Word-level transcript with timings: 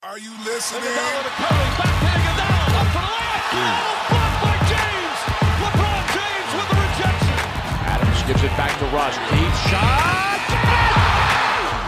Are 0.00 0.16
you 0.16 0.30
listening? 0.44 0.82
Iguodala 0.84 1.22
to 1.24 1.30
Curry, 1.42 1.70
back 1.74 1.90
to 1.98 2.06
Iguodala, 2.06 2.70
up 2.78 2.86
for 2.94 3.02
the 3.02 3.10
layup. 3.18 3.50
Oh, 3.50 4.06
blocked 4.14 4.38
by 4.46 4.54
James. 4.70 5.18
LeBron 5.58 6.02
James 6.14 6.50
with 6.54 6.68
the 6.70 6.78
rejection. 6.86 7.38
Adams 7.82 8.22
gives 8.22 8.42
it 8.44 8.54
back 8.56 8.70
to 8.78 8.84
Rush. 8.94 9.16
Deep 9.34 9.54
shot. 9.66 10.38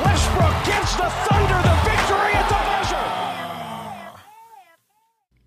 Westbrook 0.02 0.56
gives 0.66 0.96
the 0.96 1.06
Thunder 1.22 1.62
the 1.62 1.76
victory 1.86 2.34
at 2.34 2.48
the 2.50 2.58
buzzer. 2.66 3.06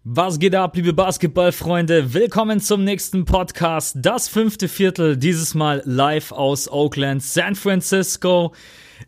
Was 0.05 0.39
geht 0.39 0.55
ab, 0.55 0.73
liebe 0.77 0.93
Basketballfreunde? 0.93 2.13
Willkommen 2.13 2.61
zum 2.61 2.85
nächsten 2.85 3.25
Podcast. 3.25 3.97
Das 3.99 4.29
fünfte 4.29 4.69
Viertel, 4.69 5.17
dieses 5.17 5.53
Mal 5.53 5.81
live 5.83 6.31
aus 6.31 6.69
Oakland, 6.71 7.23
San 7.23 7.55
Francisco. 7.55 8.53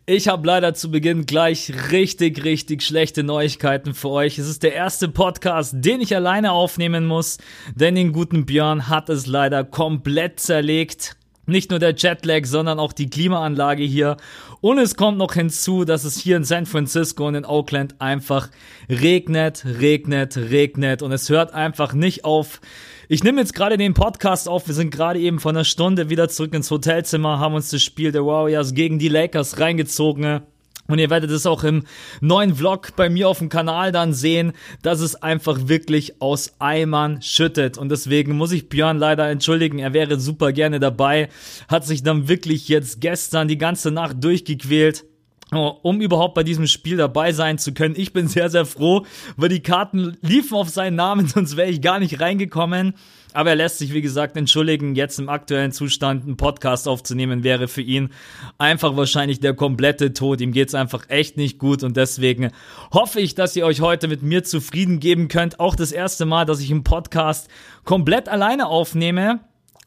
Ich 0.04 0.28
habe 0.28 0.46
leider 0.46 0.74
zu 0.74 0.90
Beginn 0.90 1.24
gleich 1.26 1.72
richtig, 1.90 2.44
richtig 2.44 2.82
schlechte 2.82 3.22
Neuigkeiten 3.22 3.94
für 3.94 4.10
euch. 4.10 4.38
Es 4.38 4.48
ist 4.48 4.62
der 4.62 4.74
erste 4.74 5.08
Podcast, 5.08 5.74
den 5.76 6.00
ich 6.00 6.14
alleine 6.14 6.52
aufnehmen 6.52 7.06
muss, 7.06 7.38
denn 7.74 7.94
den 7.94 8.12
guten 8.12 8.44
Björn 8.44 8.88
hat 8.88 9.08
es 9.08 9.26
leider 9.26 9.64
komplett 9.64 10.40
zerlegt. 10.40 11.16
Nicht 11.46 11.70
nur 11.70 11.78
der 11.78 11.94
Jetlag, 11.94 12.44
sondern 12.44 12.80
auch 12.80 12.92
die 12.92 13.08
Klimaanlage 13.08 13.84
hier. 13.84 14.16
Und 14.60 14.78
es 14.78 14.96
kommt 14.96 15.16
noch 15.16 15.34
hinzu, 15.34 15.84
dass 15.84 16.02
es 16.04 16.18
hier 16.18 16.36
in 16.36 16.44
San 16.44 16.66
Francisco 16.66 17.26
und 17.28 17.36
in 17.36 17.46
Oakland 17.46 18.00
einfach 18.00 18.50
regnet, 18.88 19.64
regnet, 19.64 20.36
regnet. 20.36 21.02
Und 21.02 21.12
es 21.12 21.30
hört 21.30 21.54
einfach 21.54 21.92
nicht 21.94 22.24
auf. 22.24 22.60
Ich 23.08 23.22
nehme 23.22 23.40
jetzt 23.40 23.54
gerade 23.54 23.76
den 23.76 23.94
Podcast 23.94 24.48
auf. 24.48 24.66
Wir 24.66 24.74
sind 24.74 24.90
gerade 24.90 25.20
eben 25.20 25.38
von 25.38 25.54
einer 25.54 25.64
Stunde 25.64 26.10
wieder 26.10 26.28
zurück 26.28 26.52
ins 26.54 26.72
Hotelzimmer, 26.72 27.38
haben 27.38 27.54
uns 27.54 27.70
das 27.70 27.80
Spiel 27.80 28.10
der 28.10 28.26
Warriors 28.26 28.74
gegen 28.74 28.98
die 28.98 29.06
Lakers 29.06 29.60
reingezogen. 29.60 30.40
Und 30.88 30.98
ihr 30.98 31.08
werdet 31.08 31.30
es 31.30 31.46
auch 31.46 31.62
im 31.62 31.84
neuen 32.20 32.56
Vlog 32.56 32.96
bei 32.96 33.08
mir 33.08 33.28
auf 33.28 33.38
dem 33.38 33.48
Kanal 33.48 33.92
dann 33.92 34.12
sehen, 34.12 34.54
dass 34.82 34.98
es 35.00 35.14
einfach 35.14 35.68
wirklich 35.68 36.20
aus 36.20 36.54
Eimern 36.58 37.22
schüttet. 37.22 37.78
Und 37.78 37.90
deswegen 37.90 38.36
muss 38.36 38.50
ich 38.50 38.68
Björn 38.68 38.98
leider 38.98 39.28
entschuldigen. 39.28 39.78
Er 39.78 39.92
wäre 39.92 40.18
super 40.18 40.52
gerne 40.52 40.80
dabei. 40.80 41.28
Hat 41.68 41.86
sich 41.86 42.02
dann 42.02 42.26
wirklich 42.26 42.68
jetzt 42.68 43.00
gestern 43.00 43.46
die 43.46 43.58
ganze 43.58 43.92
Nacht 43.92 44.22
durchgequält 44.22 45.04
um 45.52 46.00
überhaupt 46.00 46.34
bei 46.34 46.42
diesem 46.42 46.66
Spiel 46.66 46.96
dabei 46.96 47.32
sein 47.32 47.58
zu 47.58 47.72
können. 47.72 47.94
Ich 47.96 48.12
bin 48.12 48.26
sehr, 48.26 48.50
sehr 48.50 48.66
froh, 48.66 49.06
weil 49.36 49.48
die 49.48 49.62
Karten 49.62 50.16
liefen 50.20 50.56
auf 50.56 50.68
seinen 50.68 50.96
Namen, 50.96 51.28
sonst 51.34 51.56
wäre 51.56 51.70
ich 51.70 51.80
gar 51.80 51.98
nicht 51.98 52.20
reingekommen. 52.20 52.94
Aber 53.32 53.50
er 53.50 53.56
lässt 53.56 53.78
sich, 53.78 53.92
wie 53.92 54.00
gesagt, 54.00 54.34
entschuldigen, 54.38 54.94
jetzt 54.94 55.18
im 55.18 55.28
aktuellen 55.28 55.70
Zustand 55.70 56.24
einen 56.24 56.38
Podcast 56.38 56.88
aufzunehmen, 56.88 57.44
wäre 57.44 57.68
für 57.68 57.82
ihn 57.82 58.08
einfach 58.56 58.96
wahrscheinlich 58.96 59.40
der 59.40 59.52
komplette 59.52 60.14
Tod. 60.14 60.40
Ihm 60.40 60.52
geht's 60.52 60.74
einfach 60.74 61.10
echt 61.10 61.36
nicht 61.36 61.58
gut 61.58 61.82
und 61.82 61.98
deswegen 61.98 62.50
hoffe 62.94 63.20
ich, 63.20 63.34
dass 63.34 63.54
ihr 63.54 63.66
euch 63.66 63.82
heute 63.82 64.08
mit 64.08 64.22
mir 64.22 64.42
zufrieden 64.42 65.00
geben 65.00 65.28
könnt. 65.28 65.60
Auch 65.60 65.76
das 65.76 65.92
erste 65.92 66.24
Mal, 66.24 66.46
dass 66.46 66.60
ich 66.60 66.70
einen 66.70 66.82
Podcast 66.82 67.48
komplett 67.84 68.30
alleine 68.30 68.68
aufnehme. 68.68 69.40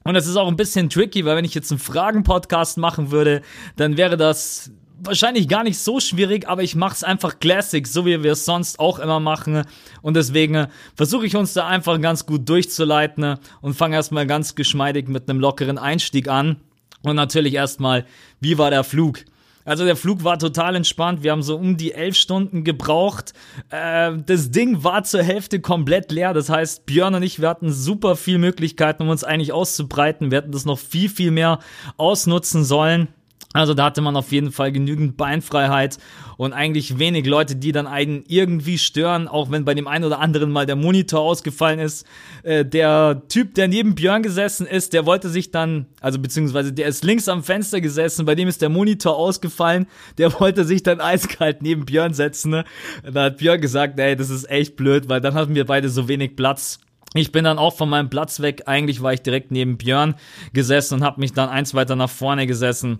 Und 0.04 0.16
es 0.16 0.28
ist 0.28 0.38
auch 0.38 0.48
ein 0.48 0.56
bisschen 0.56 0.90
tricky, 0.90 1.26
weil 1.26 1.36
wenn 1.36 1.46
ich 1.46 1.56
jetzt 1.56 1.72
einen 1.72 1.80
Fragen-Podcast 1.80 2.78
machen 2.78 3.12
würde, 3.12 3.42
dann 3.76 3.98
wäre 3.98 4.16
das 4.16 4.72
wahrscheinlich 5.02 5.48
gar 5.48 5.64
nicht 5.64 5.80
so 5.80 6.00
schwierig, 6.00 6.48
aber 6.48 6.64
ich 6.64 6.76
mache 6.76 6.96
es 6.96 7.04
einfach 7.04 7.40
Classic, 7.40 7.86
so 7.86 8.06
wie 8.06 8.24
wir 8.24 8.34
es 8.34 8.46
sonst 8.46 8.80
auch 8.80 9.00
immer 9.00 9.20
machen. 9.20 9.64
Und 10.02 10.16
deswegen 10.16 10.68
versuche 10.96 11.26
ich 11.26 11.36
uns 11.36 11.54
da 11.54 11.68
einfach 11.68 12.00
ganz 12.02 12.26
gut 12.26 12.48
durchzuleiten 12.48 13.38
und 13.62 13.74
fange 13.74 13.96
erstmal 13.96 14.28
ganz 14.28 14.56
geschmeidig 14.56 15.08
mit 15.08 15.30
einem 15.30 15.40
lockeren 15.40 15.78
Einstieg 15.78 16.28
an. 16.28 16.58
Und 17.02 17.16
natürlich 17.16 17.54
erstmal, 17.54 18.06
wie 18.40 18.58
war 18.58 18.70
der 18.70 18.84
Flug? 18.84 19.20
Also 19.66 19.86
der 19.86 19.96
Flug 19.96 20.24
war 20.24 20.40
total 20.40 20.76
entspannt. 20.76 21.22
Wir 21.22 21.32
haben 21.32 21.44
so 21.44 21.56
um 21.56 21.78
die 21.78 21.94
elf 21.94 22.16
Stunden 22.16 22.64
gebraucht. 22.64 23.34
Äh, 23.70 24.14
das 24.26 24.50
Ding 24.50 24.84
war 24.84 25.04
zur 25.04 25.22
Hälfte 25.22 25.60
komplett 25.60 26.12
leer. 26.12 26.34
Das 26.34 26.50
heißt, 26.50 26.88
Björn 26.88 27.14
und 27.14 27.24
ich, 27.24 27.40
wir 27.40 27.50
hatten 27.50 27.72
super 27.72 28.16
viel 28.16 28.40
Möglichkeiten, 28.40 29.04
um 29.04 29.10
uns 29.10 29.24
eigentlich 29.24 29.54
auszubreiten. 29.54 30.32
Wir 30.32 30.40
hätten 30.40 30.52
das 30.52 30.66
noch 30.66 30.80
viel, 30.80 31.08
viel 31.08 31.30
mehr 31.30 31.60
ausnutzen 31.98 32.64
sollen. 32.64 33.10
Also 33.52 33.74
da 33.74 33.86
hatte 33.86 34.02
man 34.02 34.16
auf 34.16 34.32
jeden 34.32 34.52
Fall 34.52 34.72
genügend 34.72 35.18
Beinfreiheit 35.18 35.98
und 36.38 36.54
eigentlich 36.54 37.00
wenig 37.00 37.26
Leute, 37.26 37.56
die 37.56 37.72
dann 37.72 37.88
einen 37.88 38.24
irgendwie 38.28 38.78
stören, 38.78 39.28
auch 39.28 39.50
wenn 39.50 39.66
bei 39.66 39.74
dem 39.74 39.88
einen 39.88 40.06
oder 40.06 40.20
anderen 40.20 40.52
mal 40.52 40.68
der 40.68 40.76
Monitor 40.76 41.22
ausgefallen 41.22 41.80
ist. 41.80 42.06
Äh, 42.44 42.64
der 42.64 43.24
Typ, 43.28 43.56
der 43.56 43.68
neben 43.68 43.96
Björn 43.96 44.22
gesessen 44.22 44.68
ist, 44.68 44.94
der 44.94 45.08
wollte 45.08 45.30
sich 45.30 45.50
dann, 45.50 45.88
also 46.00 46.20
beziehungsweise 46.20 46.74
der 46.74 46.88
ist 46.88 47.04
links 47.04 47.28
am 47.28 47.42
Fenster 47.42 47.82
gesessen, 47.82 48.28
bei 48.28 48.36
dem 48.36 48.48
ist 48.48 48.62
der 48.62 48.70
Monitor 48.70 49.18
ausgefallen, 49.18 49.88
der 50.20 50.32
wollte 50.40 50.64
sich 50.64 50.84
dann 50.84 51.02
eiskalt 51.02 51.64
neben 51.64 51.86
Björn 51.86 52.14
setzen. 52.14 52.52
Ne? 52.52 52.66
Da 53.02 53.24
hat 53.24 53.38
Björn 53.38 53.60
gesagt, 53.60 54.00
ey, 54.00 54.16
das 54.16 54.30
ist 54.30 54.48
echt 54.48 54.76
blöd, 54.76 55.10
weil 55.10 55.22
dann 55.22 55.34
hatten 55.34 55.56
wir 55.56 55.66
beide 55.66 55.90
so 55.90 56.08
wenig 56.08 56.36
Platz. 56.36 56.82
Ich 57.16 57.32
bin 57.32 57.46
dann 57.46 57.58
auch 57.58 57.76
von 57.76 57.90
meinem 57.90 58.12
Platz 58.12 58.42
weg, 58.42 58.64
eigentlich 58.68 59.02
war 59.02 59.12
ich 59.12 59.24
direkt 59.24 59.50
neben 59.50 59.80
Björn 59.80 60.14
gesessen 60.54 61.00
und 61.00 61.04
habe 61.04 61.20
mich 61.20 61.34
dann 61.34 61.50
eins 61.50 61.74
weiter 61.74 61.96
nach 61.96 62.12
vorne 62.12 62.46
gesessen. 62.46 63.00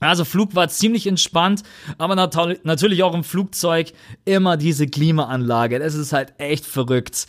Also 0.00 0.24
Flug 0.24 0.54
war 0.54 0.68
ziemlich 0.68 1.06
entspannt, 1.06 1.62
aber 1.98 2.14
nat 2.14 2.36
natürlich 2.64 3.02
auch 3.02 3.14
im 3.14 3.24
Flugzeug 3.24 3.92
immer 4.24 4.56
diese 4.56 4.86
Klimaanlage. 4.86 5.78
Das 5.78 5.94
ist 5.94 6.12
halt 6.12 6.34
echt 6.38 6.66
verrückt. 6.66 7.26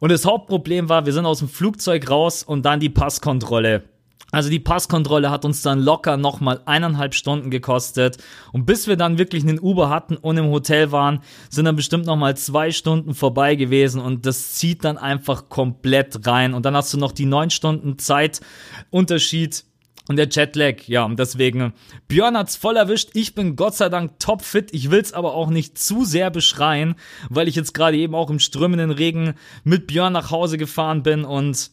Und 0.00 0.12
das 0.12 0.24
Hauptproblem 0.24 0.88
war, 0.88 1.06
wir 1.06 1.12
sind 1.12 1.26
aus 1.26 1.40
dem 1.40 1.48
Flugzeug 1.48 2.08
raus 2.08 2.42
und 2.42 2.64
dann 2.64 2.80
die 2.80 2.88
Passkontrolle. 2.88 3.82
Also 4.30 4.50
die 4.50 4.60
Passkontrolle 4.60 5.30
hat 5.30 5.46
uns 5.46 5.62
dann 5.62 5.80
locker 5.80 6.18
nochmal 6.18 6.60
eineinhalb 6.66 7.14
Stunden 7.14 7.50
gekostet. 7.50 8.18
Und 8.52 8.66
bis 8.66 8.86
wir 8.86 8.96
dann 8.96 9.16
wirklich 9.16 9.42
einen 9.42 9.58
Uber 9.58 9.88
hatten 9.88 10.16
und 10.16 10.36
im 10.36 10.50
Hotel 10.50 10.92
waren, 10.92 11.20
sind 11.48 11.64
dann 11.64 11.76
bestimmt 11.76 12.04
nochmal 12.04 12.36
zwei 12.36 12.70
Stunden 12.70 13.14
vorbei 13.14 13.54
gewesen. 13.54 14.02
Und 14.02 14.26
das 14.26 14.54
zieht 14.54 14.84
dann 14.84 14.98
einfach 14.98 15.48
komplett 15.48 16.26
rein. 16.26 16.52
Und 16.52 16.66
dann 16.66 16.76
hast 16.76 16.92
du 16.92 16.98
noch 16.98 17.12
die 17.12 17.24
neun 17.24 17.48
Stunden 17.48 17.98
Zeitunterschied 17.98 19.64
und 20.08 20.16
der 20.16 20.28
Jetlag, 20.28 20.88
ja, 20.88 21.04
und 21.04 21.18
deswegen, 21.18 21.74
Björn 22.08 22.36
hat's 22.36 22.56
voll 22.56 22.76
erwischt. 22.76 23.10
Ich 23.12 23.34
bin 23.34 23.56
Gott 23.56 23.76
sei 23.76 23.88
Dank 23.88 24.18
topfit. 24.18 24.72
Ich 24.72 24.90
will's 24.90 25.12
aber 25.12 25.34
auch 25.34 25.50
nicht 25.50 25.78
zu 25.78 26.04
sehr 26.04 26.30
beschreien, 26.30 26.96
weil 27.28 27.46
ich 27.46 27.54
jetzt 27.54 27.74
gerade 27.74 27.96
eben 27.96 28.14
auch 28.14 28.30
im 28.30 28.38
strömenden 28.38 28.90
Regen 28.90 29.34
mit 29.64 29.86
Björn 29.86 30.14
nach 30.14 30.30
Hause 30.30 30.58
gefahren 30.58 31.02
bin 31.02 31.24
und 31.24 31.70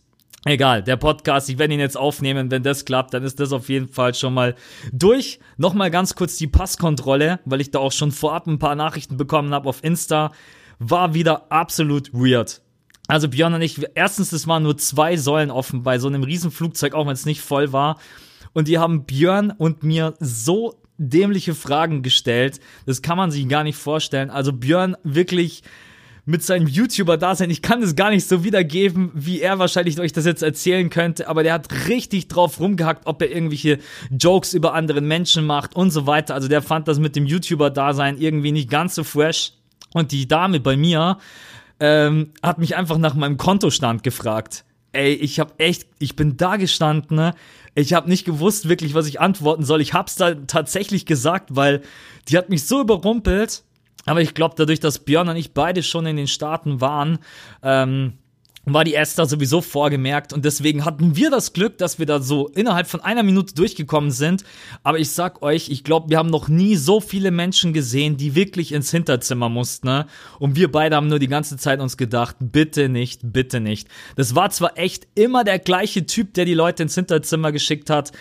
Egal, 0.48 0.84
der 0.84 0.96
Podcast, 0.96 1.50
ich 1.50 1.58
werde 1.58 1.74
ihn 1.74 1.80
jetzt 1.80 1.98
aufnehmen. 1.98 2.52
Wenn 2.52 2.62
das 2.62 2.86
klappt, 2.86 3.16
dann 3.16 3.24
ist 3.24 3.40
das 3.40 3.52
auf 3.52 3.68
jeden 3.68 3.88
Fall 3.88 4.14
schon 4.14 4.36
mal 4.36 4.54
durch. 4.94 5.40
Nochmal 5.58 5.90
ganz 5.90 6.14
kurz 6.14 6.36
die 6.36 6.46
Passkontrolle, 6.46 7.40
weil 7.46 7.62
ich 7.62 7.72
da 7.72 7.80
auch 7.80 7.92
schon 7.92 8.12
vorab 8.12 8.46
ein 8.46 8.60
paar 8.60 8.76
Nachrichten 8.76 9.18
bekommen 9.18 9.56
habe 9.56 9.68
auf 9.68 9.84
Insta. 9.84 10.32
War 10.78 11.16
wieder 11.16 11.52
absolut 11.52 12.14
weird. 12.14 12.62
Also 13.08 13.28
Björn 13.28 13.54
und 13.54 13.62
ich, 13.62 13.80
erstens, 13.94 14.32
es 14.32 14.48
waren 14.48 14.64
nur 14.64 14.78
zwei 14.78 15.16
Säulen 15.18 15.52
offen 15.52 15.84
bei 15.84 16.00
so 16.00 16.08
einem 16.08 16.24
Riesenflugzeug, 16.24 16.94
auch 16.94 17.06
wenn 17.06 17.14
es 17.14 17.26
nicht 17.26 17.42
voll 17.42 17.72
war. 17.72 18.00
Und 18.54 18.68
die 18.68 18.80
haben 18.80 19.06
Björn 19.06 19.52
und 19.52 19.84
mir 19.84 20.16
so 20.20 20.76
dämliche 20.98 21.54
Fragen 21.54 22.04
gestellt. 22.04 22.60
Das 22.86 23.02
kann 23.02 23.18
man 23.18 23.32
sich 23.32 23.48
gar 23.48 23.64
nicht 23.64 23.78
vorstellen. 23.78 24.30
Also 24.30 24.54
Björn 24.54 24.96
wirklich 25.04 25.62
mit 26.26 26.42
seinem 26.42 26.68
YouTuber-Dasein, 26.68 27.52
ich 27.52 27.62
kann 27.62 27.82
das 27.82 27.96
gar 27.96 28.10
nicht 28.10 28.28
so 28.28 28.44
wiedergeben, 28.44 29.12
wie 29.14 29.42
er 29.42 29.60
wahrscheinlich 29.60 30.00
euch 30.00 30.12
das 30.12 30.26
jetzt 30.26 30.42
erzählen 30.42 30.90
könnte, 30.90 31.28
aber 31.28 31.44
der 31.44 31.54
hat 31.54 31.88
richtig 31.88 32.28
drauf 32.28 32.60
rumgehackt, 32.60 33.06
ob 33.06 33.22
er 33.22 33.30
irgendwelche 33.30 33.78
Jokes 34.10 34.54
über 34.56 34.74
anderen 34.74 35.08
Menschen 35.08 35.46
macht 35.46 35.76
und 35.76 35.92
so 35.92 36.08
weiter. 36.08 36.34
Also 36.34 36.48
der 36.48 36.64
fand 36.64 36.88
das 36.88 36.98
mit 36.98 37.16
dem 37.16 37.28
YouTuber-Dasein 37.28 38.18
irgendwie 38.18 38.52
nicht 38.52 38.70
ganz 38.72 38.96
so 38.96 39.04
fresh. 39.04 39.54
Und 39.94 40.12
die 40.12 40.28
Dame 40.28 40.60
bei 40.60 40.76
mir 40.76 41.20
ähm, 41.80 42.32
hat 42.42 42.58
mich 42.58 42.76
einfach 42.76 42.98
nach 42.98 43.16
meinem 43.16 43.38
Kontostand 43.38 44.04
gefragt. 44.04 44.66
Ey, 44.92 45.14
ich 45.14 45.40
hab 45.40 45.60
echt, 45.60 45.88
ich 46.00 46.16
bin 46.16 46.38
da 46.38 46.56
gestanden, 46.56 47.18
ne? 47.18 47.34
Ich 47.76 47.94
habe 47.94 48.08
nicht 48.08 48.26
gewusst 48.26 48.70
wirklich, 48.70 48.94
was 48.94 49.08
ich 49.08 49.20
antworten 49.20 49.66
soll. 49.66 49.82
Ich 49.82 49.94
hab's 49.94 50.16
da 50.16 50.34
tatsächlich 50.34 51.06
gesagt, 51.06 51.56
weil 51.56 51.82
die 52.30 52.38
hat 52.38 52.50
mich 52.50 52.66
so 52.66 52.80
überrumpelt. 52.80 53.64
Aber 54.06 54.22
ich 54.22 54.34
glaube, 54.34 54.56
dadurch, 54.58 54.80
dass 54.80 55.00
Björn 55.00 55.30
und 55.30 55.36
ich 55.36 55.54
beide 55.54 55.84
schon 55.84 56.06
in 56.06 56.16
den 56.16 56.28
Staaten 56.28 56.80
waren, 56.80 57.20
ähm, 57.64 58.14
war 58.66 58.84
die 58.84 58.96
Esther 58.96 59.26
sowieso 59.26 59.62
vorgemerkt 59.62 60.34
und 60.34 60.44
deswegen 60.44 60.86
hatten 60.86 61.16
wir 61.16 61.30
das 61.30 61.54
Glück, 61.54 61.78
dass 61.78 62.00
wir 62.00 62.06
da 62.06 62.20
so 62.20 62.48
innerhalb 62.50 62.88
von 62.88 63.02
einer 63.02 63.24
Minute 63.24 63.54
durchgekommen 63.54 64.12
sind. 64.12 64.44
Aber 64.84 65.00
ich 65.00 65.12
sag 65.12 65.42
euch, 65.44 65.70
ich 65.70 65.84
glaube, 65.84 66.10
wir 66.10 66.18
haben 66.18 66.30
noch 66.30 66.48
nie 66.48 66.76
so 66.76 67.00
viele 67.00 67.32
Menschen 67.32 67.74
gesehen, 67.74 68.18
die 68.18 68.36
wirklich 68.36 68.72
ins 68.72 68.92
Hinterzimmer 68.92 69.50
mussten. 69.50 69.88
Ne? 69.88 70.08
Und 70.40 70.56
wir 70.56 70.72
beide 70.72 70.96
haben 70.96 71.08
nur 71.08 71.20
die 71.20 71.28
ganze 71.28 71.58
Zeit 71.58 71.80
uns 71.80 71.98
gedacht, 71.98 72.38
bitte 72.40 72.90
nicht, 72.90 73.22
bitte 73.24 73.60
nicht. 73.60 73.88
Das 74.16 74.36
war 74.36 74.50
zwar 74.50 74.78
echt 74.78 75.08
immer 75.16 75.44
der 75.44 75.60
gleiche 75.60 76.06
Typ, 76.06 76.34
der 76.34 76.46
die 76.46 76.54
Leute 76.54 76.84
ins 76.84 76.96
Hinterzimmer 76.96 77.52
geschickt 77.52 77.90
hat, 77.90 78.12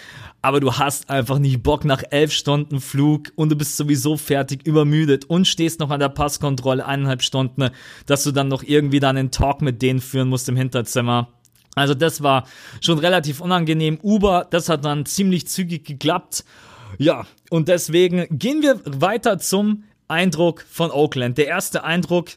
aber 0.44 0.60
du 0.60 0.74
hast 0.74 1.08
einfach 1.08 1.38
nicht 1.38 1.62
Bock 1.62 1.86
nach 1.86 2.02
elf 2.10 2.30
Stunden 2.30 2.78
Flug 2.78 3.32
und 3.34 3.50
du 3.50 3.56
bist 3.56 3.78
sowieso 3.78 4.18
fertig, 4.18 4.66
übermüdet 4.66 5.24
und 5.24 5.48
stehst 5.48 5.80
noch 5.80 5.88
an 5.88 6.00
der 6.00 6.10
Passkontrolle 6.10 6.84
eineinhalb 6.84 7.22
Stunden, 7.22 7.70
dass 8.04 8.24
du 8.24 8.30
dann 8.30 8.48
noch 8.48 8.62
irgendwie 8.62 9.00
dann 9.00 9.16
einen 9.16 9.30
Talk 9.30 9.62
mit 9.62 9.80
denen 9.80 10.00
führen 10.00 10.28
musst 10.28 10.46
im 10.50 10.56
Hinterzimmer. 10.56 11.30
Also 11.76 11.94
das 11.94 12.22
war 12.22 12.46
schon 12.82 12.98
relativ 12.98 13.40
unangenehm. 13.40 13.98
Uber, 14.02 14.46
das 14.50 14.68
hat 14.68 14.84
dann 14.84 15.06
ziemlich 15.06 15.48
zügig 15.48 15.86
geklappt. 15.86 16.44
Ja, 16.98 17.26
und 17.48 17.68
deswegen 17.68 18.26
gehen 18.30 18.60
wir 18.60 18.82
weiter 18.84 19.38
zum 19.38 19.84
Eindruck 20.08 20.62
von 20.70 20.90
Oakland. 20.90 21.38
Der 21.38 21.46
erste 21.46 21.84
Eindruck, 21.84 22.32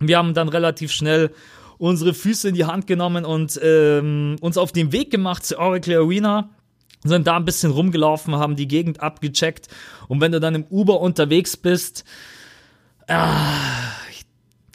wir 0.00 0.16
haben 0.16 0.32
dann 0.32 0.48
relativ 0.48 0.90
schnell 0.90 1.30
unsere 1.76 2.14
Füße 2.14 2.48
in 2.48 2.54
die 2.54 2.64
Hand 2.64 2.86
genommen 2.86 3.26
und 3.26 3.60
ähm, 3.62 4.36
uns 4.40 4.56
auf 4.56 4.72
den 4.72 4.90
Weg 4.90 5.10
gemacht 5.10 5.44
zur 5.44 5.58
Oracle 5.58 5.98
Arena 5.98 6.48
sind 7.04 7.26
da 7.26 7.36
ein 7.36 7.44
bisschen 7.44 7.72
rumgelaufen, 7.72 8.36
haben 8.36 8.56
die 8.56 8.68
Gegend 8.68 9.00
abgecheckt 9.00 9.68
und 10.08 10.20
wenn 10.20 10.32
du 10.32 10.40
dann 10.40 10.54
im 10.54 10.64
Uber 10.64 11.00
unterwegs 11.00 11.56
bist, 11.56 12.04
ah, 13.08 13.92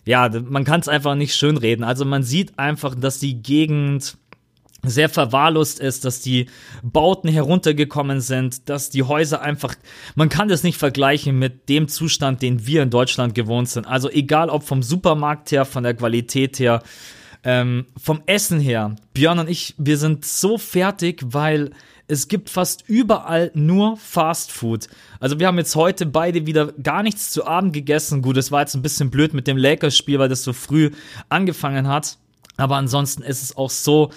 ja, 0.06 0.29
man 0.29 0.63
kann 0.63 0.79
es 0.79 0.88
einfach 0.88 1.15
nicht 1.15 1.35
schönreden. 1.35 1.83
Also 1.83 2.06
man 2.06 2.24
sieht 2.24 2.57
einfach, 2.57 2.95
dass 2.95 3.19
die 3.19 3.41
Gegend 3.41 4.18
sehr 4.83 5.09
verwahrlost 5.09 5.79
ist, 5.79 6.06
dass 6.06 6.21
die 6.21 6.47
Bauten 6.81 7.27
heruntergekommen 7.27 8.21
sind, 8.21 8.69
dass 8.69 8.89
die 8.89 9.03
Häuser 9.03 9.41
einfach, 9.41 9.75
man 10.15 10.30
kann 10.30 10.47
das 10.47 10.63
nicht 10.63 10.77
vergleichen 10.77 11.38
mit 11.38 11.68
dem 11.68 11.88
Zustand, 11.89 12.41
den 12.41 12.65
wir 12.65 12.83
in 12.83 12.89
Deutschland 12.89 13.35
gewohnt 13.35 13.69
sind. 13.69 13.85
Also 13.85 14.09
egal 14.09 14.50
ob 14.50 14.63
vom 14.63 14.83
Supermarkt 14.83 15.51
her, 15.51 15.65
von 15.65 15.83
der 15.83 15.94
Qualität 15.94 16.57
her, 16.59 16.83
ähm, 17.44 17.88
vom 17.97 18.21
Essen 18.27 18.59
her. 18.59 18.95
Björn 19.13 19.39
und 19.39 19.50
ich, 19.50 19.75
wir 19.77 19.97
sind 19.97 20.25
so 20.25 20.57
fertig, 20.57 21.21
weil 21.25 21.71
es 22.07 22.27
gibt 22.27 22.50
fast 22.50 22.83
überall 22.88 23.51
nur 23.54 23.98
Fast 23.98 24.51
Food. 24.51 24.88
Also 25.19 25.39
wir 25.39 25.48
haben 25.48 25.57
jetzt 25.57 25.75
heute 25.75 26.06
beide 26.06 26.45
wieder 26.45 26.71
gar 26.81 27.04
nichts 27.04 27.31
zu 27.31 27.45
Abend 27.45 27.74
gegessen. 27.74 28.21
Gut, 28.21 28.38
es 28.38 28.51
war 28.51 28.62
jetzt 28.62 28.75
ein 28.75 28.81
bisschen 28.81 29.09
blöd 29.09 29.33
mit 29.33 29.48
dem 29.48 29.57
Lakers-Spiel, 29.57 30.19
weil 30.19 30.30
das 30.30 30.44
so 30.44 30.54
früh 30.54 30.92
angefangen 31.30 31.88
hat. 31.88 32.18
Aber 32.56 32.77
ansonsten 32.77 33.24
ist 33.24 33.44
es 33.44 33.57
auch 33.57 33.69
so, 33.69 34.12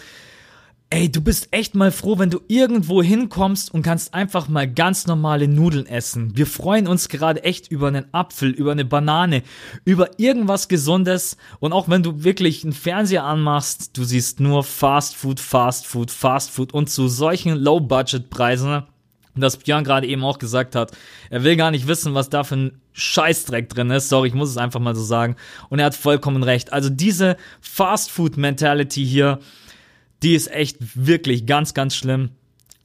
Ey, 0.93 1.09
du 1.09 1.21
bist 1.21 1.47
echt 1.53 1.77
mal 1.77 1.93
froh, 1.93 2.19
wenn 2.19 2.31
du 2.31 2.41
irgendwo 2.49 3.01
hinkommst 3.01 3.73
und 3.73 3.83
kannst 3.83 4.13
einfach 4.13 4.49
mal 4.49 4.69
ganz 4.69 5.07
normale 5.07 5.47
Nudeln 5.47 5.87
essen. 5.87 6.37
Wir 6.37 6.49
freuen 6.49 6.89
uns 6.89 7.09
gerade 7.09 7.45
echt 7.45 7.71
über 7.71 7.87
einen 7.87 8.13
Apfel, 8.13 8.51
über 8.51 8.73
eine 8.73 8.85
Banane, 8.85 9.45
über 9.85 10.19
irgendwas 10.19 10.67
Gesundes. 10.67 11.37
Und 11.61 11.73
auch 11.73 11.89
wenn 11.89 12.03
du 12.03 12.25
wirklich 12.25 12.65
einen 12.65 12.73
Fernseher 12.73 13.23
anmachst, 13.23 13.97
du 13.97 14.03
siehst 14.03 14.41
nur 14.41 14.65
Fast 14.65 15.15
Food, 15.15 15.39
Fast 15.39 15.87
Food, 15.87 16.11
Fast 16.11 16.51
Food 16.51 16.75
und 16.75 16.91
zu 16.91 17.07
solchen 17.07 17.55
Low-Budget-Preisen, 17.55 18.83
das 19.37 19.59
Björn 19.59 19.85
gerade 19.85 20.09
eben 20.09 20.25
auch 20.25 20.41
gesagt 20.41 20.75
hat. 20.75 20.91
Er 21.31 21.45
will 21.45 21.55
gar 21.55 21.71
nicht 21.71 21.87
wissen, 21.87 22.15
was 22.15 22.31
da 22.31 22.43
für 22.43 22.57
ein 22.57 22.81
Scheißdreck 22.95 23.69
drin 23.69 23.93
ist. 23.93 24.09
Sorry, 24.09 24.27
ich 24.27 24.35
muss 24.35 24.51
es 24.51 24.57
einfach 24.57 24.81
mal 24.81 24.97
so 24.97 25.05
sagen. 25.05 25.37
Und 25.69 25.79
er 25.79 25.87
hat 25.87 25.95
vollkommen 25.95 26.43
recht. 26.43 26.73
Also 26.73 26.91
diese 26.91 27.37
Fast 27.61 28.11
Food 28.11 28.37
Mentality 28.37 29.07
hier, 29.07 29.39
die 30.23 30.35
ist 30.35 30.51
echt 30.51 30.79
wirklich 30.95 31.47
ganz, 31.47 31.75
ganz 31.75 31.95
schlimm. 31.95 32.31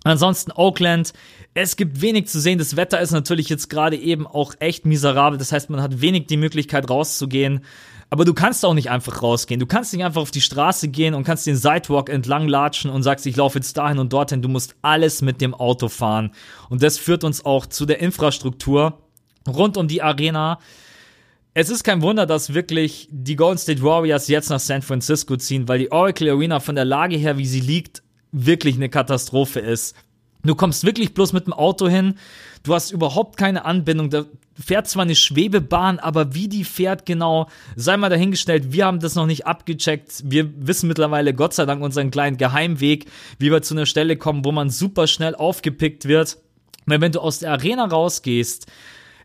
Ansonsten 0.04 0.52
Oakland, 0.52 1.14
es 1.56 1.78
gibt 1.78 2.00
wenig 2.00 2.28
zu 2.28 2.40
sehen. 2.40 2.60
Das 2.60 2.76
Wetter 2.76 3.02
ist 3.02 3.12
natürlich 3.12 3.50
jetzt 3.50 3.72
gerade 3.72 3.98
eben 3.98 4.28
auch 4.28 4.54
echt 4.60 4.86
miserabel. 4.86 5.40
Das 5.40 5.52
heißt, 5.52 5.72
man 5.72 5.82
hat 5.82 6.00
wenig 6.00 6.28
die 6.28 6.38
Möglichkeit 6.38 6.90
rauszugehen. 6.90 7.62
Aber 8.12 8.24
du 8.24 8.36
kannst 8.36 8.64
auch 8.64 8.76
nicht 8.76 8.92
einfach 8.92 9.24
rausgehen. 9.24 9.60
Du 9.60 9.66
kannst 9.66 9.94
nicht 9.94 10.06
einfach 10.06 10.22
auf 10.22 10.30
die 10.30 10.42
Straße 10.42 10.90
gehen 10.90 11.16
und 11.16 11.24
kannst 11.24 11.48
den 11.48 11.56
Sidewalk 11.56 12.10
entlang 12.10 12.48
latschen 12.48 12.92
und 12.92 13.02
sagst, 13.02 13.26
ich 13.26 13.36
laufe 13.36 13.58
jetzt 13.58 13.76
dahin 13.78 13.98
und 13.98 14.14
dorthin. 14.14 14.44
Du 14.44 14.48
musst 14.48 14.76
alles 14.84 15.24
mit 15.24 15.42
dem 15.42 15.56
Auto 15.56 15.88
fahren. 15.88 16.32
Und 16.70 16.84
das 16.84 17.00
führt 17.00 17.24
uns 17.24 17.44
auch 17.44 17.66
zu 17.66 17.88
der 17.88 18.00
Infrastruktur 18.00 19.00
rund 19.48 19.76
um 19.76 19.88
die 19.88 20.04
Arena 20.04 20.60
es 21.58 21.70
ist 21.70 21.86
kein 21.86 22.02
Wunder, 22.02 22.26
dass 22.26 22.54
wirklich 22.54 23.08
die 23.10 23.38
Golden 23.38 23.58
State 23.58 23.82
Warriors 23.82 24.28
jetzt 24.28 24.50
nach 24.50 24.60
San 24.60 24.82
Francisco 24.82 25.38
ziehen, 25.38 25.70
weil 25.70 25.80
die 25.80 25.92
Oracle 25.92 26.30
Arena 26.30 26.60
von 26.60 26.76
der 26.76 26.84
Lage 26.84 27.16
her, 27.16 27.38
wie 27.38 27.46
sie 27.46 27.62
liegt, 27.62 28.04
wirklich 28.34 28.76
eine 28.76 28.90
Katastrophe 28.90 29.62
ist. 29.62 29.96
Du 30.44 30.54
kommst 30.54 30.84
wirklich 30.86 31.14
bloß 31.14 31.32
mit 31.32 31.46
dem 31.46 31.54
Auto 31.54 31.88
hin. 31.88 32.16
Du 32.64 32.74
hast 32.74 32.92
überhaupt 32.92 33.38
keine 33.38 33.64
Anbindung. 33.64 34.10
Da 34.10 34.26
fährt 34.54 34.88
zwar 34.88 35.04
eine 35.04 35.16
Schwebebahn, 35.16 35.98
aber 35.98 36.36
wie 36.36 36.50
die 36.50 36.66
fährt 36.66 37.06
genau, 37.06 37.48
sei 37.78 37.96
mal 37.96 38.10
dahingestellt. 38.10 38.74
Wir 38.74 38.86
haben 38.86 39.00
das 39.00 39.16
noch 39.16 39.26
nicht 39.26 39.48
abgecheckt. 39.48 40.24
Wir 40.26 40.52
wissen 40.58 40.90
mittlerweile 40.90 41.34
Gott 41.34 41.54
sei 41.54 41.66
Dank 41.66 41.82
unseren 41.82 42.12
kleinen 42.12 42.36
Geheimweg, 42.36 43.06
wie 43.40 43.50
wir 43.50 43.62
zu 43.62 43.76
einer 43.76 43.86
Stelle 43.86 44.18
kommen, 44.18 44.44
wo 44.44 44.52
man 44.52 44.70
super 44.70 45.08
schnell 45.08 45.36
aufgepickt 45.36 46.06
wird. 46.06 46.38
Weil 46.86 47.00
wenn 47.00 47.14
du 47.14 47.22
aus 47.22 47.40
der 47.40 47.54
Arena 47.54 47.86
rausgehst, 47.86 48.68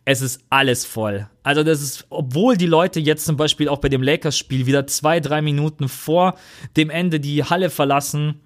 es 0.05 0.23
ist 0.23 0.43
alles 0.51 0.85
voll. 0.85 1.29
Also 1.43 1.63
das 1.63 1.83
ist, 1.83 2.07
obwohl 2.11 2.57
die 2.57 2.67
Leute 2.67 3.01
jetzt 3.01 3.25
zum 3.25 3.37
Beispiel 3.37 3.69
auch 3.69 3.79
bei 3.79 3.89
dem 3.89 4.03
Lakers-Spiel 4.03 4.67
wieder 4.67 4.87
zwei, 4.87 5.21
drei 5.21 5.43
Minuten 5.43 5.89
vor 5.89 6.37
dem 6.77 6.91
Ende 6.91 7.21
die 7.21 7.45
Halle 7.45 7.71
verlassen, 7.71 8.41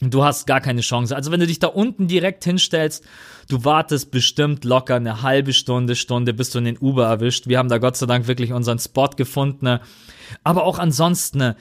du 0.00 0.24
hast 0.24 0.46
gar 0.46 0.60
keine 0.60 0.80
Chance. 0.80 1.14
Also 1.14 1.30
wenn 1.30 1.40
du 1.40 1.46
dich 1.46 1.58
da 1.58 1.68
unten 1.68 2.08
direkt 2.08 2.44
hinstellst, 2.44 3.04
du 3.48 3.64
wartest 3.64 4.10
bestimmt 4.10 4.64
locker 4.64 4.96
eine 4.96 5.22
halbe 5.22 5.52
Stunde, 5.52 5.96
Stunde, 5.96 6.34
bis 6.34 6.50
du 6.50 6.58
in 6.58 6.64
den 6.64 6.78
Uber 6.78 7.06
erwischt. 7.06 7.46
Wir 7.46 7.58
haben 7.58 7.68
da 7.68 7.78
Gott 7.78 7.96
sei 7.96 8.06
Dank 8.06 8.26
wirklich 8.26 8.52
unseren 8.52 8.78
Spot 8.78 9.10
gefunden. 9.16 9.78
Aber 10.44 10.64
auch 10.64 10.78
ansonsten, 10.78 11.54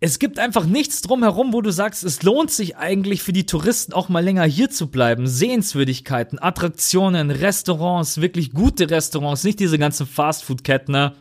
es 0.00 0.18
gibt 0.18 0.38
einfach 0.38 0.66
nichts 0.66 1.00
drumherum, 1.00 1.52
wo 1.52 1.62
du 1.62 1.70
sagst, 1.70 2.04
es 2.04 2.22
lohnt 2.22 2.50
sich 2.50 2.76
eigentlich 2.76 3.22
für 3.22 3.32
die 3.32 3.46
Touristen 3.46 3.92
auch 3.92 4.08
mal 4.08 4.22
länger 4.22 4.44
hier 4.44 4.68
zu 4.68 4.88
bleiben. 4.88 5.26
Sehenswürdigkeiten, 5.26 6.38
Attraktionen, 6.38 7.30
Restaurants, 7.30 8.20
wirklich 8.20 8.52
gute 8.52 8.90
Restaurants, 8.90 9.44
nicht 9.44 9.60
diese 9.60 9.78
ganzen 9.78 10.06
Fastfood-Ketten. 10.06 10.92
Ne? 10.92 11.14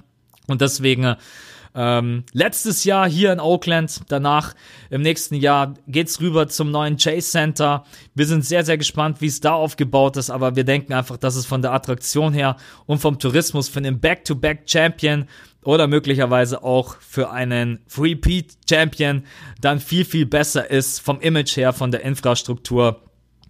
Und 0.48 0.62
deswegen 0.62 1.16
ähm, 1.76 2.24
letztes 2.34 2.84
Jahr 2.84 3.10
hier 3.10 3.32
in 3.32 3.40
Oakland, 3.40 4.02
danach 4.08 4.54
im 4.90 5.02
nächsten 5.02 5.36
Jahr 5.36 5.74
geht's 5.88 6.20
rüber 6.20 6.48
zum 6.48 6.70
neuen 6.70 6.98
Chase 6.98 7.32
Center. 7.32 7.86
Wir 8.14 8.28
sind 8.28 8.46
sehr, 8.46 8.64
sehr 8.64 8.78
gespannt, 8.78 9.22
wie 9.22 9.28
es 9.28 9.40
da 9.40 9.54
aufgebaut 9.54 10.18
ist, 10.18 10.30
aber 10.30 10.56
wir 10.56 10.66
denken 10.66 10.94
einfach, 10.94 11.18
dass 11.18 11.36
es 11.36 11.46
von 11.46 11.62
der 11.62 11.74
Attraktion 11.74 12.34
her 12.34 12.58
und 12.86 13.00
vom 13.00 13.18
Tourismus 13.18 13.70
für 13.70 13.82
den 13.82 14.00
Back-to-Back-Champion 14.00 15.26
oder 15.66 15.88
möglicherweise 15.88 16.64
auch 16.64 16.98
für 17.00 17.32
einen 17.32 17.80
Repeat 17.98 18.58
Champion 18.70 19.24
dann 19.62 19.80
viel, 19.80 20.06
viel 20.06 20.26
besser 20.26 20.70
ist 20.70 21.00
vom 21.00 21.20
Image 21.20 21.58
her, 21.58 21.74
von 21.74 21.92
der 21.92 22.02
Infrastruktur. 22.02 23.02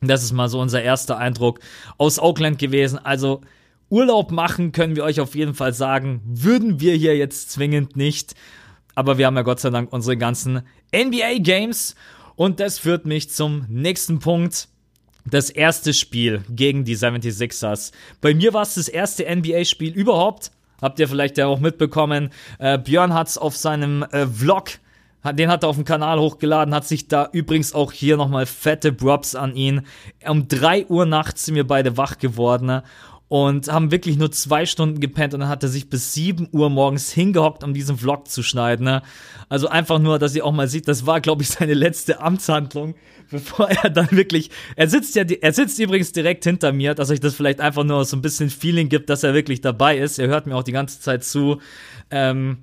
Das 0.01 0.23
ist 0.23 0.33
mal 0.33 0.49
so 0.49 0.59
unser 0.59 0.81
erster 0.81 1.17
Eindruck 1.17 1.59
aus 1.97 2.19
Oakland 2.19 2.59
gewesen. 2.59 2.99
Also 2.99 3.41
Urlaub 3.89 4.31
machen 4.31 4.71
können 4.71 4.95
wir 4.95 5.03
euch 5.03 5.19
auf 5.19 5.35
jeden 5.35 5.53
Fall 5.53 5.73
sagen, 5.73 6.21
würden 6.25 6.79
wir 6.79 6.95
hier 6.95 7.15
jetzt 7.15 7.51
zwingend 7.51 7.95
nicht. 7.95 8.33
Aber 8.95 9.17
wir 9.17 9.25
haben 9.25 9.35
ja 9.35 9.43
Gott 9.43 9.59
sei 9.59 9.69
Dank 9.69 9.91
unsere 9.93 10.17
ganzen 10.17 10.63
NBA 10.95 11.39
Games. 11.39 11.95
Und 12.35 12.59
das 12.59 12.79
führt 12.79 13.05
mich 13.05 13.29
zum 13.29 13.65
nächsten 13.69 14.19
Punkt. 14.19 14.67
Das 15.25 15.49
erste 15.49 15.93
Spiel 15.93 16.43
gegen 16.49 16.83
die 16.83 16.97
76ers. 16.97 17.91
Bei 18.19 18.33
mir 18.33 18.53
war 18.53 18.63
es 18.63 18.75
das 18.75 18.89
erste 18.89 19.23
NBA-Spiel 19.23 19.93
überhaupt. 19.93 20.51
Habt 20.83 20.99
ihr 20.99 21.07
vielleicht 21.07 21.37
ja 21.37 21.47
auch 21.47 21.59
mitbekommen. 21.59 22.29
Äh, 22.59 22.77
Björn 22.77 23.13
hat 23.13 23.29
es 23.29 23.37
auf 23.37 23.55
seinem 23.55 24.03
äh, 24.11 24.27
Vlog, 24.27 24.71
den 25.31 25.49
hat 25.49 25.63
er 25.63 25.69
auf 25.69 25.77
dem 25.77 25.85
Kanal 25.85 26.19
hochgeladen, 26.19 26.75
hat 26.75 26.85
sich 26.85 27.07
da 27.07 27.29
übrigens 27.31 27.73
auch 27.73 27.93
hier 27.93 28.17
nochmal 28.17 28.45
fette 28.45 28.91
Props 28.91 29.35
an 29.35 29.55
ihn. 29.55 29.83
Um 30.27 30.49
3 30.49 30.87
Uhr 30.87 31.05
nachts 31.05 31.45
sind 31.45 31.55
wir 31.55 31.65
beide 31.65 31.95
wach 31.95 32.17
geworden 32.17 32.81
und 33.27 33.67
haben 33.67 33.91
wirklich 33.91 34.17
nur 34.17 34.31
zwei 34.31 34.65
Stunden 34.65 34.99
gepennt 34.99 35.33
und 35.33 35.39
dann 35.39 35.49
hat 35.49 35.63
er 35.63 35.69
sich 35.69 35.89
bis 35.89 36.13
7 36.13 36.49
Uhr 36.51 36.69
morgens 36.69 37.11
hingehockt, 37.11 37.63
um 37.63 37.73
diesen 37.73 37.97
Vlog 37.97 38.27
zu 38.27 38.43
schneiden. 38.43 38.85
Ne? 38.85 39.01
Also 39.49 39.67
einfach 39.67 39.99
nur, 39.99 40.19
dass 40.19 40.35
ihr 40.35 40.45
auch 40.45 40.51
mal 40.51 40.67
sieht, 40.67 40.87
das 40.87 41.05
war, 41.05 41.21
glaube 41.21 41.41
ich, 41.41 41.49
seine 41.51 41.73
letzte 41.73 42.19
Amtshandlung, 42.19 42.95
bevor 43.31 43.69
er 43.69 43.89
dann 43.89 44.11
wirklich, 44.11 44.51
er 44.75 44.87
sitzt 44.87 45.15
ja, 45.15 45.23
er 45.23 45.53
sitzt 45.53 45.79
übrigens 45.79 46.11
direkt 46.11 46.43
hinter 46.43 46.71
mir, 46.71 46.93
dass 46.93 47.09
euch 47.09 47.19
das 47.19 47.33
vielleicht 47.33 47.59
einfach 47.59 47.83
nur 47.83 48.05
so 48.05 48.15
ein 48.17 48.21
bisschen 48.21 48.49
Feeling 48.49 48.89
gibt, 48.89 49.09
dass 49.09 49.23
er 49.23 49.33
wirklich 49.33 49.61
dabei 49.61 49.97
ist. 49.97 50.19
Er 50.19 50.27
hört 50.27 50.45
mir 50.45 50.55
auch 50.55 50.63
die 50.63 50.71
ganze 50.71 50.99
Zeit 50.99 51.23
zu. 51.23 51.59
Ähm, 52.11 52.59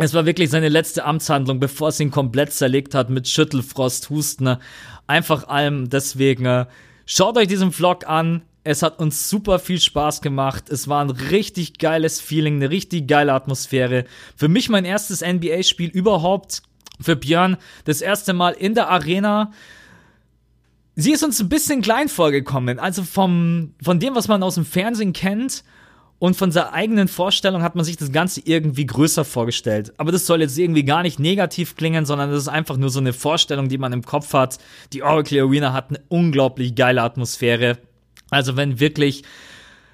es 0.00 0.14
war 0.14 0.26
wirklich 0.26 0.50
seine 0.50 0.68
letzte 0.68 1.04
Amtshandlung, 1.04 1.58
bevor 1.58 1.88
es 1.88 1.98
ihn 1.98 2.10
komplett 2.10 2.52
zerlegt 2.52 2.94
hat 2.94 3.10
mit 3.10 3.26
Schüttelfrost, 3.26 4.10
Husten. 4.10 4.44
Ne? 4.44 4.58
Einfach 5.06 5.48
allem 5.48 5.90
deswegen. 5.90 6.46
Äh, 6.46 6.66
schaut 7.04 7.36
euch 7.36 7.48
diesen 7.48 7.72
Vlog 7.72 8.08
an. 8.08 8.42
Es 8.70 8.82
hat 8.82 8.98
uns 8.98 9.30
super 9.30 9.58
viel 9.60 9.80
Spaß 9.80 10.20
gemacht. 10.20 10.68
Es 10.68 10.88
war 10.88 11.02
ein 11.02 11.08
richtig 11.08 11.78
geiles 11.78 12.20
Feeling, 12.20 12.56
eine 12.56 12.68
richtig 12.68 13.08
geile 13.08 13.32
Atmosphäre. 13.32 14.04
Für 14.36 14.48
mich 14.48 14.68
mein 14.68 14.84
erstes 14.84 15.22
NBA-Spiel 15.22 15.88
überhaupt. 15.88 16.60
Für 17.00 17.16
Björn 17.16 17.56
das 17.86 18.02
erste 18.02 18.34
Mal 18.34 18.50
in 18.50 18.74
der 18.74 18.90
Arena. 18.90 19.52
Sie 20.96 21.12
ist 21.12 21.24
uns 21.24 21.40
ein 21.40 21.48
bisschen 21.48 21.80
klein 21.80 22.10
vorgekommen. 22.10 22.78
Also 22.78 23.04
vom, 23.04 23.72
von 23.82 24.00
dem, 24.00 24.14
was 24.14 24.28
man 24.28 24.42
aus 24.42 24.56
dem 24.56 24.66
Fernsehen 24.66 25.14
kennt 25.14 25.64
und 26.18 26.36
von 26.36 26.52
seiner 26.52 26.74
eigenen 26.74 27.08
Vorstellung 27.08 27.62
hat 27.62 27.74
man 27.74 27.86
sich 27.86 27.96
das 27.96 28.12
Ganze 28.12 28.42
irgendwie 28.44 28.84
größer 28.84 29.24
vorgestellt. 29.24 29.94
Aber 29.96 30.12
das 30.12 30.26
soll 30.26 30.42
jetzt 30.42 30.58
irgendwie 30.58 30.84
gar 30.84 31.02
nicht 31.02 31.18
negativ 31.18 31.74
klingen, 31.74 32.04
sondern 32.04 32.30
das 32.30 32.42
ist 32.42 32.48
einfach 32.48 32.76
nur 32.76 32.90
so 32.90 33.00
eine 33.00 33.14
Vorstellung, 33.14 33.70
die 33.70 33.78
man 33.78 33.94
im 33.94 34.02
Kopf 34.02 34.34
hat. 34.34 34.58
Die 34.92 35.02
Oracle 35.02 35.40
Arena 35.40 35.72
hat 35.72 35.88
eine 35.88 36.02
unglaublich 36.08 36.74
geile 36.74 37.00
Atmosphäre. 37.00 37.78
Also 38.30 38.56
wenn 38.56 38.80
wirklich 38.80 39.24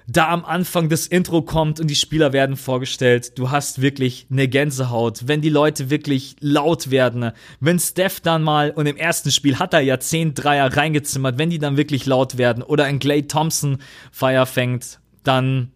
da 0.07 0.29
am 0.29 0.45
Anfang 0.45 0.87
das 0.89 1.07
Intro 1.07 1.41
kommt 1.41 1.79
und 1.79 1.87
die 1.87 1.95
Spieler 1.95 2.31
werden 2.31 2.57
vorgestellt, 2.57 3.39
du 3.39 3.49
hast 3.49 3.81
wirklich 3.81 4.27
eine 4.29 4.47
Gänsehaut, 4.47 5.27
wenn 5.27 5.41
die 5.41 5.49
Leute 5.49 5.89
wirklich 5.89 6.35
laut 6.39 6.91
werden, 6.91 7.31
wenn 7.59 7.79
Steph 7.79 8.19
dann 8.19 8.43
mal, 8.43 8.69
und 8.69 8.85
im 8.85 8.97
ersten 8.97 9.31
Spiel 9.31 9.57
hat 9.57 9.73
er 9.73 9.79
ja 9.79 9.99
10 9.99 10.35
Dreier 10.35 10.75
reingezimmert, 10.77 11.39
wenn 11.39 11.49
die 11.49 11.57
dann 11.57 11.77
wirklich 11.77 12.05
laut 12.05 12.37
werden 12.37 12.61
oder 12.61 12.83
ein 12.85 12.99
Clay 12.99 13.23
Thompson 13.27 13.79
Feier 14.11 14.45
fängt, 14.45 14.99
dann 15.23 15.71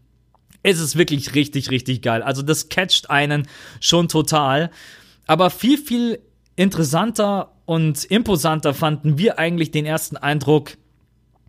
Es 0.61 0.79
ist 0.79 0.97
wirklich 0.97 1.35
richtig, 1.35 1.71
richtig 1.71 2.01
geil. 2.01 2.21
Also 2.21 2.41
das 2.41 2.69
catcht 2.69 3.09
einen 3.09 3.47
schon 3.79 4.09
total. 4.09 4.71
Aber 5.25 5.49
viel, 5.49 5.77
viel 5.77 6.19
interessanter 6.55 7.53
und 7.65 8.03
imposanter 8.05 8.73
fanden 8.73 9.17
wir 9.17 9.39
eigentlich 9.39 9.71
den 9.71 9.85
ersten 9.85 10.17
Eindruck, 10.17 10.73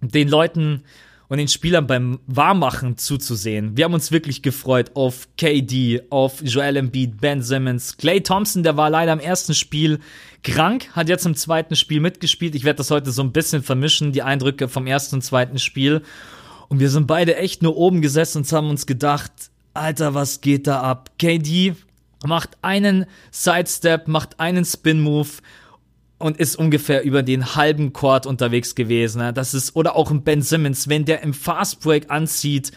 den 0.01 0.29
Leuten 0.29 0.83
und 1.29 1.39
den 1.39 1.49
Spielern 1.49 1.87
beim 1.87 2.19
Warmmachen 2.27 2.99
zuzusehen. 2.99 3.77
Wir 3.77 3.85
haben 3.85 3.95
uns 3.95 4.11
wirklich 4.11 4.43
gefreut 4.43 4.91
auf 4.95 5.29
KD, 5.39 6.03
auf 6.11 6.43
Joel 6.43 6.77
Embiid, 6.77 7.21
Ben 7.21 7.41
Simmons, 7.41 7.97
Clay 7.97 8.21
Thompson, 8.21 8.65
der 8.65 8.77
war 8.77 8.91
leider 8.91 9.13
im 9.13 9.21
ersten 9.21 9.55
Spiel 9.55 10.01
krank, 10.43 10.89
hat 10.93 11.09
jetzt 11.09 11.27
im 11.27 11.37
zweiten 11.37 11.77
Spiel 11.77 12.01
mitgespielt. 12.01 12.57
Ich 12.57 12.65
werde 12.65 12.79
das 12.79 12.91
heute 12.91 13.13
so 13.13 13.23
ein 13.23 13.31
bisschen 13.31 13.63
vermischen, 13.63 14.11
die 14.11 14.23
Eindrücke 14.23 14.67
vom 14.67 14.89
ersten 14.89 15.17
und 15.17 15.23
zweiten 15.23 15.61
Spiel. 15.61 16.03
Und 16.69 16.81
wir 16.81 16.91
sind 16.91 17.07
beide 17.07 17.37
echt 17.37 17.63
nur 17.63 17.77
oben 17.77 18.03
gesessen 18.03 18.39
und 18.39 18.53
haben 18.53 18.69
uns 18.69 18.87
gedacht, 18.87 19.33
Alter, 19.73 20.15
was 20.15 20.41
geht 20.41 20.67
da 20.67 20.81
ab? 20.81 21.11
KD 21.19 21.77
macht 22.27 22.59
einen 22.63 23.07
Sidestep, 23.31 24.09
macht 24.09 24.41
einen 24.41 24.65
Spin-Move 24.65 25.29
und 26.21 26.37
ist 26.37 26.57
ungefähr 26.57 27.03
über 27.03 27.23
den 27.23 27.57
halben 27.57 27.93
Court 27.93 28.27
unterwegs 28.27 28.75
gewesen. 28.75 29.23
Ne? 29.23 29.33
Das 29.33 29.55
ist, 29.55 29.75
oder 29.75 29.97
auch 29.97 30.11
ein 30.11 30.23
Ben 30.23 30.43
Simmons, 30.43 30.89
wenn 30.89 31.07
der 31.07 31.23
im 31.23 31.35
Fastbreak 31.35 32.11
anzieht. 32.11 32.73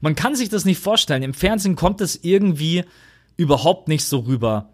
Man 0.00 0.14
kann 0.14 0.34
sich 0.34 0.48
das 0.48 0.64
nicht 0.64 0.80
vorstellen. 0.80 1.22
Im 1.22 1.34
Fernsehen 1.34 1.76
kommt 1.76 2.00
es 2.00 2.18
irgendwie 2.22 2.84
überhaupt 3.36 3.88
nicht 3.88 4.04
so 4.04 4.20
rüber. 4.20 4.70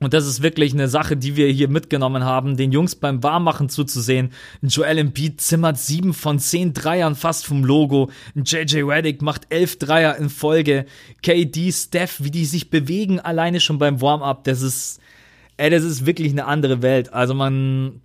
Und 0.00 0.12
das 0.14 0.26
ist 0.26 0.42
wirklich 0.42 0.74
eine 0.74 0.88
Sache, 0.88 1.16
die 1.16 1.36
wir 1.36 1.46
hier 1.48 1.68
mitgenommen 1.68 2.24
haben, 2.24 2.56
den 2.56 2.72
Jungs 2.72 2.96
beim 2.96 3.22
Warmmachen 3.22 3.68
zuzusehen. 3.68 4.32
Joel 4.60 4.98
Embiid 4.98 5.40
zimmert 5.40 5.78
sieben 5.78 6.12
von 6.12 6.40
zehn 6.40 6.74
Dreiern 6.74 7.14
fast 7.14 7.46
vom 7.46 7.64
Logo. 7.64 8.10
JJ 8.34 8.82
Reddick 8.82 9.22
macht 9.22 9.46
elf 9.50 9.78
Dreier 9.78 10.16
in 10.16 10.28
Folge. 10.28 10.86
KD, 11.22 11.70
Steph, 11.72 12.16
wie 12.18 12.32
die 12.32 12.44
sich 12.44 12.68
bewegen 12.68 13.20
alleine 13.20 13.60
schon 13.60 13.78
beim 13.78 14.00
Warm-up, 14.00 14.42
das 14.44 14.60
ist, 14.60 15.00
ey, 15.56 15.70
das 15.70 15.84
ist 15.84 16.06
wirklich 16.06 16.32
eine 16.32 16.46
andere 16.46 16.82
Welt. 16.82 17.12
Also 17.12 17.34
man, 17.34 18.00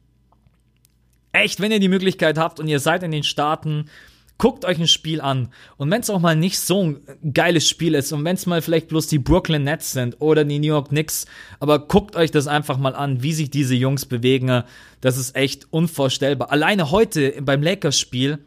echt, 1.32 1.60
wenn 1.60 1.72
ihr 1.72 1.80
die 1.80 1.88
Möglichkeit 1.88 2.38
habt 2.38 2.60
und 2.60 2.68
ihr 2.68 2.80
seid 2.80 3.04
in 3.04 3.12
den 3.12 3.24
Staaten, 3.24 3.90
guckt 4.38 4.66
euch 4.66 4.80
ein 4.80 4.88
Spiel 4.88 5.22
an. 5.22 5.50
Und 5.78 5.90
wenn 5.90 6.02
es 6.02 6.10
auch 6.10 6.20
mal 6.20 6.36
nicht 6.36 6.60
so 6.60 6.84
ein 6.84 7.00
geiles 7.34 7.68
Spiel 7.68 7.96
ist 7.96 8.12
und 8.12 8.24
wenn 8.24 8.36
es 8.36 8.46
mal 8.46 8.62
vielleicht 8.62 8.88
bloß 8.88 9.08
die 9.08 9.20
Brooklyn 9.20 9.64
Nets 9.64 9.92
sind 9.94 10.18
oder 10.20 10.46
die 10.46 10.60
New 10.60 10.68
York 10.68 10.90
Knicks, 10.90 11.26
aber 11.60 11.80
guckt 11.80 12.16
euch 12.16 12.32
das 12.32 12.48
einfach 12.48 12.78
mal 12.78 12.96
an, 12.96 13.24
wie 13.24 13.34
sich 13.34 13.50
diese 13.50 13.76
Jungs 13.76 14.06
bewegen. 14.06 14.64
Das 15.02 15.18
ist 15.18 15.36
echt 15.36 15.68
unvorstellbar. 15.72 16.52
Alleine 16.52 16.92
heute 16.92 17.42
beim 17.42 17.64
Lakers-Spiel 17.64 18.40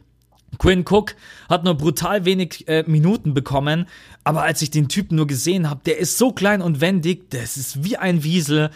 Quinn 0.59 0.85
Cook 0.89 1.15
hat 1.49 1.65
nur 1.65 1.75
brutal 1.75 2.25
wenig 2.25 2.67
äh, 2.69 2.85
Minuten 2.87 3.35
bekommen, 3.35 3.87
aber 4.25 4.43
als 4.43 4.63
ich 4.63 4.71
den 4.71 4.89
Typen 4.89 5.17
nur 5.17 5.27
gesehen 5.27 5.71
habe, 5.71 5.81
der 5.85 5.99
ist 5.99 6.19
so 6.19 6.33
klein 6.33 6.61
und 6.63 6.81
wendig, 6.81 7.31
das 7.31 7.57
ist 7.57 7.85
wie 7.85 7.97
ein 7.97 8.25
Wiesel. 8.25 8.71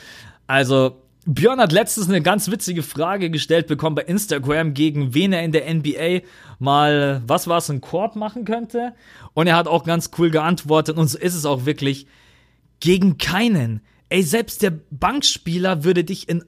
Also 0.46 0.96
Björn 1.26 1.60
hat 1.60 1.72
letztens 1.72 2.08
eine 2.08 2.20
ganz 2.20 2.50
witzige 2.50 2.82
Frage 2.82 3.30
gestellt 3.30 3.66
bekommen 3.66 3.96
bei 3.96 4.02
Instagram, 4.02 4.74
gegen 4.74 5.14
wen 5.14 5.32
er 5.32 5.42
in 5.42 5.52
der 5.52 5.72
NBA 5.72 6.20
mal, 6.58 7.22
was 7.26 7.46
war 7.48 7.58
es, 7.58 7.70
einen 7.70 7.80
Korb 7.80 8.14
machen 8.14 8.44
könnte. 8.44 8.92
Und 9.32 9.46
er 9.46 9.56
hat 9.56 9.66
auch 9.66 9.84
ganz 9.84 10.10
cool 10.18 10.30
geantwortet 10.30 10.98
und 10.98 11.08
so 11.08 11.18
ist 11.18 11.34
es 11.34 11.46
auch 11.46 11.64
wirklich. 11.64 12.06
Gegen 12.80 13.16
keinen. 13.16 13.80
Ey, 14.10 14.22
selbst 14.22 14.60
der 14.60 14.72
Bankspieler 14.90 15.84
würde 15.84 16.04
dich 16.04 16.28
in, 16.28 16.44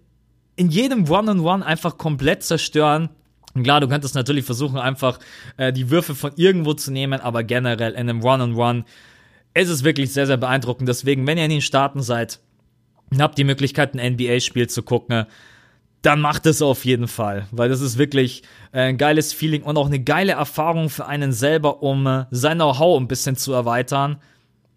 in 0.57 0.69
jedem 0.69 1.09
One-on-One 1.09 1.41
-on 1.41 1.61
-One 1.61 1.63
einfach 1.63 1.97
komplett 1.97 2.43
zerstören. 2.43 3.09
Und 3.57 3.63
klar, 3.63 3.81
du 3.81 3.89
könntest 3.89 4.15
natürlich 4.15 4.45
versuchen, 4.45 4.77
einfach 4.77 5.19
äh, 5.57 5.73
die 5.73 5.89
Würfe 5.89 6.15
von 6.15 6.33
irgendwo 6.37 6.75
zu 6.75 6.93
nehmen, 6.93 7.21
aber 7.21 7.43
generell 7.43 7.93
in 7.93 8.01
einem 8.11 8.23
One-on-One 8.23 8.81
-on 8.81 8.83
-One 8.83 8.85
ist 9.55 9.71
es 9.71 9.83
wirklich 9.83 10.13
sehr, 10.13 10.27
sehr 10.27 10.37
beeindruckend. 10.37 10.87
Deswegen, 10.87 11.27
wenn 11.27 11.39
ihr 11.39 11.45
in 11.45 11.51
den 11.51 11.63
Staaten 11.63 12.03
seid 12.03 12.39
und 13.11 13.23
habt 13.23 13.39
die 13.39 13.45
Möglichkeit, 13.45 13.95
ein 13.95 14.13
NBA-Spiel 14.13 14.69
zu 14.69 14.83
gucken, 14.83 15.25
dann 16.03 16.21
macht 16.21 16.45
es 16.45 16.61
auf 16.61 16.85
jeden 16.85 17.09
Fall, 17.09 17.47
weil 17.51 17.71
das 17.71 17.81
ist 17.81 17.97
wirklich 17.97 18.43
äh, 18.73 18.81
ein 18.83 18.99
geiles 18.99 19.33
Feeling 19.33 19.63
und 19.63 19.79
auch 19.79 19.87
eine 19.87 20.01
geile 20.01 20.33
Erfahrung 20.33 20.91
für 20.91 21.07
einen 21.07 21.33
selber, 21.33 21.83
um 21.83 22.07
äh, 22.07 22.27
sein 22.31 22.59
Know-how 22.59 23.01
ein 23.01 23.09
bisschen 23.09 23.37
zu 23.37 23.55
erweitern. 23.55 24.19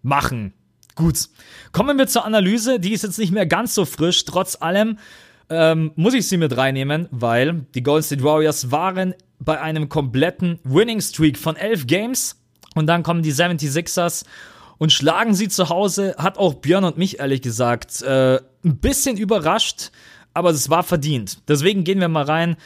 Machen. 0.02 0.54
Gut. 0.94 1.28
Kommen 1.72 1.98
wir 1.98 2.06
zur 2.06 2.24
Analyse. 2.24 2.80
Die 2.80 2.94
ist 2.94 3.02
jetzt 3.02 3.18
nicht 3.18 3.32
mehr 3.32 3.44
ganz 3.44 3.74
so 3.74 3.84
frisch. 3.84 4.24
Trotz 4.24 4.56
allem 4.58 4.96
ähm, 5.50 5.92
muss 5.96 6.14
ich 6.14 6.28
sie 6.28 6.36
mit 6.36 6.56
reinnehmen, 6.56 7.08
weil 7.10 7.66
die 7.74 7.82
Golden 7.82 8.04
State 8.04 8.22
Warriors 8.22 8.70
waren 8.70 9.14
bei 9.38 9.60
einem 9.60 9.88
kompletten 9.88 10.60
Winning 10.64 11.00
Streak 11.00 11.36
von 11.36 11.56
elf 11.56 11.86
Games 11.86 12.40
und 12.74 12.86
dann 12.86 13.02
kommen 13.02 13.22
die 13.22 13.32
76ers 13.32 14.24
und 14.78 14.92
schlagen 14.92 15.34
sie 15.34 15.48
zu 15.48 15.68
Hause. 15.68 16.14
Hat 16.18 16.38
auch 16.38 16.54
Björn 16.54 16.84
und 16.84 16.98
mich 16.98 17.18
ehrlich 17.18 17.42
gesagt 17.42 18.02
äh, 18.02 18.36
ein 18.64 18.76
bisschen 18.78 19.16
überrascht, 19.16 19.90
aber 20.34 20.50
es 20.50 20.70
war 20.70 20.82
verdient. 20.82 21.38
Deswegen 21.48 21.84
gehen 21.84 22.00
wir 22.00 22.08
mal 22.08 22.24
rein 22.24 22.56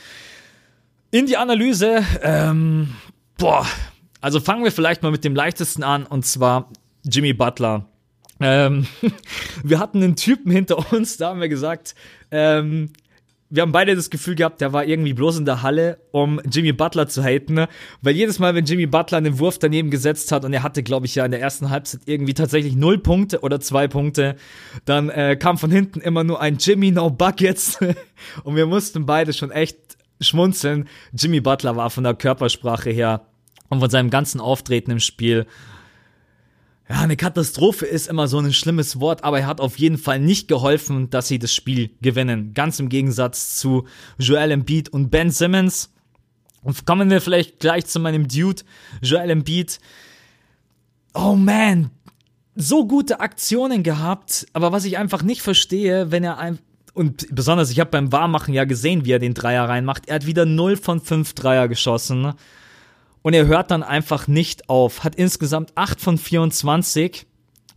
in 1.10 1.26
die 1.26 1.36
Analyse. 1.36 2.04
Ähm, 2.22 2.94
boah, 3.38 3.66
also 4.20 4.40
fangen 4.40 4.64
wir 4.64 4.72
vielleicht 4.72 5.02
mal 5.02 5.10
mit 5.10 5.24
dem 5.24 5.34
leichtesten 5.34 5.82
an 5.82 6.04
und 6.06 6.26
zwar 6.26 6.70
Jimmy 7.04 7.32
Butler. 7.32 7.86
Ähm, 8.44 8.86
wir 9.64 9.78
hatten 9.78 10.02
einen 10.02 10.16
Typen 10.16 10.52
hinter 10.52 10.92
uns, 10.92 11.16
da 11.16 11.30
haben 11.30 11.40
wir 11.40 11.48
gesagt, 11.48 11.94
ähm, 12.30 12.90
wir 13.48 13.62
haben 13.62 13.72
beide 13.72 13.96
das 13.96 14.10
Gefühl 14.10 14.34
gehabt, 14.34 14.60
der 14.60 14.72
war 14.72 14.84
irgendwie 14.84 15.14
bloß 15.14 15.38
in 15.38 15.44
der 15.46 15.62
Halle, 15.62 15.98
um 16.10 16.40
Jimmy 16.50 16.72
Butler 16.72 17.08
zu 17.08 17.22
haten, 17.22 17.54
ne? 17.54 17.68
weil 18.02 18.14
jedes 18.14 18.38
Mal, 18.38 18.54
wenn 18.54 18.64
Jimmy 18.66 18.86
Butler 18.86 19.18
einen 19.18 19.38
Wurf 19.38 19.58
daneben 19.58 19.90
gesetzt 19.90 20.30
hat 20.30 20.44
und 20.44 20.52
er 20.52 20.62
hatte, 20.62 20.82
glaube 20.82 21.06
ich, 21.06 21.14
ja 21.14 21.24
in 21.24 21.30
der 21.30 21.40
ersten 21.40 21.70
Halbzeit 21.70 22.02
irgendwie 22.04 22.34
tatsächlich 22.34 22.76
null 22.76 22.98
Punkte 22.98 23.40
oder 23.40 23.60
zwei 23.60 23.88
Punkte, 23.88 24.36
dann 24.84 25.08
äh, 25.08 25.36
kam 25.36 25.56
von 25.56 25.70
hinten 25.70 26.00
immer 26.00 26.24
nur 26.24 26.40
ein 26.40 26.58
Jimmy 26.58 26.90
No 26.90 27.08
Buckets 27.08 27.78
und 28.44 28.56
wir 28.56 28.66
mussten 28.66 29.06
beide 29.06 29.32
schon 29.32 29.52
echt 29.52 29.78
schmunzeln. 30.20 30.88
Jimmy 31.12 31.40
Butler 31.40 31.76
war 31.76 31.88
von 31.88 32.04
der 32.04 32.14
Körpersprache 32.14 32.90
her 32.90 33.26
und 33.68 33.80
von 33.80 33.88
seinem 33.88 34.10
ganzen 34.10 34.40
Auftreten 34.40 34.90
im 34.90 35.00
Spiel 35.00 35.46
ja, 36.88 37.00
eine 37.00 37.16
Katastrophe 37.16 37.86
ist 37.86 38.08
immer 38.08 38.28
so 38.28 38.38
ein 38.38 38.52
schlimmes 38.52 39.00
Wort, 39.00 39.24
aber 39.24 39.40
er 39.40 39.46
hat 39.46 39.60
auf 39.60 39.78
jeden 39.78 39.96
Fall 39.96 40.18
nicht 40.18 40.48
geholfen, 40.48 41.08
dass 41.08 41.28
sie 41.28 41.38
das 41.38 41.54
Spiel 41.54 41.90
gewinnen. 42.02 42.52
Ganz 42.52 42.78
im 42.78 42.90
Gegensatz 42.90 43.56
zu 43.56 43.86
Joel 44.18 44.50
Embiid 44.50 44.90
und 44.90 45.10
Ben 45.10 45.30
Simmons. 45.30 45.90
Und 46.62 46.84
kommen 46.84 47.10
wir 47.10 47.20
vielleicht 47.22 47.58
gleich 47.60 47.86
zu 47.86 48.00
meinem 48.00 48.28
Dude, 48.28 48.62
Joel 49.00 49.30
Embiid. 49.30 49.80
Oh 51.14 51.36
man, 51.36 51.90
so 52.54 52.86
gute 52.86 53.20
Aktionen 53.20 53.82
gehabt, 53.82 54.46
aber 54.52 54.72
was 54.72 54.84
ich 54.84 54.98
einfach 54.98 55.22
nicht 55.22 55.40
verstehe, 55.42 56.10
wenn 56.10 56.24
er 56.24 56.38
ein 56.38 56.58
und 56.92 57.26
besonders, 57.34 57.70
ich 57.70 57.80
habe 57.80 57.90
beim 57.90 58.12
Warmachen 58.12 58.54
ja 58.54 58.64
gesehen, 58.64 59.04
wie 59.04 59.10
er 59.10 59.18
den 59.18 59.34
Dreier 59.34 59.68
reinmacht. 59.68 60.06
Er 60.06 60.14
hat 60.14 60.26
wieder 60.26 60.46
0 60.46 60.76
von 60.76 61.00
5 61.00 61.32
Dreier 61.32 61.66
geschossen 61.66 62.34
und 63.24 63.32
er 63.32 63.46
hört 63.46 63.70
dann 63.70 63.82
einfach 63.82 64.28
nicht 64.28 64.68
auf. 64.68 65.02
Hat 65.02 65.14
insgesamt 65.14 65.72
8 65.76 65.98
von 65.98 66.18
24, 66.18 67.26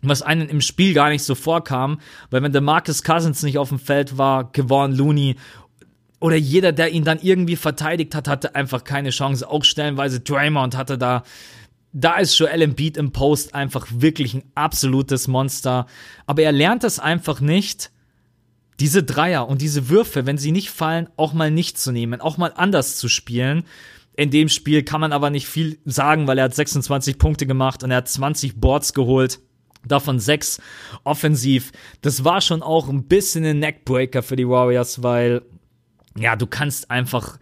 was 0.02 0.22
einen 0.22 0.50
im 0.50 0.60
Spiel 0.60 0.94
gar 0.94 1.08
nicht 1.08 1.24
so 1.24 1.36
vorkam, 1.36 2.02
weil 2.30 2.44
wenn 2.44 2.52
der 2.52 2.62
Marcus 2.62 3.02
Cousins 3.02 3.44
nicht 3.44 3.58
auf 3.58 3.70
dem 3.70 3.80
Feld 3.80 4.18
war, 4.18 4.52
Kevon 4.52 4.92
Looney 4.92 5.38
oder 6.20 6.36
jeder, 6.36 6.74
der 6.74 6.92
ihn 6.92 7.06
dann 7.06 7.20
irgendwie 7.22 7.56
verteidigt 7.56 8.14
hat, 8.14 8.28
hatte 8.28 8.56
einfach 8.56 8.84
keine 8.84 9.12
Chance. 9.12 9.50
Auch 9.50 9.64
stellenweise 9.64 10.20
Draymond 10.20 10.76
hatte 10.76 10.98
da 10.98 11.24
da 11.94 12.18
ist 12.18 12.38
Joel 12.38 12.62
Embiid 12.62 12.98
im 12.98 13.14
Post 13.14 13.56
einfach 13.56 13.88
wirklich 13.90 14.34
ein 14.34 14.44
absolutes 14.54 15.30
Monster. 15.30 15.88
Aber 16.26 16.44
er 16.44 16.52
lernt 16.52 16.84
es 16.84 17.00
einfach 17.00 17.40
nicht, 17.40 17.90
diese 18.82 19.02
Dreier 19.02 19.48
und 19.48 19.62
diese 19.62 19.88
Würfe, 19.88 20.26
wenn 20.26 20.38
sie 20.38 20.52
nicht 20.52 20.70
fallen, 20.70 21.10
auch 21.16 21.32
mal 21.34 21.50
nicht 21.50 21.80
zu 21.80 21.94
nehmen, 21.94 22.20
auch 22.20 22.38
mal 22.38 22.52
anders 22.54 22.98
zu 22.98 23.08
spielen. 23.08 23.64
In 24.18 24.32
dem 24.32 24.50
Spiel 24.50 24.84
kann 24.84 25.00
man 25.00 25.14
aber 25.14 25.30
nicht 25.30 25.48
viel 25.48 25.78
sagen, 25.86 26.28
weil 26.28 26.40
er 26.40 26.46
hat 26.46 26.56
26 26.56 27.20
Punkte 27.20 27.46
gemacht 27.46 27.84
und 27.84 27.92
er 27.92 27.98
hat 27.98 28.10
20 28.10 28.60
Boards 28.60 28.94
geholt. 28.94 29.40
Davon 29.86 30.20
sechs 30.20 30.60
offensiv. 31.04 31.72
Das 32.02 32.26
war 32.26 32.42
schon 32.42 32.64
auch 32.64 32.90
ein 32.90 33.04
bisschen 33.04 33.46
ein 33.46 33.60
Neckbreaker 33.60 34.24
für 34.24 34.36
die 34.36 34.50
Warriors, 34.50 35.04
weil 35.04 35.44
ja, 36.18 36.36
du 36.36 36.48
kannst 36.48 36.90
einfach 36.90 37.38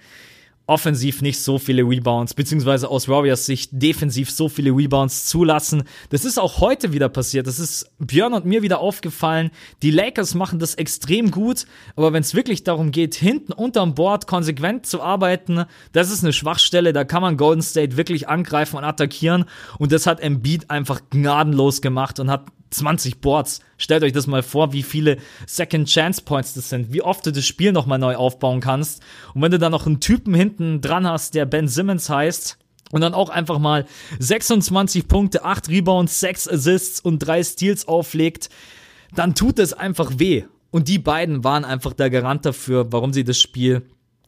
offensiv 0.67 1.21
nicht 1.21 1.39
so 1.39 1.59
viele 1.59 1.83
Rebounds, 1.83 2.33
beziehungsweise 2.33 2.89
aus 2.89 3.07
Warriors 3.07 3.45
Sicht 3.45 3.69
defensiv 3.73 4.31
so 4.31 4.49
viele 4.49 4.71
Rebounds 4.71 5.25
zulassen. 5.25 5.83
Das 6.09 6.25
ist 6.25 6.39
auch 6.39 6.59
heute 6.59 6.93
wieder 6.93 7.09
passiert. 7.09 7.47
Das 7.47 7.59
ist 7.59 7.91
Björn 7.99 8.33
und 8.33 8.45
mir 8.45 8.61
wieder 8.61 8.79
aufgefallen. 8.79 9.51
Die 9.83 9.91
Lakers 9.91 10.33
machen 10.33 10.59
das 10.59 10.75
extrem 10.75 11.29
gut, 11.31 11.65
aber 11.95 12.13
wenn 12.13 12.21
es 12.21 12.33
wirklich 12.33 12.63
darum 12.63 12.91
geht, 12.91 13.15
hinten 13.15 13.53
unterm 13.53 13.93
Board 13.93 14.27
konsequent 14.27 14.85
zu 14.85 15.01
arbeiten, 15.01 15.65
das 15.91 16.11
ist 16.11 16.23
eine 16.23 16.33
Schwachstelle. 16.33 16.93
Da 16.93 17.03
kann 17.03 17.21
man 17.21 17.37
Golden 17.37 17.61
State 17.61 17.97
wirklich 17.97 18.27
angreifen 18.27 18.77
und 18.77 18.83
attackieren. 18.83 19.45
Und 19.77 19.91
das 19.91 20.07
hat 20.07 20.19
Embiid 20.19 20.69
einfach 20.71 21.01
gnadenlos 21.09 21.81
gemacht 21.81 22.19
und 22.19 22.31
hat 22.31 22.45
20 22.71 23.21
Boards. 23.21 23.61
Stellt 23.77 24.03
euch 24.03 24.13
das 24.13 24.27
mal 24.27 24.43
vor, 24.43 24.73
wie 24.73 24.83
viele 24.83 25.17
Second 25.47 25.87
Chance 25.87 26.21
Points 26.23 26.53
das 26.53 26.69
sind, 26.69 26.93
wie 26.93 27.01
oft 27.01 27.25
du 27.25 27.31
das 27.31 27.45
Spiel 27.45 27.71
nochmal 27.71 27.99
neu 27.99 28.15
aufbauen 28.15 28.61
kannst. 28.61 29.01
Und 29.33 29.41
wenn 29.41 29.51
du 29.51 29.59
dann 29.59 29.71
noch 29.71 29.85
einen 29.85 29.99
Typen 29.99 30.33
hinten 30.33 30.81
dran 30.81 31.07
hast, 31.07 31.35
der 31.35 31.45
Ben 31.45 31.67
Simmons 31.67 32.09
heißt, 32.09 32.57
und 32.91 33.01
dann 33.01 33.13
auch 33.13 33.29
einfach 33.29 33.59
mal 33.59 33.85
26 34.19 35.07
Punkte, 35.07 35.43
8 35.43 35.69
Rebounds, 35.69 36.19
6 36.19 36.47
Assists 36.47 36.99
und 36.99 37.19
3 37.19 37.43
Steals 37.43 37.87
auflegt, 37.87 38.49
dann 39.13 39.35
tut 39.35 39.59
es 39.59 39.73
einfach 39.73 40.13
weh. 40.17 40.43
Und 40.71 40.87
die 40.87 40.99
beiden 40.99 41.43
waren 41.43 41.65
einfach 41.65 41.93
der 41.93 42.09
Garant 42.09 42.45
dafür, 42.45 42.91
warum 42.91 43.11
sie 43.11 43.23
das 43.23 43.39
Spiel 43.39 43.83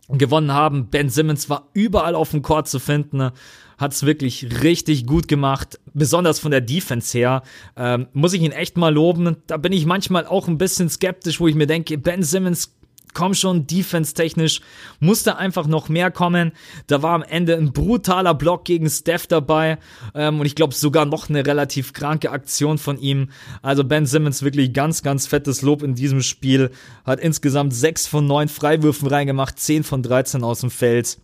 gewonnen 0.10 0.54
haben. 0.54 0.88
Ben 0.88 1.10
Simmons 1.10 1.50
war 1.50 1.70
überall 1.74 2.16
auf 2.16 2.32
dem 2.32 2.42
Court 2.42 2.68
zu 2.68 2.80
finden, 2.80 3.32
hat 3.78 3.94
es 3.94 4.06
wirklich 4.06 4.64
richtig 4.64 5.06
gut 5.06 5.28
gemacht, 5.28 5.80
besonders 5.94 6.40
von 6.40 6.52
der 6.52 6.62
Defense 6.62 7.18
her. 7.18 7.44
Ähm, 7.76 8.08
muss 8.14 8.34
ich 8.34 8.42
ihn 8.42 8.52
echt 8.52 8.78
mal 8.78 8.94
loben. 8.94 9.38
Da 9.48 9.58
bin 9.58 9.72
ich 9.72 9.86
manchmal 9.86 10.26
auch 10.26 10.48
ein 10.48 10.58
bisschen 10.58 10.90
skeptisch, 10.90 11.40
wo 11.40 11.48
ich 11.48 11.56
mir 11.56 11.68
denke, 11.68 11.98
Ben 11.98 12.24
Simmons 12.24 12.78
komm 13.18 13.34
schon, 13.34 13.66
defense-technisch 13.66 14.62
musste 15.00 15.38
einfach 15.38 15.66
noch 15.66 15.90
mehr 15.90 16.12
kommen. 16.12 16.52
Da 16.86 17.02
war 17.02 17.16
am 17.16 17.24
Ende 17.24 17.56
ein 17.56 17.74
brutaler 17.74 18.36
Block 18.36 18.66
gegen 18.66 18.88
Steph 18.90 19.26
dabei 19.26 19.80
ähm, 20.14 20.40
und 20.40 20.46
ich 20.46 20.54
glaube 20.54 20.76
sogar 20.76 21.06
noch 21.06 21.28
eine 21.28 21.44
relativ 21.44 21.94
kranke 21.94 22.30
Aktion 22.30 22.78
von 22.78 23.00
ihm. 23.00 23.30
Also 23.64 23.84
Ben 23.84 24.06
Simmons 24.06 24.44
wirklich 24.44 24.72
ganz, 24.72 25.02
ganz 25.02 25.26
fettes 25.26 25.64
Lob 25.64 25.82
in 25.82 25.96
diesem 25.96 26.22
Spiel. 26.22 26.70
Hat 27.06 27.20
insgesamt 27.20 27.74
6 27.74 28.06
von 28.06 28.28
9 28.28 28.50
Freiwürfen 28.50 29.08
reingemacht, 29.08 29.58
10 29.58 29.84
von 29.84 30.04
13 30.04 30.44
aus 30.44 30.60
dem 30.62 30.70
Feld. 30.70 31.18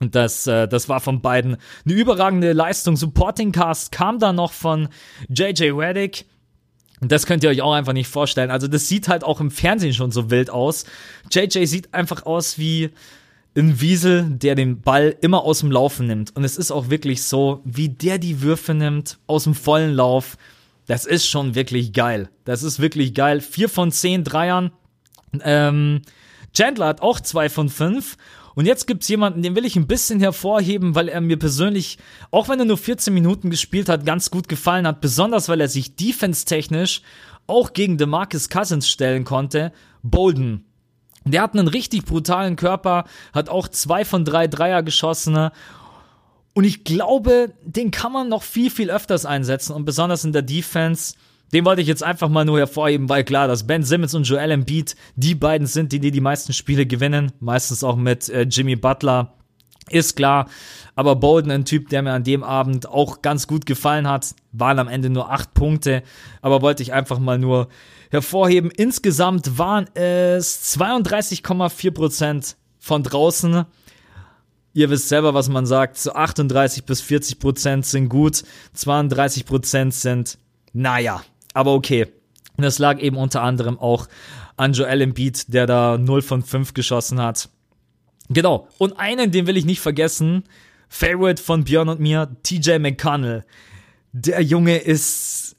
Und 0.00 0.14
das, 0.14 0.46
äh, 0.46 0.68
das 0.68 0.88
war 0.88 1.00
von 1.00 1.20
beiden 1.20 1.56
eine 1.84 1.94
überragende 1.94 2.52
Leistung. 2.52 2.96
Supporting 2.96 3.52
Cast 3.52 3.92
kam 3.92 4.18
da 4.18 4.32
noch 4.32 4.52
von 4.52 4.88
JJ 5.28 5.70
Reddick 5.70 6.26
und 7.00 7.12
das 7.12 7.26
könnt 7.26 7.44
ihr 7.44 7.50
euch 7.50 7.62
auch 7.62 7.72
einfach 7.72 7.92
nicht 7.92 8.08
vorstellen. 8.08 8.50
Also 8.50 8.66
das 8.66 8.88
sieht 8.88 9.08
halt 9.08 9.24
auch 9.24 9.40
im 9.40 9.50
Fernsehen 9.50 9.94
schon 9.94 10.10
so 10.10 10.30
wild 10.30 10.50
aus. 10.50 10.84
JJ 11.30 11.64
sieht 11.66 11.94
einfach 11.94 12.26
aus 12.26 12.58
wie 12.58 12.90
ein 13.56 13.80
Wiesel, 13.80 14.24
der 14.30 14.54
den 14.54 14.80
Ball 14.82 15.16
immer 15.20 15.42
aus 15.42 15.60
dem 15.60 15.70
Laufen 15.70 16.06
nimmt. 16.06 16.34
Und 16.36 16.44
es 16.44 16.56
ist 16.56 16.70
auch 16.70 16.90
wirklich 16.90 17.22
so, 17.22 17.60
wie 17.64 17.88
der 17.88 18.18
die 18.18 18.42
Würfe 18.42 18.74
nimmt 18.74 19.18
aus 19.26 19.44
dem 19.44 19.54
vollen 19.54 19.94
Lauf. 19.94 20.36
Das 20.86 21.04
ist 21.04 21.26
schon 21.26 21.54
wirklich 21.54 21.92
geil. 21.92 22.30
Das 22.44 22.62
ist 22.62 22.80
wirklich 22.80 23.14
geil. 23.14 23.40
Vier 23.40 23.68
von 23.68 23.92
zehn 23.92 24.24
Dreiern. 24.24 24.72
Ähm, 25.42 26.02
Chandler 26.54 26.86
hat 26.86 27.02
auch 27.02 27.20
zwei 27.20 27.48
von 27.48 27.68
fünf. 27.68 28.16
Und 28.58 28.66
jetzt 28.66 28.88
gibt's 28.88 29.06
jemanden, 29.06 29.42
den 29.42 29.54
will 29.54 29.64
ich 29.64 29.76
ein 29.76 29.86
bisschen 29.86 30.18
hervorheben, 30.18 30.96
weil 30.96 31.08
er 31.08 31.20
mir 31.20 31.38
persönlich, 31.38 31.96
auch 32.32 32.48
wenn 32.48 32.58
er 32.58 32.64
nur 32.64 32.76
14 32.76 33.14
Minuten 33.14 33.50
gespielt 33.50 33.88
hat, 33.88 34.04
ganz 34.04 34.32
gut 34.32 34.48
gefallen 34.48 34.84
hat. 34.84 35.00
Besonders, 35.00 35.48
weil 35.48 35.60
er 35.60 35.68
sich 35.68 35.94
defense-technisch 35.94 37.02
auch 37.46 37.72
gegen 37.72 37.98
DeMarcus 37.98 38.48
Cousins 38.48 38.88
stellen 38.88 39.22
konnte. 39.22 39.70
Bolden. 40.02 40.64
Der 41.24 41.42
hat 41.42 41.52
einen 41.54 41.68
richtig 41.68 42.04
brutalen 42.04 42.56
Körper, 42.56 43.04
hat 43.32 43.48
auch 43.48 43.68
zwei 43.68 44.04
von 44.04 44.24
drei 44.24 44.48
Dreier 44.48 44.82
geschossen. 44.82 45.50
Und 46.52 46.64
ich 46.64 46.82
glaube, 46.82 47.54
den 47.62 47.92
kann 47.92 48.10
man 48.10 48.28
noch 48.28 48.42
viel, 48.42 48.72
viel 48.72 48.90
öfters 48.90 49.24
einsetzen 49.24 49.72
und 49.72 49.84
besonders 49.84 50.24
in 50.24 50.32
der 50.32 50.42
Defense. 50.42 51.14
Den 51.52 51.64
wollte 51.64 51.80
ich 51.80 51.88
jetzt 51.88 52.02
einfach 52.02 52.28
mal 52.28 52.44
nur 52.44 52.58
hervorheben, 52.58 53.08
weil 53.08 53.24
klar, 53.24 53.48
dass 53.48 53.66
Ben 53.66 53.82
Simmons 53.82 54.14
und 54.14 54.24
Joel 54.24 54.50
Embiid 54.50 54.96
die 55.16 55.34
beiden 55.34 55.66
sind, 55.66 55.92
die 55.92 56.00
die, 56.00 56.10
die 56.10 56.20
meisten 56.20 56.52
Spiele 56.52 56.86
gewinnen. 56.86 57.32
Meistens 57.40 57.82
auch 57.82 57.96
mit 57.96 58.28
äh, 58.28 58.42
Jimmy 58.42 58.76
Butler. 58.76 59.34
Ist 59.88 60.16
klar. 60.16 60.48
Aber 60.94 61.16
Bolden, 61.16 61.50
ein 61.50 61.64
Typ, 61.64 61.88
der 61.88 62.02
mir 62.02 62.12
an 62.12 62.24
dem 62.24 62.42
Abend 62.42 62.88
auch 62.88 63.22
ganz 63.22 63.46
gut 63.46 63.64
gefallen 63.64 64.08
hat, 64.08 64.34
waren 64.52 64.78
am 64.78 64.88
Ende 64.88 65.08
nur 65.08 65.30
acht 65.30 65.54
Punkte. 65.54 66.02
Aber 66.42 66.60
wollte 66.60 66.82
ich 66.82 66.92
einfach 66.92 67.18
mal 67.18 67.38
nur 67.38 67.68
hervorheben. 68.10 68.70
Insgesamt 68.70 69.58
waren 69.58 69.86
es 69.94 70.76
32,4 70.78 71.90
Prozent 71.92 72.56
von 72.78 73.02
draußen. 73.02 73.64
Ihr 74.74 74.90
wisst 74.90 75.08
selber, 75.08 75.34
was 75.34 75.48
man 75.48 75.66
sagt. 75.66 75.96
So 75.98 76.12
38 76.12 76.84
bis 76.84 77.00
40 77.00 77.38
Prozent 77.38 77.86
sind 77.86 78.08
gut. 78.08 78.44
32 78.74 79.46
Prozent 79.46 79.94
sind, 79.94 80.38
naja, 80.72 81.22
aber 81.58 81.74
okay. 81.74 82.06
Das 82.56 82.78
lag 82.78 83.00
eben 83.00 83.16
unter 83.16 83.42
anderem 83.42 83.80
auch 83.80 84.06
an 84.56 84.74
Joel 84.74 85.00
Embiid, 85.00 85.52
der 85.52 85.66
da 85.66 85.98
0 85.98 86.22
von 86.22 86.42
5 86.42 86.72
geschossen 86.72 87.20
hat. 87.20 87.48
Genau. 88.30 88.68
Und 88.78 88.98
einen, 88.98 89.32
den 89.32 89.48
will 89.48 89.56
ich 89.56 89.64
nicht 89.64 89.80
vergessen. 89.80 90.44
Favorite 90.88 91.42
von 91.42 91.64
Björn 91.64 91.88
und 91.88 91.98
mir, 91.98 92.36
TJ 92.44 92.78
McConnell. 92.78 93.44
Der 94.12 94.40
Junge 94.40 94.78
ist. 94.78 95.56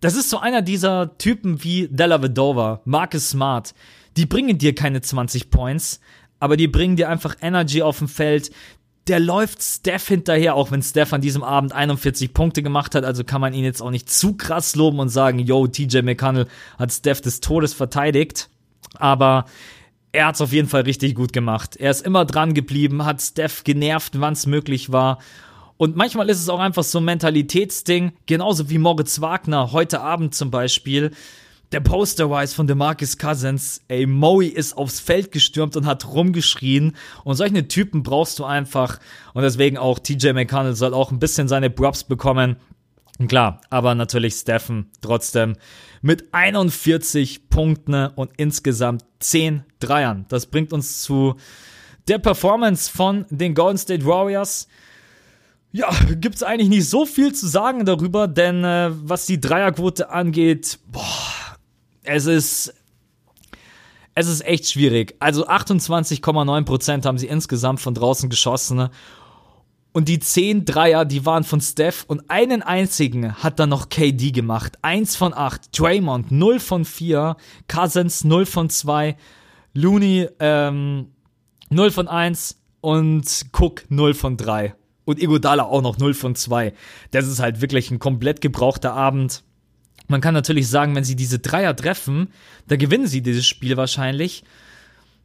Das 0.00 0.16
ist 0.16 0.30
so 0.30 0.38
einer 0.38 0.62
dieser 0.62 1.18
Typen 1.18 1.62
wie 1.62 1.88
Della 1.88 2.22
Vedova, 2.22 2.80
Marcus 2.86 3.28
Smart. 3.28 3.74
Die 4.16 4.24
bringen 4.24 4.56
dir 4.56 4.74
keine 4.74 5.02
20 5.02 5.50
Points, 5.50 6.00
aber 6.40 6.56
die 6.56 6.66
bringen 6.66 6.96
dir 6.96 7.10
einfach 7.10 7.36
Energy 7.42 7.82
auf 7.82 7.98
dem 7.98 8.08
Feld 8.08 8.50
der 9.08 9.18
läuft 9.18 9.62
Steph 9.62 10.08
hinterher, 10.08 10.54
auch 10.54 10.70
wenn 10.70 10.82
Steph 10.82 11.12
an 11.12 11.20
diesem 11.20 11.42
Abend 11.42 11.72
41 11.72 12.32
Punkte 12.32 12.62
gemacht 12.62 12.94
hat, 12.94 13.04
also 13.04 13.24
kann 13.24 13.40
man 13.40 13.52
ihn 13.52 13.64
jetzt 13.64 13.82
auch 13.82 13.90
nicht 13.90 14.08
zu 14.08 14.36
krass 14.36 14.76
loben 14.76 15.00
und 15.00 15.08
sagen, 15.08 15.38
yo, 15.40 15.66
TJ 15.66 16.02
McConnell 16.02 16.46
hat 16.78 16.92
Steph 16.92 17.20
des 17.20 17.40
Todes 17.40 17.74
verteidigt, 17.74 18.48
aber 18.94 19.46
er 20.12 20.26
hat 20.26 20.36
es 20.36 20.40
auf 20.40 20.52
jeden 20.52 20.68
Fall 20.68 20.82
richtig 20.82 21.14
gut 21.14 21.32
gemacht. 21.32 21.76
Er 21.76 21.90
ist 21.90 22.04
immer 22.06 22.24
dran 22.24 22.54
geblieben, 22.54 23.04
hat 23.04 23.20
Steph 23.20 23.64
genervt, 23.64 24.20
wann 24.20 24.34
es 24.34 24.46
möglich 24.46 24.92
war. 24.92 25.18
Und 25.78 25.96
manchmal 25.96 26.28
ist 26.28 26.38
es 26.38 26.48
auch 26.48 26.60
einfach 26.60 26.84
so 26.84 26.98
ein 26.98 27.04
Mentalitätsding, 27.04 28.12
genauso 28.26 28.70
wie 28.70 28.78
Moritz 28.78 29.20
Wagner 29.20 29.72
heute 29.72 30.00
Abend 30.00 30.34
zum 30.34 30.50
Beispiel 30.50 31.10
der 31.72 31.80
Posterwise 31.80 32.54
von 32.54 32.66
DeMarcus 32.66 33.16
Cousins, 33.16 33.80
ey, 33.88 34.06
Moe 34.06 34.46
ist 34.46 34.76
aufs 34.76 35.00
Feld 35.00 35.32
gestürmt 35.32 35.76
und 35.76 35.86
hat 35.86 36.06
rumgeschrien. 36.06 36.94
Und 37.24 37.36
solche 37.36 37.66
Typen 37.66 38.02
brauchst 38.02 38.38
du 38.38 38.44
einfach. 38.44 38.98
Und 39.32 39.42
deswegen 39.42 39.78
auch 39.78 39.98
TJ 39.98 40.32
McConnell 40.32 40.74
soll 40.74 40.92
auch 40.94 41.10
ein 41.10 41.18
bisschen 41.18 41.48
seine 41.48 41.70
Props 41.70 42.04
bekommen. 42.04 42.56
Klar, 43.28 43.60
aber 43.70 43.94
natürlich 43.94 44.34
Steffen 44.34 44.90
trotzdem 45.00 45.56
mit 46.00 46.32
41 46.32 47.48
Punkten 47.48 48.06
und 48.06 48.30
insgesamt 48.36 49.04
10 49.20 49.64
Dreiern. 49.80 50.26
Das 50.28 50.46
bringt 50.46 50.72
uns 50.72 51.02
zu 51.02 51.36
der 52.08 52.18
Performance 52.18 52.90
von 52.90 53.26
den 53.30 53.54
Golden 53.54 53.78
State 53.78 54.04
Warriors. 54.04 54.66
Ja, 55.70 55.90
gibt's 56.16 56.42
eigentlich 56.42 56.68
nicht 56.68 56.88
so 56.88 57.06
viel 57.06 57.32
zu 57.32 57.46
sagen 57.46 57.86
darüber, 57.86 58.28
denn 58.28 58.64
äh, 58.64 58.90
was 58.92 59.26
die 59.26 59.40
Dreierquote 59.40 60.10
angeht, 60.10 60.78
boah, 60.90 61.02
es 62.04 62.26
ist 62.26 62.74
es 64.14 64.28
ist 64.28 64.44
echt 64.44 64.70
schwierig. 64.70 65.16
Also 65.20 65.48
28,9% 65.48 67.06
haben 67.06 67.18
sie 67.18 67.28
insgesamt 67.28 67.80
von 67.80 67.94
draußen 67.94 68.28
geschossen. 68.28 68.88
Und 69.92 70.08
die 70.08 70.18
10 70.18 70.64
Dreier, 70.64 71.04
die 71.04 71.26
waren 71.26 71.44
von 71.44 71.60
Steph 71.60 72.04
und 72.08 72.30
einen 72.30 72.62
einzigen 72.62 73.34
hat 73.34 73.58
dann 73.58 73.68
noch 73.68 73.88
KD 73.88 74.32
gemacht. 74.32 74.78
1 74.82 75.16
von 75.16 75.34
8. 75.34 75.78
Draymond 75.78 76.30
0 76.30 76.60
von 76.60 76.84
4. 76.84 77.36
Cousins 77.68 78.24
0 78.24 78.46
von 78.46 78.70
2. 78.70 79.16
Looney 79.74 80.28
ähm, 80.40 81.08
0 81.70 81.90
von 81.90 82.08
1 82.08 82.58
und 82.80 83.46
Cook 83.52 83.84
0 83.88 84.14
von 84.14 84.36
3. 84.36 84.74
Und 85.04 85.22
Igodala 85.22 85.64
auch 85.64 85.82
noch 85.82 85.98
0 85.98 86.14
von 86.14 86.34
2. 86.34 86.72
Das 87.10 87.26
ist 87.26 87.40
halt 87.40 87.60
wirklich 87.60 87.90
ein 87.90 87.98
komplett 87.98 88.40
gebrauchter 88.40 88.94
Abend. 88.94 89.42
Man 90.08 90.20
kann 90.20 90.34
natürlich 90.34 90.68
sagen, 90.68 90.94
wenn 90.94 91.04
sie 91.04 91.16
diese 91.16 91.38
Dreier 91.38 91.74
treffen, 91.74 92.28
da 92.68 92.76
gewinnen 92.76 93.06
sie 93.06 93.22
dieses 93.22 93.46
Spiel 93.46 93.76
wahrscheinlich. 93.76 94.44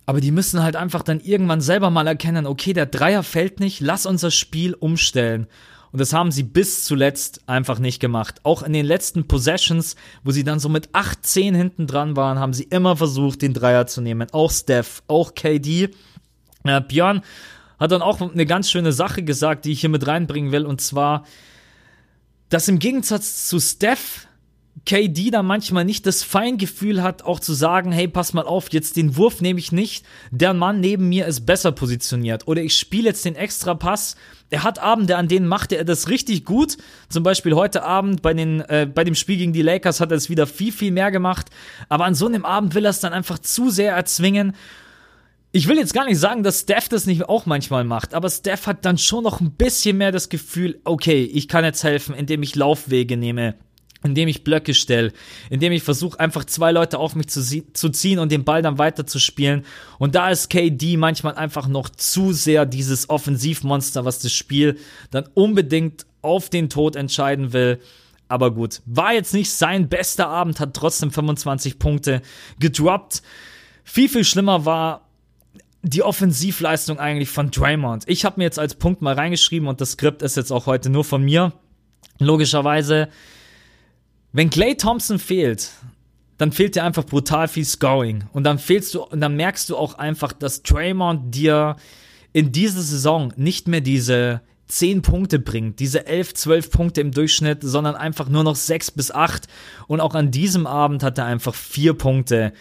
Aber 0.06 0.22
die 0.22 0.32
müssen 0.32 0.63
halt 0.63 0.76
einfach 0.76 1.04
dann 1.04 1.20
irgendwann 1.20 1.60
selber 1.60 1.90
mal 1.90 2.08
erkennen, 2.08 2.46
okay, 2.46 2.74
der 2.74 2.86
Dreier 2.86 3.24
fällt 3.24 3.60
nicht, 3.60 3.82
lass 3.82 4.06
unser 4.06 4.32
Spiel 4.32 4.74
umstellen. 4.74 5.48
Und 5.92 6.00
das 6.00 6.13
haben 6.13 6.32
sie 6.32 6.44
bis 6.44 6.84
zuletzt 6.84 7.42
einfach 7.48 7.80
nicht 7.80 8.00
gemacht. 8.00 8.40
Auch 8.44 8.63
in 8.63 8.74
den 8.74 8.86
letzten 8.86 9.28
Possessions, 9.28 9.96
wo 10.24 10.32
sie 10.32 10.44
dann 10.44 10.60
so 10.60 10.70
mit 10.70 10.90
8-10 10.90 11.56
hinten 11.56 11.88
dran 11.88 12.16
waren, 12.16 12.40
haben 12.40 12.54
sie 12.54 12.63
immer 12.63 12.96
versucht, 12.96 13.42
den 13.42 13.54
Dreier 13.54 13.88
zu 13.88 14.02
nehmen. 14.02 14.28
Auch 14.32 14.52
Steph, 14.52 15.02
auch 15.08 15.34
KD. 15.34 15.90
Äh, 16.63 16.82
Björn 16.82 17.22
hat 17.80 17.92
dann 17.92 18.02
auch 18.02 18.22
eine 18.22 18.46
ganz 18.46 18.70
schöne 18.70 18.92
Sache 18.92 19.24
gesagt, 19.24 19.66
die 19.66 19.72
ich 19.72 19.82
hier 19.82 19.90
mit 19.90 20.08
reinbringen 20.08 20.52
will. 20.52 20.66
Und 20.66 20.82
zwar, 20.82 21.26
dass 22.50 22.68
im 22.68 22.80
Gegensatz 22.80 23.48
zu 23.48 23.60
Steph 23.60 24.27
KD 24.88 25.32
da 25.32 25.43
manchmal 25.43 25.84
nicht 25.84 26.06
das 26.06 26.23
Feingefühl 26.23 27.04
hat, 27.04 27.23
auch 27.23 27.41
zu 27.41 27.54
sagen, 27.54 27.91
hey, 27.91 28.08
pass 28.08 28.32
mal 28.32 28.45
auf, 28.45 28.71
jetzt 28.71 28.95
den 28.95 29.17
Wurf 29.17 29.41
nehme 29.41 29.60
ich 29.60 29.73
nicht, 29.73 30.06
der 30.32 30.54
Mann 30.54 30.80
neben 30.80 31.10
mir 31.10 31.28
ist 31.28 31.45
besser 31.45 31.73
positioniert 31.73 32.47
oder 32.47 32.62
ich 32.62 32.78
spiele 32.78 33.10
jetzt 33.10 33.26
den 33.26 33.36
extra 33.36 33.76
Pass. 33.76 34.15
Er 34.50 34.63
hat 34.63 34.80
Abende, 34.80 35.17
an 35.17 35.28
denen 35.28 35.45
machte 35.45 35.76
er 35.76 35.84
das 35.84 36.08
richtig 36.08 36.45
gut. 36.45 36.78
Zum 37.10 37.21
Beispiel 37.21 37.54
heute 37.54 37.84
Abend 37.84 38.21
bei, 38.21 38.34
den, 38.34 38.62
äh, 38.62 38.88
bei 38.91 39.04
dem 39.04 39.13
Spiel 39.13 39.36
gegen 39.36 39.52
die 39.52 39.62
Lakers 39.62 40.00
hat 40.00 40.12
er 40.12 40.17
es 40.17 40.30
wieder 40.30 40.47
viel, 40.47 40.71
viel 40.71 40.91
mehr 40.91 41.12
gemacht. 41.12 41.50
Aber 41.89 42.06
an 42.06 42.15
so 42.15 42.26
einem 42.26 42.45
Abend 42.45 42.73
will 42.73 42.86
er 42.86 42.91
es 42.91 43.02
dann 43.02 43.12
einfach 43.12 43.39
zu 43.39 43.69
sehr 43.69 43.93
erzwingen. 43.93 44.56
Ich 45.52 45.67
will 45.67 45.78
jetzt 45.78 45.93
gar 45.93 46.06
nicht 46.06 46.19
sagen, 46.19 46.43
dass 46.43 46.62
Steph 46.62 46.88
das 46.88 47.06
nicht 47.06 47.28
auch 47.28 47.45
manchmal 47.45 47.84
macht, 47.84 48.13
aber 48.13 48.30
Steph 48.30 48.67
hat 48.67 48.86
dann 48.86 48.97
schon 48.97 49.26
noch 49.26 49.41
ein 49.41 49.52
bisschen 49.52 49.97
mehr 49.97 50.13
das 50.13 50.30
Gefühl, 50.30 50.80
okay, 50.86 51.23
ich 51.23 51.50
kann 51.50 51.65
jetzt 51.65 51.84
helfen, 51.84 52.15
indem 52.15 52.41
ich 52.41 52.56
Laufwege 52.56 53.17
nehme 53.17 53.56
indem 54.04 54.28
ich 54.28 54.44
Blöcke 54.44 54.74
stelle, 54.74 55.12
indem 55.50 55.72
ich 55.72 55.84
versuche, 55.84 56.20
einfach 56.20 56.46
zwei 56.46 56.72
Leute 56.72 57.00
auf 57.00 57.16
mich 57.16 57.30
zu, 57.30 57.42
zu 57.74 57.90
ziehen 57.90 58.20
und 58.20 58.32
den 58.32 58.44
Ball 58.44 58.62
dann 58.62 58.78
weiter 58.78 59.06
zu 59.06 59.20
spielen. 59.20 59.66
Und 59.98 60.16
da 60.16 60.30
ist 60.30 60.50
KD 60.50 60.98
manchmal 60.98 61.36
einfach 61.36 61.68
noch 61.68 61.90
zu 61.90 62.34
sehr 62.34 62.66
dieses 62.66 63.10
Offensivmonster, 63.10 64.06
was 64.06 64.20
das 64.20 64.32
Spiel 64.32 64.78
dann 65.12 65.28
unbedingt 65.34 66.06
auf 66.22 66.50
den 66.50 66.70
Tod 66.70 66.96
entscheiden 66.96 67.54
will. 67.54 67.80
Aber 68.28 68.52
gut, 68.52 68.82
war 68.86 69.14
jetzt 69.14 69.34
nicht 69.34 69.52
sein 69.52 69.88
bester 69.88 70.28
Abend, 70.28 70.60
hat 70.60 70.74
trotzdem 70.74 71.12
25 71.12 71.80
Punkte 71.80 72.22
gedroppt. 72.60 73.22
Viel, 73.84 74.10
viel 74.10 74.26
schlimmer 74.26 74.66
war 74.66 75.08
die 75.82 76.04
Offensivleistung 76.04 77.00
eigentlich 77.00 77.30
von 77.30 77.52
Draymond. 77.52 78.04
Ich 78.08 78.26
habe 78.26 78.40
mir 78.40 78.44
jetzt 78.44 78.60
als 78.60 78.76
Punkt 78.76 79.02
mal 79.02 79.14
reingeschrieben 79.14 79.68
und 79.70 79.80
das 79.80 79.92
Skript 79.92 80.22
ist 80.22 80.36
jetzt 80.36 80.52
auch 80.52 80.66
heute 80.66 80.90
nur 80.90 81.06
von 81.06 81.24
mir. 81.24 81.54
Logischerweise 82.20 83.08
wenn 84.34 84.50
Clay 84.50 84.76
Thompson 84.76 85.20
fehlt, 85.20 85.72
dann 86.38 86.52
fehlt 86.52 86.76
dir 86.76 86.84
einfach 86.84 87.06
brutal 87.06 87.48
viel 87.48 87.66
Scoring. 87.66 88.26
Und 88.34 88.44
dann 88.44 88.60
fehlst 88.60 88.94
du, 88.94 89.04
und 89.04 89.22
dann 89.22 89.36
merkst 89.36 89.70
du 89.70 89.78
auch 89.78 89.96
einfach, 89.96 90.34
dass 90.34 90.63
Draymond 90.63 91.34
dir 91.34 91.78
in 92.34 92.52
dieser 92.52 92.82
Saison 92.82 93.34
nicht 93.36 93.68
mehr 93.68 93.82
diese 93.82 94.42
10 94.68 95.02
Punkte 95.02 95.40
bringt, 95.40 95.80
diese 95.80 96.06
11, 96.06 96.34
12 96.36 96.72
Punkte 96.72 97.02
im 97.02 97.12
Durchschnitt, 97.12 97.60
sondern 97.63 97.96
einfach 97.96 98.30
nur 98.30 98.44
noch 98.44 98.56
6 98.56 98.92
bis 98.92 99.12
8. 99.12 99.48
Und 99.88 100.02
auch 100.02 100.13
an 100.13 100.30
diesem 100.30 100.68
Abend 100.68 101.04
hat 101.04 101.18
er 101.18 101.26
einfach 101.26 101.56
4 101.56 101.94
Punkte. 101.94 102.54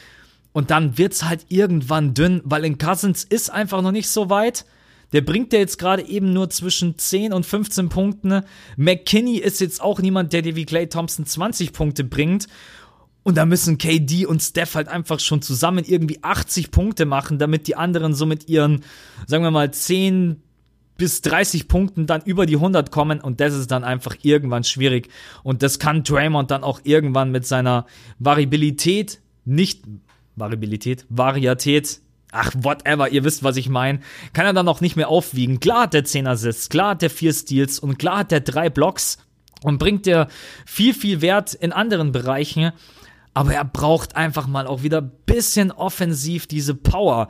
Und 0.52 0.70
dann 0.70 0.96
wird's 0.96 1.24
halt 1.24 1.44
irgendwann 1.48 2.14
dünn, 2.14 2.40
weil 2.44 2.64
in 2.64 2.78
Cousins 2.78 3.24
ist 3.24 3.50
einfach 3.50 3.82
noch 3.82 3.92
nicht 3.92 4.08
so 4.08 4.30
weit. 4.30 4.64
Der 5.12 5.20
bringt 5.20 5.52
ja 5.52 5.58
jetzt 5.58 5.78
gerade 5.78 6.06
eben 6.06 6.32
nur 6.32 6.50
zwischen 6.50 6.98
10 6.98 7.32
und 7.32 7.46
15 7.46 7.88
Punkten. 7.88 8.42
McKinney 8.76 9.38
ist 9.38 9.60
jetzt 9.60 9.80
auch 9.80 10.00
niemand, 10.00 10.32
der 10.32 10.42
dir 10.42 10.56
wie 10.56 10.66
Clay 10.66 10.88
Thompson 10.88 11.26
20 11.26 11.72
Punkte 11.72 12.04
bringt. 12.04 12.48
Und 13.22 13.36
da 13.36 13.44
müssen 13.44 13.78
KD 13.78 14.26
und 14.26 14.40
Steph 14.40 14.76
halt 14.76 14.88
einfach 14.88 15.18
schon 15.18 15.42
zusammen 15.42 15.84
irgendwie 15.84 16.22
80 16.22 16.70
Punkte 16.70 17.06
machen, 17.06 17.38
damit 17.38 17.66
die 17.66 17.74
anderen 17.74 18.14
so 18.14 18.24
mit 18.24 18.48
ihren, 18.48 18.84
sagen 19.26 19.42
wir 19.42 19.50
mal, 19.50 19.72
10 19.72 20.42
bis 20.96 21.22
30 21.22 21.68
Punkten 21.68 22.06
dann 22.06 22.22
über 22.22 22.46
die 22.46 22.56
100 22.56 22.90
kommen 22.90 23.20
und 23.20 23.40
das 23.40 23.54
ist 23.54 23.70
dann 23.70 23.84
einfach 23.84 24.16
irgendwann 24.22 24.64
schwierig 24.64 25.08
und 25.42 25.62
das 25.62 25.78
kann 25.78 26.04
Draymond 26.04 26.50
dann 26.50 26.62
auch 26.62 26.80
irgendwann 26.84 27.30
mit 27.30 27.46
seiner 27.46 27.86
Variabilität 28.18 29.20
nicht 29.44 29.82
Variabilität, 30.36 31.06
Variatät 31.08 32.00
ach, 32.36 32.52
whatever, 32.56 33.08
ihr 33.08 33.24
wisst, 33.24 33.42
was 33.42 33.56
ich 33.56 33.68
meine, 33.68 34.00
kann 34.32 34.46
er 34.46 34.52
dann 34.52 34.68
auch 34.68 34.80
nicht 34.80 34.96
mehr 34.96 35.08
aufwiegen. 35.08 35.60
Klar 35.60 35.82
hat 35.82 35.94
der 35.94 36.04
10 36.04 36.26
Assists, 36.26 36.68
klar 36.68 36.90
hat 36.90 37.02
der 37.02 37.10
4 37.10 37.32
Steals 37.32 37.78
und 37.78 37.98
klar 37.98 38.18
hat 38.18 38.30
der 38.30 38.40
3 38.40 38.70
Blocks 38.70 39.18
und 39.62 39.78
bringt 39.78 40.06
dir 40.06 40.28
viel, 40.66 40.94
viel 40.94 41.20
Wert 41.20 41.54
in 41.54 41.72
anderen 41.72 42.12
Bereichen, 42.12 42.72
aber 43.34 43.54
er 43.54 43.64
braucht 43.64 44.16
einfach 44.16 44.46
mal 44.46 44.66
auch 44.66 44.82
wieder 44.82 45.00
bisschen 45.00 45.72
offensiv 45.72 46.46
diese 46.46 46.74
Power. 46.74 47.28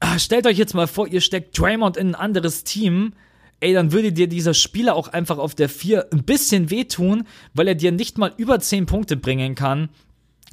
Ah, 0.00 0.18
stellt 0.18 0.46
euch 0.46 0.58
jetzt 0.58 0.74
mal 0.74 0.86
vor, 0.86 1.08
ihr 1.08 1.20
steckt 1.20 1.58
Draymond 1.58 1.96
in 1.96 2.08
ein 2.10 2.14
anderes 2.14 2.64
Team, 2.64 3.14
ey, 3.60 3.72
dann 3.72 3.92
würde 3.92 4.12
dir 4.12 4.28
dieser 4.28 4.54
Spieler 4.54 4.94
auch 4.94 5.08
einfach 5.08 5.38
auf 5.38 5.54
der 5.54 5.68
4 5.68 6.08
ein 6.12 6.24
bisschen 6.24 6.70
wehtun, 6.70 7.24
weil 7.54 7.68
er 7.68 7.74
dir 7.74 7.92
nicht 7.92 8.18
mal 8.18 8.32
über 8.36 8.60
10 8.60 8.86
Punkte 8.86 9.16
bringen 9.16 9.54
kann. 9.54 9.88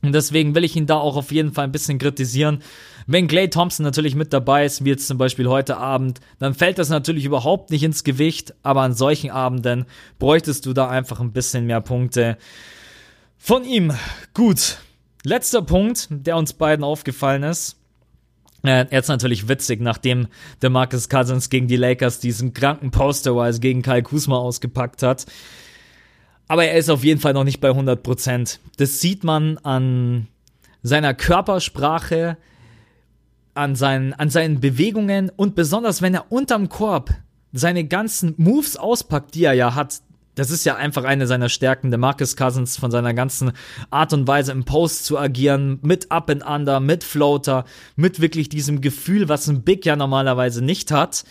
Und 0.02 0.14
deswegen 0.14 0.56
will 0.56 0.64
ich 0.64 0.76
ihn 0.76 0.88
da 0.88 0.96
auch 0.96 1.16
auf 1.16 1.32
jeden 1.32 1.54
Fall 1.54 1.66
ein 1.66 1.72
bisschen 1.72 2.00
kritisieren. 2.00 2.64
Wenn 3.08 3.28
Clay 3.28 3.50
Thompson 3.50 3.84
natürlich 3.84 4.16
mit 4.16 4.34
dabei 4.34 4.66
ist, 4.66 4.84
wie 4.84 4.90
jetzt 4.90 5.08
zum 5.08 5.18
Beispiel 5.18 5.48
heute 5.48 5.78
Abend, 5.78 6.20
dann 6.40 6.54
fällt 6.54 6.80
das 6.80 6.90
natürlich 6.90 7.26
überhaupt 7.26 7.70
nicht 7.72 7.84
ins 7.84 8.04
Gewicht, 8.04 8.54
aber 8.64 8.82
an 8.82 8.94
solchen 8.94 9.30
Abenden 9.30 9.86
bräuchtest 10.18 10.66
du 10.66 10.74
da 10.74 10.90
einfach 10.90 11.20
ein 11.20 11.34
bisschen 11.34 11.66
mehr 11.66 11.82
Punkte 11.82 12.38
von 13.38 13.64
ihm. 13.64 13.94
Gut. 14.34 14.78
Letzter 15.24 15.62
Punkt, 15.62 16.08
der 16.10 16.36
uns 16.36 16.54
beiden 16.54 16.84
aufgefallen 16.84 17.44
ist. 17.44 17.78
Äh, 18.64 18.86
jetzt 18.92 19.08
natürlich 19.08 19.48
witzig, 19.48 19.82
nachdem 19.82 20.28
der 20.62 20.70
Marcus 20.70 21.10
Cousins 21.10 21.50
gegen 21.50 21.68
die 21.68 21.76
Lakers 21.76 22.20
diesen 22.20 22.54
kranken 22.54 22.92
Posterwise 22.92 23.60
gegen 23.60 23.82
Kyle 23.82 24.04
Kuzma 24.04 24.38
ausgepackt 24.38 25.04
hat. 25.04 25.26
Aber 26.48 26.66
er 26.66 26.78
ist 26.78 26.90
auf 26.90 27.04
jeden 27.04 27.20
Fall 27.22 27.34
noch 27.34 27.44
nicht 27.44 27.62
bei 27.62 27.70
100%. 27.70 28.60
Das 28.78 29.00
sieht 29.00 29.24
man 29.24 29.58
an 29.60 30.28
seiner 30.84 31.14
Körpersprache, 31.14 32.38
an 33.54 33.76
seinen, 33.76 34.14
an 34.14 34.30
seinen 34.30 34.60
Bewegungen 34.60 35.30
und 35.36 35.56
besonders 35.56 36.02
wenn 36.02 36.14
er 36.14 36.32
unterm 36.32 36.70
Korb 36.70 37.14
seine 37.54 37.84
ganzen 37.86 38.34
Moves 38.38 38.78
auspackt, 38.78 39.36
die 39.36 39.44
er 39.44 39.54
ja 39.54 39.76
hat. 39.76 40.02
Das 40.36 40.50
ist 40.50 40.66
ja 40.66 40.76
einfach 40.76 41.04
eine 41.04 41.28
seiner 41.28 41.50
Stärken, 41.50 41.92
der 41.92 42.00
Marcus 42.00 42.38
Cousins 42.38 42.78
von 42.78 42.90
seiner 42.90 43.14
ganzen 43.14 43.52
Art 43.90 44.14
und 44.14 44.28
Weise 44.28 44.54
im 44.54 44.64
Post 44.64 45.04
zu 45.06 45.20
agieren, 45.20 45.80
mit 45.82 46.10
Up 46.10 46.30
and 46.30 46.46
Under, 46.46 46.80
mit 46.80 47.04
Floater, 47.04 47.66
mit 47.98 48.22
wirklich 48.22 48.48
diesem 48.48 48.80
Gefühl, 48.80 49.28
was 49.28 49.48
ein 49.48 49.64
Big 49.64 49.86
ja 49.86 49.98
normalerweise 49.98 50.64
nicht 50.64 50.92
hat 50.92 51.26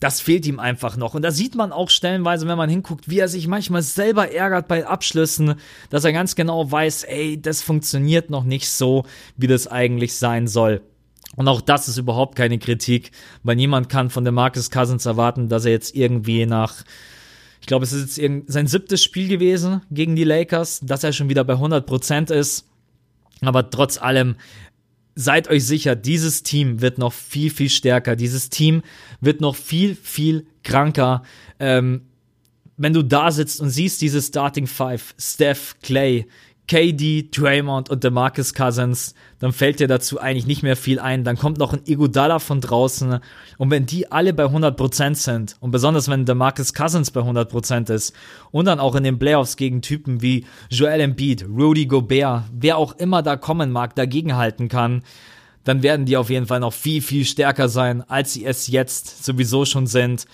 das 0.00 0.20
fehlt 0.20 0.46
ihm 0.46 0.60
einfach 0.60 0.96
noch. 0.96 1.14
Und 1.14 1.22
da 1.22 1.30
sieht 1.30 1.54
man 1.54 1.72
auch 1.72 1.88
stellenweise, 1.88 2.46
wenn 2.46 2.58
man 2.58 2.68
hinguckt, 2.68 3.08
wie 3.08 3.18
er 3.18 3.28
sich 3.28 3.48
manchmal 3.48 3.82
selber 3.82 4.30
ärgert 4.30 4.68
bei 4.68 4.86
Abschlüssen, 4.86 5.54
dass 5.90 6.04
er 6.04 6.12
ganz 6.12 6.34
genau 6.34 6.70
weiß, 6.70 7.04
ey, 7.04 7.40
das 7.40 7.62
funktioniert 7.62 8.28
noch 8.28 8.44
nicht 8.44 8.68
so, 8.68 9.04
wie 9.36 9.46
das 9.46 9.66
eigentlich 9.66 10.14
sein 10.14 10.48
soll. 10.48 10.82
Und 11.34 11.48
auch 11.48 11.60
das 11.60 11.88
ist 11.88 11.98
überhaupt 11.98 12.36
keine 12.36 12.58
Kritik, 12.58 13.10
weil 13.42 13.56
niemand 13.56 13.88
kann 13.88 14.10
von 14.10 14.24
der 14.24 14.32
Marcus 14.32 14.70
Cousins 14.70 15.06
erwarten, 15.06 15.48
dass 15.48 15.64
er 15.64 15.72
jetzt 15.72 15.94
irgendwie 15.96 16.46
nach, 16.46 16.84
ich 17.60 17.66
glaube, 17.66 17.84
es 17.84 17.92
ist 17.92 18.18
jetzt 18.18 18.52
sein 18.52 18.66
siebtes 18.66 19.02
Spiel 19.02 19.28
gewesen 19.28 19.82
gegen 19.90 20.14
die 20.14 20.24
Lakers, 20.24 20.80
dass 20.82 21.04
er 21.04 21.12
schon 21.12 21.28
wieder 21.28 21.44
bei 21.44 21.54
100% 21.54 22.32
ist. 22.32 22.68
Aber 23.42 23.68
trotz 23.68 24.00
allem 24.00 24.36
seid 25.16 25.48
euch 25.48 25.64
sicher, 25.64 25.96
dieses 25.96 26.42
Team 26.42 26.80
wird 26.82 26.98
noch 26.98 27.12
viel, 27.12 27.50
viel 27.50 27.70
stärker. 27.70 28.14
Dieses 28.14 28.50
Team 28.50 28.82
wird 29.20 29.40
noch 29.40 29.56
viel, 29.56 29.96
viel 29.96 30.46
kranker. 30.62 31.22
Ähm, 31.58 32.02
wenn 32.76 32.92
du 32.92 33.02
da 33.02 33.32
sitzt 33.32 33.60
und 33.60 33.70
siehst 33.70 34.02
diese 34.02 34.20
Starting 34.20 34.66
Five, 34.66 35.14
Steph, 35.18 35.76
Clay, 35.82 36.26
KD, 36.68 37.28
Draymond 37.30 37.90
und 37.90 38.02
DeMarcus 38.02 38.52
Cousins, 38.52 39.14
dann 39.38 39.52
fällt 39.52 39.78
dir 39.78 39.86
dazu 39.86 40.20
eigentlich 40.20 40.46
nicht 40.46 40.62
mehr 40.62 40.76
viel 40.76 40.98
ein. 40.98 41.22
Dann 41.22 41.36
kommt 41.36 41.58
noch 41.58 41.72
ein 41.72 41.82
Iguodala 41.84 42.38
von 42.40 42.60
draußen. 42.60 43.20
Und 43.58 43.70
wenn 43.70 43.86
die 43.86 44.10
alle 44.10 44.32
bei 44.32 44.46
100% 44.46 45.14
sind, 45.14 45.56
und 45.60 45.70
besonders 45.70 46.08
wenn 46.08 46.24
DeMarcus 46.24 46.74
Cousins 46.74 47.10
bei 47.10 47.20
100% 47.20 47.92
ist, 47.92 48.14
und 48.50 48.64
dann 48.64 48.80
auch 48.80 48.96
in 48.96 49.04
den 49.04 49.18
Playoffs 49.18 49.56
gegen 49.56 49.80
Typen 49.80 50.22
wie 50.22 50.44
Joel 50.68 51.00
Embiid, 51.00 51.46
Rudy 51.48 51.86
Gobert, 51.86 52.44
wer 52.52 52.78
auch 52.78 52.96
immer 52.96 53.22
da 53.22 53.36
kommen 53.36 53.70
mag, 53.70 53.94
dagegenhalten 53.94 54.68
kann, 54.68 55.02
dann 55.62 55.82
werden 55.82 56.06
die 56.06 56.16
auf 56.16 56.30
jeden 56.30 56.46
Fall 56.46 56.60
noch 56.60 56.72
viel, 56.72 57.02
viel 57.02 57.24
stärker 57.24 57.68
sein, 57.68 58.02
als 58.08 58.32
sie 58.32 58.44
es 58.44 58.68
jetzt 58.68 59.24
sowieso 59.24 59.64
schon 59.64 59.86
sind. 59.86 60.26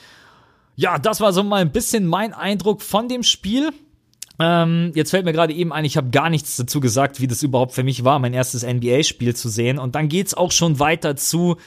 Ja, 0.77 0.99
das 0.99 1.21
war 1.21 1.33
so 1.33 1.43
mal 1.43 1.61
ein 1.61 1.73
bisschen 1.73 2.07
mein 2.07 2.33
Eindruck 2.33 2.83
von 2.83 3.09
dem 3.09 3.23
Spiel. 3.23 3.71
Ähm, 4.45 4.91
jetzt 4.97 5.11
fällt 5.11 5.25
mir 5.25 5.33
gerade 5.33 5.53
eben 5.53 5.73
ein, 5.73 5.85
ich 5.85 5.97
habe 5.97 6.11
gar 6.11 6.29
nichts 6.29 6.57
dazu 6.57 6.81
gesagt, 6.81 7.21
wie 7.21 7.29
das 7.29 7.45
überhaupt 7.45 7.75
für 7.75 7.85
mich 7.85 8.03
war, 8.03 8.19
mein 8.19 8.35
erstes 8.35 8.67
NBA-Spiel 8.67 9.37
zu 9.37 9.49
sehen. 9.49 9.79
Und 9.79 9.95
dann 9.95 10.09
geht's 10.09 10.35
auch 10.35 10.51
schon 10.51 10.81
weiter 10.81 11.15
zu, 11.15 11.59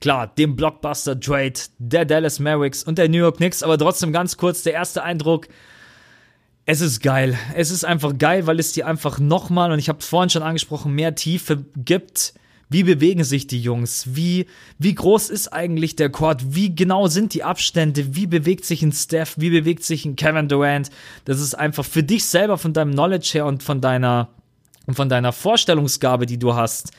klar, 0.00 0.26
dem 0.26 0.56
Blockbuster-Trade 0.56 1.52
der 1.78 2.04
Dallas 2.04 2.40
Mavericks 2.40 2.82
und 2.82 2.98
der 2.98 3.08
New 3.08 3.18
York 3.18 3.36
Knicks. 3.36 3.62
Aber 3.62 3.78
trotzdem 3.78 4.12
ganz 4.12 4.36
kurz 4.36 4.64
der 4.64 4.72
erste 4.72 5.04
Eindruck. 5.04 5.46
Es 6.64 6.80
ist 6.80 7.00
geil. 7.00 7.38
Es 7.54 7.70
ist 7.70 7.84
einfach 7.84 8.18
geil, 8.18 8.48
weil 8.48 8.58
es 8.58 8.72
dir 8.72 8.88
einfach 8.88 9.20
nochmal, 9.20 9.70
und 9.70 9.78
ich 9.78 9.88
habe 9.88 10.00
es 10.00 10.06
vorhin 10.08 10.30
schon 10.30 10.42
angesprochen, 10.42 10.92
mehr 10.92 11.14
Tiefe 11.14 11.64
gibt 11.76 12.34
wie 12.68 12.82
bewegen 12.82 13.22
sich 13.22 13.46
die 13.46 13.60
Jungs? 13.60 14.16
Wie, 14.16 14.46
wie 14.78 14.94
groß 14.94 15.30
ist 15.30 15.52
eigentlich 15.52 15.94
der 15.94 16.10
Court? 16.10 16.54
Wie 16.54 16.74
genau 16.74 17.06
sind 17.06 17.32
die 17.34 17.44
Abstände? 17.44 18.16
Wie 18.16 18.26
bewegt 18.26 18.64
sich 18.64 18.82
ein 18.82 18.92
Steph? 18.92 19.34
Wie 19.36 19.50
bewegt 19.50 19.84
sich 19.84 20.04
ein 20.04 20.16
Kevin 20.16 20.48
Durant? 20.48 20.90
Das 21.24 21.40
ist 21.40 21.54
einfach 21.54 21.84
für 21.84 22.02
dich 22.02 22.24
selber 22.24 22.58
von 22.58 22.72
deinem 22.72 22.92
Knowledge 22.92 23.30
her 23.34 23.46
und 23.46 23.62
von 23.62 23.80
deiner, 23.80 24.30
von 24.90 25.08
deiner 25.08 25.32
Vorstellungsgabe, 25.32 26.26
die 26.26 26.38
du 26.38 26.54
hast, 26.54 26.90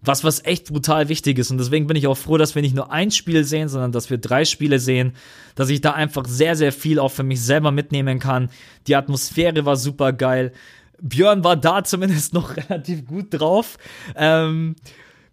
was, 0.00 0.22
was 0.22 0.44
echt 0.44 0.68
brutal 0.68 1.08
wichtig 1.08 1.38
ist. 1.38 1.50
Und 1.50 1.58
deswegen 1.58 1.88
bin 1.88 1.96
ich 1.96 2.06
auch 2.06 2.16
froh, 2.16 2.36
dass 2.36 2.54
wir 2.54 2.62
nicht 2.62 2.76
nur 2.76 2.92
ein 2.92 3.10
Spiel 3.10 3.42
sehen, 3.42 3.68
sondern 3.68 3.90
dass 3.90 4.10
wir 4.10 4.18
drei 4.18 4.44
Spiele 4.44 4.78
sehen, 4.78 5.14
dass 5.56 5.68
ich 5.68 5.80
da 5.80 5.92
einfach 5.92 6.26
sehr, 6.26 6.54
sehr 6.54 6.70
viel 6.70 7.00
auch 7.00 7.10
für 7.10 7.24
mich 7.24 7.42
selber 7.42 7.72
mitnehmen 7.72 8.20
kann. 8.20 8.50
Die 8.86 8.94
Atmosphäre 8.94 9.64
war 9.64 9.76
super 9.76 10.12
geil. 10.12 10.52
Björn 11.00 11.44
war 11.44 11.56
da 11.56 11.82
zumindest 11.82 12.34
noch 12.34 12.56
relativ 12.56 13.06
gut 13.06 13.26
drauf. 13.30 13.78
Ähm, 14.14 14.76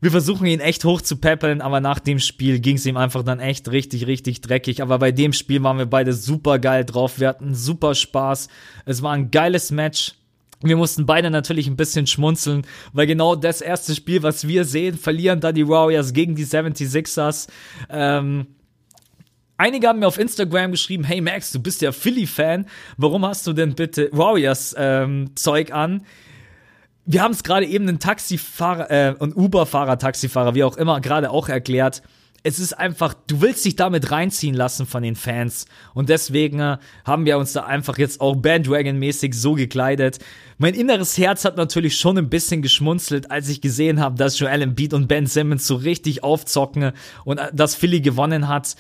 wir 0.01 0.12
versuchen 0.12 0.45
ihn 0.45 0.60
echt 0.60 0.84
hoch 0.86 1.01
zu 1.01 1.17
peppeln, 1.17 1.62
aber 1.62 1.79
nach 1.79 1.99
dem 1.99 2.19
Spiel 2.19 2.60
ging 2.60 2.75
es 2.75 2.86
ihm 2.86 2.97
einfach 2.97 3.23
dann 3.23 3.39
echt 3.39 3.71
richtig, 3.71 4.08
richtig 4.08 4.41
dreckig. 4.41 4.81
Aber 4.81 4.99
bei 4.99 5.12
dem 5.12 5.34
Spiel 5.34 5.63
waren 5.63 5.77
wir 5.77 5.86
beide 5.86 6.13
super 6.13 6.60
geil 6.60 6.86
drauf. 6.86 7.19
Wir 7.19 7.29
hatten 7.29 7.55
super 7.55 7.95
Spaß. 7.95 8.47
Es 8.86 9.01
war 9.01 9.13
ein 9.13 9.31
geiles 9.31 9.71
Match. 9.71 10.13
Wir 10.62 10.77
mussten 10.77 11.05
beide 11.05 11.29
natürlich 11.29 11.67
ein 11.67 11.75
bisschen 11.75 12.08
schmunzeln, 12.08 12.65
weil 12.93 13.08
genau 13.08 13.36
das 13.36 13.62
erste 13.62 13.93
Spiel, 13.93 14.23
was 14.23 14.47
wir 14.47 14.65
sehen, 14.65 14.97
verlieren 14.97 15.39
da 15.39 15.51
die 15.51 15.67
Warriors 15.67 16.13
gegen 16.13 16.36
die 16.36 16.45
76ers. 16.45 17.47
Ähm, 17.89 18.47
Einige 19.58 19.88
haben 19.88 19.99
mir 19.99 20.08
auf 20.08 20.19
Instagram 20.19 20.71
geschrieben, 20.71 21.05
hey 21.05 21.21
Max, 21.21 21.51
du 21.53 21.62
bist 21.62 21.81
ja 21.81 21.93
Philly-Fan, 21.93 22.65
warum 22.97 23.25
hast 23.25 23.47
du 23.47 23.53
denn 23.53 23.73
bitte 23.73 24.10
Warriors-Zeug 24.12 25.69
ähm, 25.69 25.75
an? 25.75 26.05
Wir 27.05 27.21
haben 27.21 27.33
es 27.33 27.43
gerade 27.43 27.65
eben 27.65 27.87
einen 27.87 27.99
Taxifahrer, 27.99 28.89
äh, 28.89 29.15
ein 29.19 29.33
Uber-Fahrer, 29.33 29.97
Taxifahrer, 29.97 30.55
wie 30.55 30.63
auch 30.63 30.77
immer, 30.77 31.01
gerade 31.01 31.29
auch 31.29 31.49
erklärt 31.49 32.01
es 32.47 32.59
ist 32.59 32.73
einfach, 32.73 33.15
du 33.25 33.41
willst 33.41 33.65
dich 33.65 33.75
damit 33.75 34.11
reinziehen 34.11 34.53
lassen 34.53 34.85
von 34.85 35.01
den 35.01 35.15
Fans. 35.15 35.65
Und 35.95 36.09
deswegen 36.09 36.59
äh, 36.59 36.77
haben 37.03 37.25
wir 37.25 37.39
uns 37.39 37.53
da 37.53 37.65
einfach 37.65 37.97
jetzt 37.97 38.21
auch 38.21 38.35
Bandwagon-mäßig 38.35 39.33
so 39.33 39.53
gekleidet. 39.53 40.19
Mein 40.59 40.75
inneres 40.75 41.17
Herz 41.17 41.43
hat 41.43 41.57
natürlich 41.57 41.97
schon 41.97 42.19
ein 42.19 42.29
bisschen 42.29 42.61
geschmunzelt, 42.61 43.31
als 43.31 43.49
ich 43.49 43.61
gesehen 43.61 43.99
habe, 43.99 44.15
dass 44.15 44.37
Joel 44.37 44.61
Embiid 44.61 44.93
und 44.93 45.07
Ben 45.07 45.25
Simmons 45.25 45.65
so 45.65 45.73
richtig 45.73 46.23
aufzocken 46.23 46.91
und 47.23 47.39
äh, 47.39 47.49
dass 47.51 47.73
Philly 47.73 48.01
gewonnen 48.01 48.47
hat. 48.47 48.75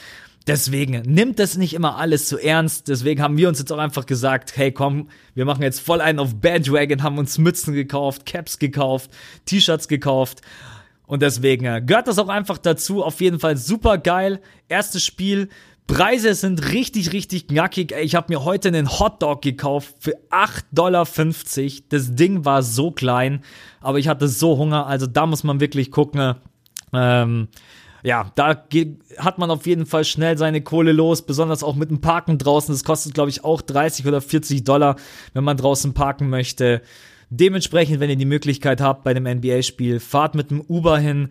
Deswegen 0.47 1.01
nimmt 1.01 1.39
das 1.39 1.57
nicht 1.57 1.73
immer 1.73 1.97
alles 1.97 2.27
zu 2.27 2.37
ernst. 2.37 2.87
Deswegen 2.87 3.21
haben 3.21 3.37
wir 3.37 3.49
uns 3.49 3.59
jetzt 3.59 3.71
auch 3.71 3.79
einfach 3.79 4.05
gesagt, 4.05 4.55
hey 4.55 4.71
komm, 4.71 5.09
wir 5.33 5.45
machen 5.45 5.63
jetzt 5.63 5.79
voll 5.79 6.01
einen 6.01 6.19
auf 6.19 6.35
Bandwagon, 6.35 7.01
haben 7.01 7.17
uns 7.17 7.37
Mützen 7.37 7.73
gekauft, 7.73 8.25
Caps 8.25 8.59
gekauft, 8.59 9.09
T-Shirts 9.45 9.87
gekauft 9.87 10.41
und 11.07 11.21
deswegen 11.21 11.65
äh, 11.65 11.81
gehört 11.85 12.07
das 12.07 12.19
auch 12.19 12.29
einfach 12.29 12.57
dazu. 12.57 13.03
Auf 13.03 13.21
jeden 13.21 13.39
Fall 13.39 13.57
super 13.57 13.97
geil. 13.97 14.41
Erstes 14.67 15.03
Spiel. 15.03 15.49
Preise 15.87 16.33
sind 16.33 16.71
richtig, 16.71 17.13
richtig 17.13 17.47
knackig. 17.47 17.91
Ich 17.91 18.15
habe 18.15 18.33
mir 18.33 18.43
heute 18.43 18.69
einen 18.69 18.89
Hotdog 18.89 19.43
gekauft 19.43 19.95
für 19.99 20.17
8,50 20.31 20.63
Dollar. 20.71 21.05
Das 21.89 22.15
Ding 22.15 22.43
war 22.43 22.63
so 22.63 22.89
klein, 22.89 23.43
aber 23.81 23.99
ich 23.99 24.07
hatte 24.07 24.27
so 24.27 24.57
Hunger. 24.57 24.87
Also 24.87 25.05
da 25.05 25.27
muss 25.27 25.43
man 25.43 25.59
wirklich 25.59 25.91
gucken. 25.91 26.35
Ähm, 26.91 27.49
ja, 28.05 28.31
da 28.35 28.65
hat 29.17 29.39
man 29.39 29.49
auf 29.49 29.65
jeden 29.65 29.87
Fall 29.87 30.05
schnell 30.05 30.37
seine 30.37 30.61
Kohle 30.61 30.91
los, 30.91 31.23
besonders 31.23 31.63
auch 31.63 31.73
mit 31.73 31.89
dem 31.89 32.01
Parken 32.01 32.37
draußen. 32.37 32.73
Das 32.73 32.83
kostet, 32.83 33.15
glaube 33.15 33.31
ich, 33.31 33.43
auch 33.43 33.63
30 33.63 34.05
oder 34.05 34.21
40 34.21 34.63
Dollar, 34.63 34.95
wenn 35.33 35.43
man 35.43 35.57
draußen 35.57 35.95
parken 35.95 36.29
möchte. 36.29 36.83
Dementsprechend, 37.31 37.99
wenn 37.99 38.11
ihr 38.11 38.15
die 38.15 38.25
Möglichkeit 38.25 38.79
habt 38.79 39.03
bei 39.03 39.15
dem 39.15 39.23
NBA-Spiel, 39.23 39.99
fahrt 39.99 40.35
mit 40.35 40.51
dem 40.51 40.61
Uber 40.61 40.99
hin 40.99 41.29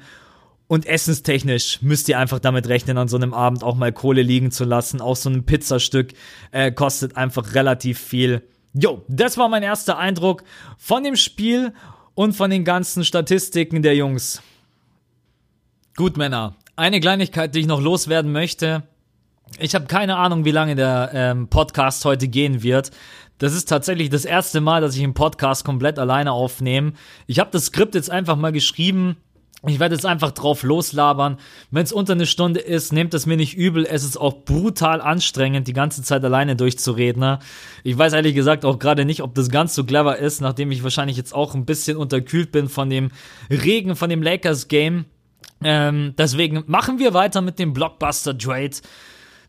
und 0.66 0.84
essenstechnisch 0.84 1.80
müsst 1.80 2.08
ihr 2.08 2.18
einfach 2.18 2.40
damit 2.40 2.66
rechnen, 2.66 2.98
an 2.98 3.06
so 3.06 3.16
einem 3.16 3.34
Abend 3.34 3.62
auch 3.62 3.76
mal 3.76 3.92
Kohle 3.92 4.22
liegen 4.22 4.50
zu 4.50 4.64
lassen. 4.64 5.00
Auch 5.00 5.14
so 5.14 5.30
ein 5.30 5.46
Pizzastück 5.46 6.12
äh, 6.50 6.72
kostet 6.72 7.16
einfach 7.16 7.54
relativ 7.54 8.00
viel. 8.00 8.42
Jo, 8.72 9.04
das 9.06 9.38
war 9.38 9.48
mein 9.48 9.62
erster 9.62 9.96
Eindruck 9.96 10.42
von 10.76 11.04
dem 11.04 11.14
Spiel 11.14 11.72
und 12.14 12.32
von 12.32 12.50
den 12.50 12.64
ganzen 12.64 13.04
Statistiken 13.04 13.82
der 13.82 13.94
Jungs. 13.94 14.42
Gut, 15.94 16.16
Männer. 16.16 16.56
Eine 16.76 16.98
Kleinigkeit, 16.98 17.54
die 17.54 17.60
ich 17.60 17.66
noch 17.66 17.80
loswerden 17.80 18.32
möchte. 18.32 18.82
Ich 19.60 19.76
habe 19.76 19.86
keine 19.86 20.16
Ahnung, 20.16 20.44
wie 20.44 20.50
lange 20.50 20.74
der 20.74 21.10
ähm, 21.14 21.46
Podcast 21.46 22.04
heute 22.04 22.26
gehen 22.26 22.64
wird. 22.64 22.90
Das 23.38 23.54
ist 23.54 23.68
tatsächlich 23.68 24.10
das 24.10 24.24
erste 24.24 24.60
Mal, 24.60 24.80
dass 24.80 24.96
ich 24.96 25.04
einen 25.04 25.14
Podcast 25.14 25.64
komplett 25.64 26.00
alleine 26.00 26.32
aufnehme. 26.32 26.94
Ich 27.28 27.38
habe 27.38 27.50
das 27.52 27.66
Skript 27.66 27.94
jetzt 27.94 28.10
einfach 28.10 28.34
mal 28.34 28.50
geschrieben. 28.50 29.16
Ich 29.66 29.78
werde 29.78 29.94
jetzt 29.94 30.04
einfach 30.04 30.32
drauf 30.32 30.64
loslabern. 30.64 31.38
Wenn 31.70 31.84
es 31.84 31.92
unter 31.92 32.14
eine 32.14 32.26
Stunde 32.26 32.58
ist, 32.58 32.92
nehmt 32.92 33.14
es 33.14 33.24
mir 33.24 33.36
nicht 33.36 33.56
übel. 33.56 33.86
Es 33.86 34.02
ist 34.02 34.16
auch 34.16 34.44
brutal 34.44 35.00
anstrengend, 35.00 35.68
die 35.68 35.72
ganze 35.72 36.02
Zeit 36.02 36.24
alleine 36.24 36.56
durchzureden. 36.56 37.20
Ne? 37.20 37.38
Ich 37.84 37.96
weiß 37.96 38.14
ehrlich 38.14 38.34
gesagt 38.34 38.64
auch 38.64 38.80
gerade 38.80 39.04
nicht, 39.04 39.22
ob 39.22 39.36
das 39.36 39.48
ganz 39.48 39.76
so 39.76 39.84
clever 39.84 40.18
ist, 40.18 40.40
nachdem 40.40 40.72
ich 40.72 40.82
wahrscheinlich 40.82 41.16
jetzt 41.16 41.34
auch 41.34 41.54
ein 41.54 41.66
bisschen 41.66 41.96
unterkühlt 41.96 42.50
bin 42.50 42.68
von 42.68 42.90
dem 42.90 43.10
Regen, 43.48 43.94
von 43.94 44.10
dem 44.10 44.22
Lakers-Game. 44.22 45.04
Ähm, 45.62 46.14
deswegen 46.18 46.64
machen 46.66 46.98
wir 46.98 47.14
weiter 47.14 47.40
mit 47.40 47.58
dem 47.58 47.72
Blockbuster-Trade 47.72 48.76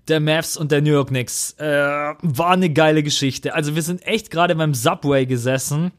der 0.08 0.19
Mavs 0.19 0.55
und 0.58 0.71
der 0.71 0.81
New 0.81 0.91
York 0.91 1.10
Knicks. 1.10 1.51
Äh, 1.58 1.65
war 1.65 2.51
eine 2.51 2.69
geile 2.69 3.03
Geschichte. 3.03 3.53
Also 3.53 3.75
wir 3.75 3.81
sind 3.81 4.05
echt 4.05 4.29
gerade 4.29 4.55
beim 4.55 4.73
Subway 4.73 5.25
gesessen 5.25 5.91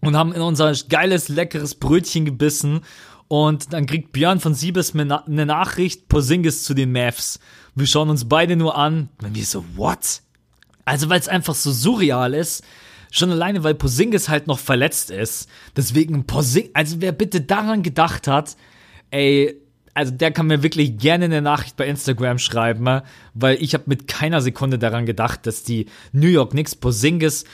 und 0.00 0.16
haben 0.16 0.32
in 0.32 0.42
unser 0.42 0.72
geiles, 0.88 1.28
leckeres 1.28 1.74
Brötchen 1.74 2.24
gebissen. 2.24 2.80
Und 3.28 3.72
dann 3.72 3.86
kriegt 3.86 4.12
Björn 4.12 4.40
von 4.40 4.54
Siebes 4.54 4.94
eine 4.94 5.46
Nachricht, 5.46 6.08
Posingis 6.08 6.62
zu 6.62 6.74
den 6.74 6.92
Mavs. 6.92 7.40
Wir 7.74 7.86
schauen 7.86 8.10
uns 8.10 8.28
beide 8.28 8.54
nur 8.54 8.76
an. 8.76 9.08
Und 9.22 9.34
wir 9.34 9.44
so, 9.44 9.64
what? 9.76 10.20
Also 10.84 11.08
weil 11.08 11.18
es 11.18 11.28
einfach 11.28 11.54
so 11.54 11.72
surreal 11.72 12.34
ist. 12.34 12.62
Schon 13.10 13.30
alleine, 13.30 13.64
weil 13.64 13.74
Posingis 13.74 14.28
halt 14.28 14.46
noch 14.46 14.58
verletzt 14.58 15.10
ist. 15.10 15.48
Deswegen 15.76 16.26
Posingis, 16.26 16.70
also 16.74 17.00
wer 17.00 17.12
bitte 17.12 17.40
daran 17.40 17.82
gedacht 17.82 18.28
hat, 18.28 18.56
ey, 19.14 19.60
also 19.94 20.12
der 20.12 20.32
kann 20.32 20.48
mir 20.48 20.62
wirklich 20.64 20.98
gerne 20.98 21.26
eine 21.26 21.40
Nachricht 21.40 21.76
bei 21.76 21.86
Instagram 21.86 22.38
schreiben, 22.38 23.02
weil 23.32 23.62
ich 23.62 23.74
habe 23.74 23.84
mit 23.86 24.08
keiner 24.08 24.40
Sekunde 24.40 24.78
daran 24.78 25.06
gedacht, 25.06 25.46
dass 25.46 25.62
die 25.62 25.86
New 26.12 26.26
York 26.26 26.50
Knicks 26.50 26.74
Posingis 26.74 27.44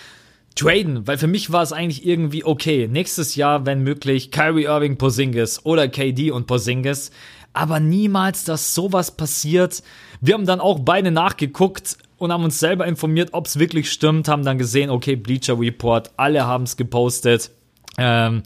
traden, 0.56 1.06
weil 1.06 1.18
für 1.18 1.26
mich 1.26 1.52
war 1.52 1.62
es 1.62 1.72
eigentlich 1.72 2.06
irgendwie 2.06 2.44
okay. 2.44 2.88
Nächstes 2.90 3.36
Jahr, 3.36 3.66
wenn 3.66 3.82
möglich, 3.82 4.30
Kyrie 4.30 4.64
Irving, 4.64 4.96
Posingis 4.96 5.64
oder 5.64 5.86
KD 5.86 6.30
und 6.30 6.46
Posingis, 6.46 7.10
aber 7.52 7.78
niemals, 7.78 8.44
dass 8.44 8.74
sowas 8.74 9.10
passiert. 9.10 9.82
Wir 10.22 10.34
haben 10.34 10.46
dann 10.46 10.60
auch 10.60 10.78
beide 10.80 11.10
nachgeguckt 11.10 11.98
und 12.16 12.32
haben 12.32 12.44
uns 12.44 12.58
selber 12.58 12.86
informiert, 12.86 13.30
ob 13.32 13.46
es 13.46 13.58
wirklich 13.58 13.92
stimmt, 13.92 14.28
haben 14.28 14.44
dann 14.44 14.56
gesehen, 14.56 14.88
okay, 14.88 15.14
Bleacher 15.14 15.60
Report, 15.60 16.10
alle 16.16 16.46
haben 16.46 16.64
es 16.64 16.78
gepostet. 16.78 17.50
Ähm, 17.98 18.44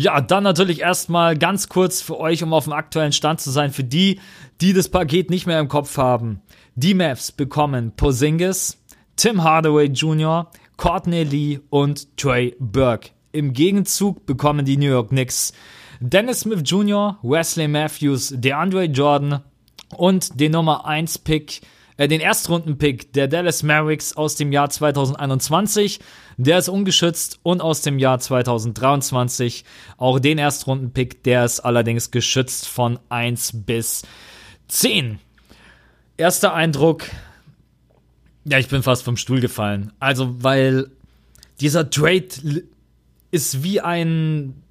ja, 0.00 0.20
dann 0.20 0.44
natürlich 0.44 0.80
erstmal 0.80 1.36
ganz 1.36 1.68
kurz 1.68 2.00
für 2.00 2.20
euch, 2.20 2.44
um 2.44 2.52
auf 2.52 2.64
dem 2.64 2.72
aktuellen 2.72 3.10
Stand 3.10 3.40
zu 3.40 3.50
sein, 3.50 3.72
für 3.72 3.82
die, 3.82 4.20
die 4.60 4.72
das 4.72 4.88
Paket 4.88 5.28
nicht 5.28 5.44
mehr 5.44 5.58
im 5.58 5.66
Kopf 5.66 5.98
haben. 5.98 6.40
Die 6.76 6.94
Mavs 6.94 7.32
bekommen 7.32 7.90
Posingis, 7.96 8.78
Tim 9.16 9.42
Hardaway 9.42 9.86
Jr., 9.86 10.52
Courtney 10.76 11.24
Lee 11.24 11.60
und 11.70 12.16
Trey 12.16 12.54
Burke. 12.60 13.10
Im 13.32 13.52
Gegenzug 13.52 14.24
bekommen 14.24 14.64
die 14.64 14.76
New 14.76 14.86
York 14.86 15.08
Knicks 15.08 15.52
Dennis 15.98 16.40
Smith 16.40 16.62
Jr., 16.64 17.18
Wesley 17.22 17.66
Matthews, 17.66 18.32
DeAndre 18.36 18.84
Jordan 18.84 19.42
und 19.96 20.38
den 20.38 20.52
Nummer 20.52 20.86
1 20.86 21.18
Pick 21.18 21.60
äh, 21.98 22.08
den 22.08 22.20
Erstrunden-Pick 22.20 23.12
der 23.12 23.28
Dallas 23.28 23.62
Mavericks 23.62 24.16
aus 24.16 24.36
dem 24.36 24.52
Jahr 24.52 24.70
2021. 24.70 26.00
Der 26.38 26.58
ist 26.58 26.68
ungeschützt 26.70 27.40
und 27.42 27.60
aus 27.60 27.82
dem 27.82 27.98
Jahr 27.98 28.20
2023 28.20 29.64
auch 29.98 30.18
den 30.18 30.38
Erstrunden-Pick, 30.38 31.24
der 31.24 31.44
ist 31.44 31.60
allerdings 31.60 32.10
geschützt 32.10 32.66
von 32.66 32.98
1 33.10 33.64
bis 33.66 34.04
10. 34.68 35.18
Erster 36.16 36.54
Eindruck, 36.54 37.04
ja, 38.44 38.58
ich 38.58 38.68
bin 38.68 38.82
fast 38.82 39.02
vom 39.02 39.16
Stuhl 39.16 39.40
gefallen. 39.40 39.92
Also, 39.98 40.42
weil 40.42 40.90
dieser 41.60 41.90
Trade 41.90 42.28
ist 43.30 43.62
wie 43.62 43.80
ein 43.80 44.62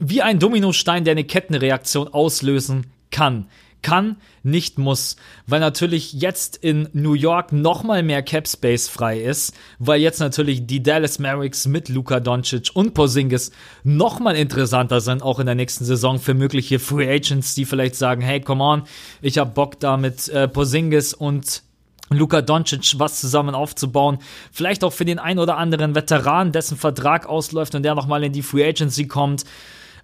wie 0.00 0.22
ein 0.22 0.38
Dominostein, 0.38 1.04
der 1.04 1.12
eine 1.12 1.24
Kettenreaktion 1.24 2.08
auslösen 2.08 2.86
kann 3.10 3.48
kann, 3.82 4.16
nicht 4.42 4.78
muss, 4.78 5.16
weil 5.46 5.60
natürlich 5.60 6.12
jetzt 6.12 6.56
in 6.56 6.88
New 6.92 7.14
York 7.14 7.52
nochmal 7.52 8.02
mehr 8.02 8.22
Cap 8.22 8.48
Space 8.48 8.88
frei 8.88 9.20
ist, 9.20 9.54
weil 9.78 10.00
jetzt 10.00 10.20
natürlich 10.20 10.66
die 10.66 10.82
Dallas 10.82 11.18
Mavericks 11.18 11.66
mit 11.66 11.88
Luka 11.88 12.20
Doncic 12.20 12.70
und 12.74 12.94
Porzingis 12.94 13.50
nochmal 13.84 14.36
interessanter 14.36 15.00
sind, 15.00 15.22
auch 15.22 15.38
in 15.38 15.46
der 15.46 15.54
nächsten 15.54 15.84
Saison 15.84 16.18
für 16.18 16.34
mögliche 16.34 16.78
Free 16.78 17.08
Agents, 17.08 17.54
die 17.54 17.64
vielleicht 17.64 17.94
sagen, 17.94 18.22
hey, 18.22 18.40
come 18.40 18.62
on, 18.62 18.82
ich 19.22 19.38
hab 19.38 19.54
Bock 19.54 19.78
da 19.80 19.96
mit 19.96 20.28
äh, 20.28 20.48
Porzingis 20.48 21.14
und 21.14 21.62
Luka 22.10 22.40
Doncic 22.40 22.98
was 22.98 23.20
zusammen 23.20 23.54
aufzubauen. 23.54 24.18
Vielleicht 24.50 24.82
auch 24.82 24.92
für 24.92 25.04
den 25.04 25.18
ein 25.18 25.38
oder 25.38 25.56
anderen 25.56 25.94
Veteran, 25.94 26.52
dessen 26.52 26.76
Vertrag 26.76 27.26
ausläuft 27.26 27.74
und 27.74 27.82
der 27.82 27.94
nochmal 27.94 28.24
in 28.24 28.32
die 28.32 28.42
Free 28.42 28.66
Agency 28.66 29.06
kommt. 29.06 29.44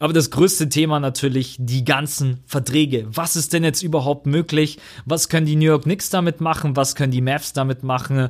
Aber 0.04 0.12
das 0.12 0.30
größte 0.30 0.68
Thema 0.68 1.00
natürlich 1.00 1.56
die 1.58 1.82
ganzen 1.82 2.40
Verträge. 2.44 3.06
Was 3.08 3.36
ist 3.36 3.54
denn 3.54 3.64
jetzt 3.64 3.82
überhaupt 3.82 4.26
möglich? 4.26 4.78
Was 5.06 5.30
können 5.30 5.46
die 5.46 5.56
New 5.56 5.64
York 5.64 5.84
Knicks 5.84 6.10
damit 6.10 6.42
machen? 6.42 6.76
Was 6.76 6.94
können 6.94 7.10
die 7.10 7.22
Mavs 7.22 7.54
damit 7.54 7.82
machen? 7.82 8.28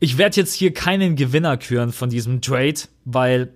Ich 0.00 0.16
werde 0.16 0.36
jetzt 0.36 0.54
hier 0.54 0.72
keinen 0.72 1.14
Gewinner 1.14 1.58
küren 1.58 1.92
von 1.92 2.08
diesem 2.08 2.40
Trade, 2.40 2.80
weil 3.04 3.52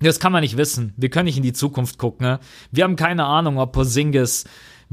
das 0.00 0.20
kann 0.20 0.32
man 0.32 0.42
nicht 0.42 0.58
wissen. 0.58 0.92
Wir 0.98 1.08
können 1.08 1.24
nicht 1.24 1.38
in 1.38 1.42
die 1.42 1.54
Zukunft 1.54 1.96
gucken. 1.96 2.36
Wir 2.72 2.84
haben 2.84 2.96
keine 2.96 3.24
Ahnung, 3.24 3.56
ob 3.56 3.72
Porzingis 3.72 4.44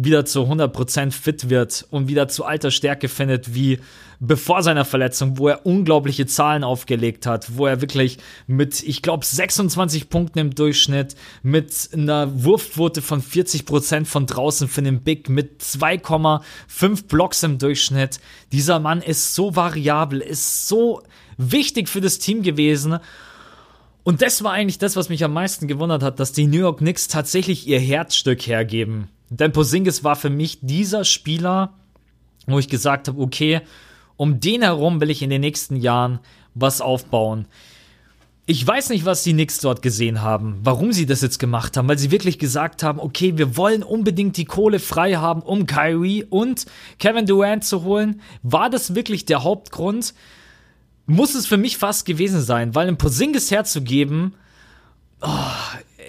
wieder 0.02 0.26
zu 0.26 0.44
100% 0.44 1.12
fit 1.12 1.50
wird 1.50 1.86
und 1.92 2.08
wieder 2.08 2.30
zu 2.30 2.46
alter 2.46 2.72
Stärke 2.72 3.10
findet, 3.10 3.54
wie 3.54 3.80
bevor 4.22 4.64
seiner 4.64 4.86
Verletzung, 4.86 5.38
wo 5.38 5.50
er 5.50 5.66
unglaubliche 5.66 6.26
Zahlen 6.26 6.64
aufgelegt 6.64 7.26
hat, 7.26 7.58
wo 7.58 7.68
er 7.68 7.82
wirklich 7.82 8.18
mit, 8.48 8.82
ich 8.84 9.02
glaube, 9.02 9.26
26 9.26 10.10
Punkten 10.10 10.40
im 10.40 10.56
Durchschnitt, 10.56 11.16
mit 11.44 11.90
einer 11.94 12.44
Wurfquote 12.44 13.02
von 13.02 13.22
40% 13.22 14.06
von 14.06 14.26
draußen 14.26 14.70
für 14.70 14.82
den 14.82 15.02
Big, 15.02 15.30
mit 15.30 15.62
2,5 15.62 17.08
Blocks 17.08 17.44
im 17.44 17.58
Durchschnitt. 17.58 18.20
Dieser 18.54 18.80
Mann 18.80 19.02
ist 19.02 19.36
so 19.36 19.56
variabel, 19.56 20.22
ist 20.22 20.68
so 20.68 21.02
wichtig 21.38 21.90
für 21.90 22.02
das 22.02 22.20
Team 22.20 22.42
gewesen. 22.42 23.00
Und 24.04 24.22
das 24.22 24.44
war 24.44 24.54
eigentlich 24.54 24.80
das, 24.80 24.96
was 24.96 25.10
mich 25.10 25.26
am 25.26 25.34
meisten 25.34 25.68
gewundert 25.68 26.04
hat, 26.04 26.20
dass 26.22 26.32
die 26.32 26.48
New 26.48 26.60
York 26.60 26.80
Knicks 26.80 27.10
tatsächlich 27.10 27.68
ihr 27.68 27.80
Herzstück 27.80 28.48
hergeben. 28.48 29.10
Denn 29.30 29.52
Posingis 29.52 30.04
war 30.04 30.16
für 30.16 30.30
mich 30.30 30.60
dieser 30.62 31.04
Spieler, 31.04 31.74
wo 32.48 32.60
ich 32.60 32.68
gesagt 32.68 33.08
habe, 33.08 33.22
okay, 33.22 33.62
um 34.18 34.40
den 34.40 34.64
herum 34.64 35.00
will 35.00 35.10
ich 35.10 35.22
in 35.22 35.30
den 35.30 35.42
nächsten 35.42 35.76
Jahren 35.76 36.20
was 36.56 36.82
aufbauen. 36.82 37.46
Ich 38.46 38.66
weiß 38.66 38.90
nicht, 38.90 39.06
was 39.06 39.22
die 39.22 39.34
Knicks 39.34 39.60
dort 39.60 39.84
gesehen 39.84 40.24
haben, 40.24 40.60
warum 40.64 40.92
sie 40.92 41.06
das 41.06 41.22
jetzt 41.22 41.38
gemacht 41.38 41.78
haben, 41.78 41.88
weil 41.88 42.00
sie 42.00 42.10
wirklich 42.10 42.40
gesagt 42.40 42.82
haben, 42.82 43.00
okay, 43.00 43.38
wir 43.38 43.56
wollen 43.56 43.84
unbedingt 43.84 44.38
die 44.38 44.46
Kohle 44.46 44.80
frei 44.80 45.14
haben, 45.18 45.44
um 45.44 45.68
Kyrie 45.68 46.24
und 46.24 46.66
Kevin 46.98 47.28
Durant 47.28 47.64
zu 47.64 47.84
holen. 47.84 48.22
War 48.42 48.72
das 48.72 48.96
wirklich 48.96 49.26
der 49.26 49.44
Hauptgrund? 49.44 50.16
Muss 51.06 51.36
es 51.36 51.46
für 51.46 51.58
mich 51.58 51.78
fast 51.78 52.06
gewesen 52.06 52.42
sein, 52.42 52.74
weil 52.74 52.88
ein 52.88 52.98
Posingis 52.98 53.52
herzugeben, 53.52 54.34
oh, 55.22 55.28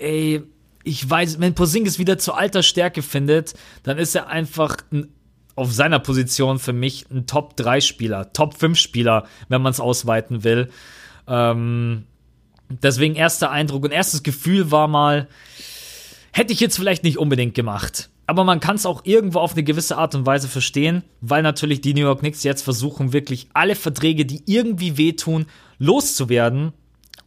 ey, 0.01 0.43
ich 0.85 1.09
weiß, 1.09 1.41
wenn 1.41 1.55
Posingis 1.55 1.99
wieder 1.99 2.19
zu 2.19 2.33
alter 2.33 2.63
Stärke 2.63 3.03
findet, 3.03 3.55
dann 3.83 3.99
ist 3.99 4.15
er 4.15 4.29
einfach 4.29 4.77
ein, 4.93 5.09
auf 5.57 5.73
seiner 5.73 5.99
Position 5.99 6.59
für 6.59 6.73
mich 6.73 7.07
ein 7.11 7.27
Top-3-Spieler, 7.27 8.33
Top-5-Spieler, 8.33 9.27
wenn 9.49 9.63
man 9.63 9.73
es 9.73 9.81
ausweiten 9.81 10.45
will. 10.45 10.71
Ähm, 11.27 12.05
Deswegen 12.71 13.17
erster 13.17 13.51
Eindruck 13.51 13.85
und 13.85 13.91
erstes 13.91 14.23
Gefühl 14.23 14.71
war 14.71 14.87
mal, 14.87 15.29
hätte 16.33 16.53
ich 16.53 16.61
jetzt 16.61 16.77
vielleicht 16.77 17.03
nicht 17.03 17.19
unbedingt 17.19 17.55
gemacht. 17.55 18.11
Aber 18.27 18.45
man 18.45 18.61
kann 18.61 18.77
es 18.77 18.87
auch 18.87 19.05
irgendwo 19.05 19.41
auf 19.41 19.55
eine 19.55 19.65
gewisse 19.65 19.99
Art 19.99 20.15
und 20.15 20.25
Weise 20.25 20.47
verstehen, 20.47 21.03
weil 21.21 21.43
natürlich 21.43 21.81
die 21.81 21.95
New 21.95 22.03
York 22.03 22.21
Knicks 22.21 22.45
jetzt 22.45 22.63
versuchen, 22.63 23.13
wirklich 23.13 23.49
alle 23.55 23.75
Verträge, 23.75 24.25
die 24.25 24.43
irgendwie 24.47 24.97
wehtun, 24.97 25.47
loszuwerden. 25.79 26.73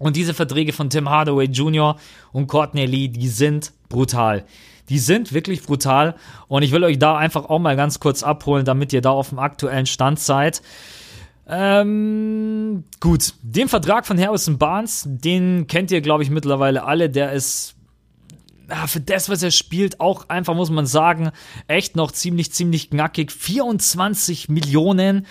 Und 0.04 0.18
diese 0.18 0.34
Verträge 0.34 0.74
von 0.74 0.89
Tim 0.89 1.10
Hardaway 1.10 1.46
Jr. 1.46 1.96
und 2.34 2.48
Courtney 2.48 2.86
Lee, 2.86 3.08
die 3.08 3.30
sind 3.30 3.72
brutal. 3.88 4.44
Die 4.89 5.00
sind 5.00 5.32
wirklich 5.32 5.63
brutal. 5.63 6.16
Und 6.50 6.62
ich 6.62 6.74
will 6.74 6.84
euch 6.84 7.00
da 7.00 7.16
einfach 7.16 7.46
auch 7.46 7.60
mal 7.60 7.78
ganz 7.78 8.02
kurz 8.02 8.22
abholen, 8.22 8.66
damit 8.66 8.92
ihr 8.92 9.00
da 9.00 9.12
auf 9.12 9.30
dem 9.30 9.39
aktuellen 9.39 9.86
Stand 9.86 10.20
seid. 10.20 10.62
Ähm, 11.48 12.84
gut, 13.00 13.34
den 13.44 13.70
Vertrag 13.70 14.06
von 14.06 14.20
Harrison 14.20 14.58
Barnes, 14.58 15.08
den 15.08 15.68
kennt 15.68 15.89
ihr, 15.89 16.02
glaube 16.02 16.24
ich, 16.24 16.30
mittlerweile 16.30 16.84
alle. 16.84 17.10
Der 17.10 17.32
ist 17.32 17.76
für 18.88 19.00
das, 19.00 19.30
was 19.30 19.42
er 19.42 19.52
spielt, 19.52 20.02
auch 20.02 20.28
einfach, 20.28 20.54
muss 20.54 20.70
man 20.70 20.86
sagen, 20.86 21.32
echt 21.68 21.96
noch 21.96 22.12
ziemlich, 22.12 22.52
ziemlich 22.52 22.89
knackig. 22.89 23.32
24 23.32 24.50
Millionen. 24.50 25.28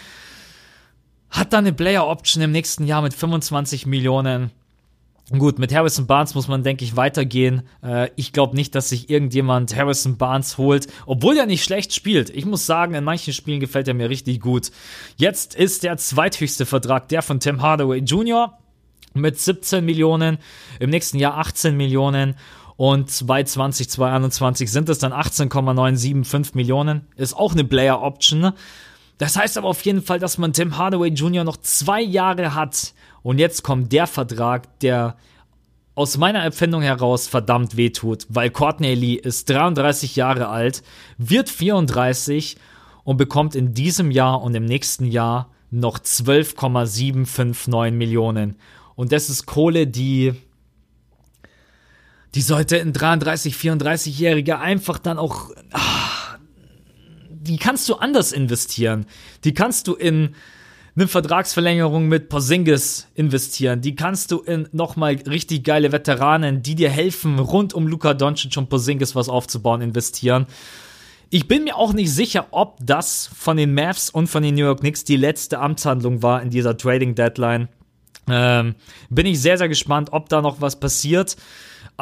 Hat 1.29 1.53
da 1.53 1.59
eine 1.59 1.75
Player 1.75 2.07
Option 2.07 2.43
im 2.43 2.53
nächsten 2.53 2.87
Jahr 2.87 3.03
mit 3.03 3.13
25 3.13 3.85
Millionen. 3.85 4.51
Gut, 5.38 5.59
mit 5.59 5.75
Harrison 5.75 6.07
Barnes 6.07 6.35
muss 6.35 6.47
man, 6.47 6.62
denke 6.62 6.85
ich, 6.85 6.95
weitergehen. 6.95 7.62
Äh, 7.83 8.11
ich 8.16 8.33
glaube 8.33 8.55
nicht, 8.55 8.75
dass 8.75 8.90
sich 8.90 9.09
irgendjemand 9.09 9.75
Harrison 9.75 10.18
Barnes 10.18 10.59
holt, 10.59 10.88
obwohl 11.07 11.38
er 11.38 11.47
nicht 11.47 11.64
schlecht 11.64 11.95
spielt. 11.95 12.29
Ich 12.29 12.45
muss 12.45 12.66
sagen, 12.66 12.92
in 12.95 13.05
manchen 13.05 13.33
Spielen 13.33 13.59
gefällt 13.59 13.88
er 13.88 13.95
mir 13.95 14.11
richtig 14.11 14.40
gut. 14.40 14.71
Jetzt 15.16 15.55
ist 15.55 15.85
der 15.85 15.97
zweithöchste 15.97 16.66
Vertrag 16.66 17.09
der 17.09 17.23
von 17.23 17.40
Tim 17.40 17.62
Hardaway 17.62 18.01
Jr. 18.01 18.59
mit 19.14 19.38
17 19.38 19.83
Millionen, 19.83 20.37
im 20.81 20.90
nächsten 20.90 21.18
Jahr 21.18 21.38
18 21.38 21.77
Millionen 21.79 22.35
und 22.77 23.11
2020, 23.11 23.88
2021 23.88 24.71
sind 24.71 24.88
es 24.88 24.99
dann 24.99 25.12
18,975 25.12 26.55
Millionen. 26.55 27.07
Ist 27.16 27.35
auch 27.35 27.53
eine 27.53 27.64
Player 27.64 28.03
Option. 28.03 28.53
Das 29.23 29.37
heißt 29.37 29.57
aber 29.57 29.69
auf 29.69 29.83
jeden 29.83 30.03
Fall, 30.03 30.19
dass 30.19 30.37
man 30.37 30.53
Tim 30.53 30.77
Hardaway 30.77 31.11
Jr. 31.11 31.45
noch 31.45 31.57
zwei 31.59 32.01
Jahre 32.03 32.57
hat 32.57 32.93
und 33.23 33.39
jetzt 33.39 33.63
kommt 33.63 33.93
der 33.93 34.09
Vertrag, 34.09 34.81
der 34.81 35.17
aus 35.95 36.19
meiner 36.19 36.45
Empfindung 36.45 36.83
heraus 36.83 37.29
verdammt 37.29 37.77
wehtut, 37.77 38.27
weil 38.31 38.51
Courtney 38.51 38.97
Lee 38.97 39.15
ist 39.15 39.49
33 39.49 40.17
Jahre 40.17 40.49
alt, 40.49 40.83
wird 41.19 41.49
34 41.49 42.57
und 43.05 43.17
bekommt 43.17 43.55
in 43.55 43.75
diesem 43.75 44.11
Jahr 44.11 44.43
und 44.43 44.57
im 44.57 44.65
nächsten 44.65 45.05
Jahr 45.05 45.53
noch 45.71 46.01
12,759 46.01 47.97
Millionen. 47.97 48.57
Und 48.97 49.13
das 49.13 49.31
ist 49.31 49.47
Kohle, 49.47 49.87
die 49.87 50.35
die 52.35 52.43
sollte 52.43 52.81
ein 52.81 52.93
33, 52.93 53.55
34-Jähriger 53.55 54.59
einfach 54.59 54.99
dann 54.99 55.19
auch, 55.19 55.51
ah, 55.71 56.12
die 57.43 57.59
kannst 57.59 57.89
du 57.89 57.97
anders 57.97 58.33
investieren. 58.33 59.07
Die 59.45 59.55
kannst 59.55 59.89
du 59.89 59.95
in 59.95 60.35
eine 60.95 61.09
Vertragsverlängerung 61.09 62.07
mit 62.07 62.29
Porzingis 62.29 63.09
investieren. 63.15 63.81
Die 63.81 63.97
kannst 63.97 64.31
du 64.31 64.41
in 64.41 64.69
nochmal 64.73 65.15
richtig 65.27 65.65
geile 65.65 65.91
Veteranen, 65.91 66.63
die 66.63 66.75
dir 66.75 66.91
helfen, 66.91 67.39
rund 67.39 67.73
um 67.73 67.87
Luka 67.87 68.15
Doncic 68.15 68.57
und 68.59 68.69
Porzingis 68.69 69.15
was 69.15 69.29
aufzubauen, 69.29 69.81
investieren. 69.81 70.47
Ich 71.31 71.49
bin 71.49 71.65
mir 71.65 71.77
auch 71.77 71.95
nicht 71.95 72.13
sicher, 72.13 72.49
ob 72.51 72.77
das 72.83 73.31
von 73.35 73.57
den 73.57 73.73
Mavs 73.73 74.11
und 74.11 74.27
von 74.27 74.43
den 74.43 74.55
New 74.55 74.65
York 74.65 74.81
Knicks 74.81 75.03
die 75.05 75.17
letzte 75.17 75.61
Amtshandlung 75.61 76.23
war 76.23 76.43
in 76.43 76.51
dieser 76.51 76.77
Trading 76.77 77.15
Deadline. 77.15 77.69
Ähm, 78.29 78.75
bin 79.09 79.27
ich 79.27 79.41
sehr, 79.41 79.57
sehr 79.57 79.69
gespannt, 79.69 80.11
ob 80.13 80.29
da 80.29 80.43
noch 80.43 80.61
was 80.61 80.79
passiert. 80.79 81.37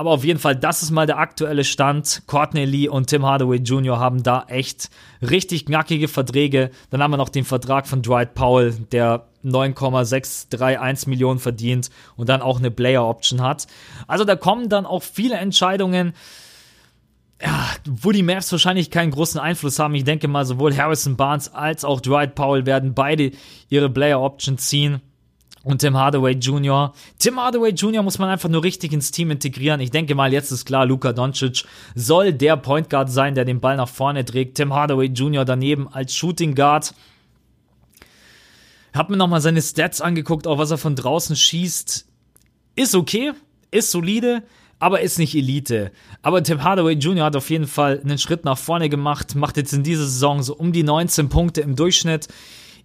Aber 0.00 0.12
auf 0.12 0.24
jeden 0.24 0.40
Fall, 0.40 0.56
das 0.56 0.82
ist 0.82 0.92
mal 0.92 1.04
der 1.04 1.18
aktuelle 1.18 1.62
Stand. 1.62 2.22
Courtney 2.26 2.64
Lee 2.64 2.88
und 2.88 3.08
Tim 3.08 3.26
Hardaway 3.26 3.58
Jr. 3.58 3.98
haben 3.98 4.22
da 4.22 4.46
echt 4.48 4.88
richtig 5.20 5.66
knackige 5.66 6.08
Verträge. 6.08 6.70
Dann 6.88 7.02
haben 7.02 7.10
wir 7.10 7.18
noch 7.18 7.28
den 7.28 7.44
Vertrag 7.44 7.86
von 7.86 8.00
Dwight 8.00 8.32
Powell, 8.32 8.72
der 8.92 9.26
9,631 9.42 11.06
Millionen 11.06 11.38
verdient 11.38 11.90
und 12.16 12.30
dann 12.30 12.40
auch 12.40 12.60
eine 12.60 12.70
Player 12.70 13.06
Option 13.06 13.42
hat. 13.42 13.66
Also 14.06 14.24
da 14.24 14.36
kommen 14.36 14.70
dann 14.70 14.86
auch 14.86 15.02
viele 15.02 15.34
Entscheidungen, 15.34 16.14
ja, 17.42 17.66
wo 17.84 18.10
die 18.10 18.22
Mavs 18.22 18.50
wahrscheinlich 18.52 18.90
keinen 18.90 19.10
großen 19.10 19.38
Einfluss 19.38 19.78
haben. 19.78 19.94
Ich 19.94 20.04
denke 20.04 20.28
mal, 20.28 20.46
sowohl 20.46 20.74
Harrison 20.74 21.16
Barnes 21.16 21.52
als 21.52 21.84
auch 21.84 22.00
Dwight 22.00 22.34
Powell 22.34 22.64
werden 22.64 22.94
beide 22.94 23.32
ihre 23.68 23.90
Player 23.90 24.22
Option 24.22 24.56
ziehen 24.56 25.02
und 25.62 25.78
Tim 25.78 25.96
Hardaway 25.96 26.32
Jr. 26.32 26.92
Tim 27.18 27.38
Hardaway 27.38 27.70
Jr. 27.70 28.02
muss 28.02 28.18
man 28.18 28.30
einfach 28.30 28.48
nur 28.48 28.62
richtig 28.62 28.92
ins 28.92 29.10
Team 29.10 29.30
integrieren. 29.30 29.80
Ich 29.80 29.90
denke 29.90 30.14
mal, 30.14 30.32
jetzt 30.32 30.50
ist 30.50 30.64
klar, 30.64 30.86
Luka 30.86 31.12
Doncic 31.12 31.64
soll 31.94 32.32
der 32.32 32.56
Point 32.56 32.88
Guard 32.88 33.10
sein, 33.10 33.34
der 33.34 33.44
den 33.44 33.60
Ball 33.60 33.76
nach 33.76 33.88
vorne 33.88 34.24
trägt. 34.24 34.56
Tim 34.56 34.72
Hardaway 34.72 35.06
Jr. 35.06 35.44
daneben 35.44 35.86
als 35.88 36.14
Shooting 36.14 36.54
Guard. 36.54 36.94
Hab 38.94 39.10
mir 39.10 39.18
nochmal 39.18 39.40
seine 39.40 39.60
Stats 39.60 40.00
angeguckt, 40.00 40.46
auch 40.46 40.58
was 40.58 40.70
er 40.70 40.78
von 40.78 40.96
draußen 40.96 41.36
schießt. 41.36 42.06
Ist 42.76 42.94
okay, 42.94 43.32
ist 43.70 43.90
solide, 43.90 44.42
aber 44.78 45.02
ist 45.02 45.18
nicht 45.18 45.34
Elite. 45.34 45.92
Aber 46.22 46.42
Tim 46.42 46.64
Hardaway 46.64 46.94
Jr. 46.94 47.26
hat 47.26 47.36
auf 47.36 47.50
jeden 47.50 47.66
Fall 47.66 48.00
einen 48.02 48.18
Schritt 48.18 48.46
nach 48.46 48.58
vorne 48.58 48.88
gemacht, 48.88 49.34
macht 49.34 49.58
jetzt 49.58 49.74
in 49.74 49.82
dieser 49.82 50.04
Saison 50.04 50.42
so 50.42 50.56
um 50.56 50.72
die 50.72 50.82
19 50.82 51.28
Punkte 51.28 51.60
im 51.60 51.76
Durchschnitt. 51.76 52.28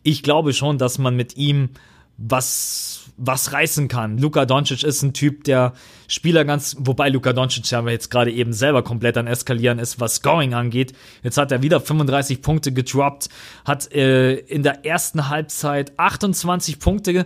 Ich 0.04 0.22
glaube 0.22 0.54
schon, 0.54 0.78
dass 0.78 0.98
man 0.98 1.16
mit 1.16 1.38
ihm 1.38 1.70
was 2.18 3.06
was 3.18 3.54
reißen 3.54 3.88
kann. 3.88 4.18
Luka 4.18 4.46
Doncic 4.46 4.84
ist 4.84 5.02
ein 5.02 5.14
Typ, 5.14 5.46
der 5.46 5.74
Spieler 6.08 6.44
ganz, 6.44 6.76
wobei 6.80 7.10
Luka 7.10 7.34
Doncic 7.34 7.70
ja 7.72 7.88
jetzt 7.88 8.12
gerade 8.12 8.32
eben 8.32 8.52
selber 8.52 8.84
komplett 8.84 9.18
an 9.18 9.28
Eskalieren 9.28 9.80
ist, 9.80 10.00
was 10.00 10.16
Scoring 10.16 10.54
angeht. 10.54 10.94
Jetzt 11.24 11.38
hat 11.38 11.52
er 11.52 11.62
wieder 11.62 11.80
35 11.80 12.42
Punkte 12.42 12.74
gedroppt, 12.74 13.30
hat 13.64 13.92
äh, 13.94 14.36
in 14.36 14.64
der 14.64 14.86
ersten 14.86 15.30
Halbzeit 15.30 15.98
28 15.98 16.80
Punkte 16.80 17.26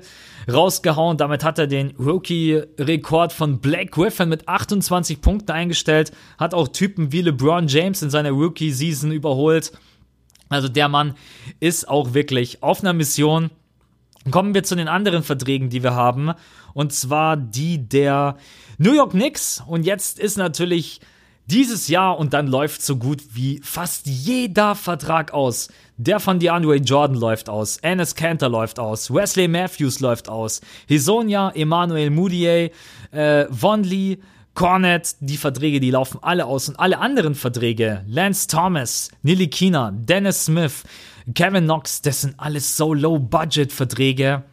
rausgehauen. 0.52 1.18
Damit 1.18 1.44
hat 1.44 1.58
er 1.58 1.68
den 1.68 1.96
Rookie-Rekord 1.98 3.34
von 3.34 3.60
Blake 3.60 3.90
Griffin 3.90 4.30
mit 4.30 4.48
28 4.48 5.22
Punkten 5.22 5.52
eingestellt, 5.52 6.12
hat 6.38 6.54
auch 6.54 6.68
Typen 6.68 7.12
wie 7.12 7.22
LeBron 7.22 7.68
James 7.68 8.02
in 8.04 8.12
seiner 8.12 8.32
Rookie-Season 8.32 9.12
überholt. 9.12 9.72
Also 10.50 10.68
der 10.68 10.88
Mann 10.88 11.16
ist 11.60 11.88
auch 11.88 12.14
wirklich 12.14 12.64
auf 12.64 12.82
einer 12.82 12.94
Mission 12.94 13.52
Kommen 14.32 14.54
wir 14.54 14.64
zu 14.64 14.76
den 14.76 14.88
anderen 14.88 15.24
Verträgen, 15.24 15.70
die 15.70 15.84
wir 15.84 15.94
haben. 15.94 16.34
Und 16.74 16.94
zwar 16.94 17.38
die 17.38 17.88
der 17.88 18.38
New 18.78 18.94
York 18.94 19.12
Knicks. 19.12 19.64
Und 19.66 19.86
jetzt 19.86 20.20
ist 20.20 20.38
natürlich 20.38 21.02
dieses 21.50 21.88
Jahr 21.88 22.20
und 22.20 22.34
dann 22.34 22.48
läuft 22.48 22.82
so 22.82 22.98
gut 22.98 23.22
wie 23.34 23.60
fast 23.64 24.06
jeder 24.06 24.76
Vertrag 24.76 25.34
aus. 25.34 25.70
Der 25.98 26.20
von 26.20 26.40
DeAndre 26.40 26.76
Jordan 26.76 27.18
läuft 27.18 27.50
aus, 27.50 27.78
Ennis 27.78 28.16
Cantor 28.16 28.50
läuft 28.50 28.80
aus, 28.80 29.12
Wesley 29.12 29.48
Matthews 29.48 30.00
läuft 30.00 30.30
aus, 30.30 30.62
Hisonia, 30.88 31.50
Emmanuel 31.50 32.10
Moutier, 32.10 32.72
äh, 33.12 33.46
Von 33.52 33.84
Lee, 33.84 34.20
Cornet, 34.54 35.16
die 35.20 35.38
Verträge, 35.38 35.80
die 35.80 35.92
laufen 35.92 36.20
alle 36.22 36.46
aus 36.46 36.70
und 36.70 36.80
alle 36.80 37.00
anderen 37.00 37.36
Verträge, 37.36 38.04
Lance 38.08 38.48
Thomas, 38.48 39.10
Nili 39.24 39.48
Kina, 39.48 39.92
Dennis 39.92 40.46
Smith, 40.46 40.84
Kevin 41.34 41.66
Knox, 41.66 42.02
das 42.02 42.22
sind 42.22 42.40
alles 42.40 42.78
so 42.78 42.94
Low-Budget-Verträge, 42.94 44.44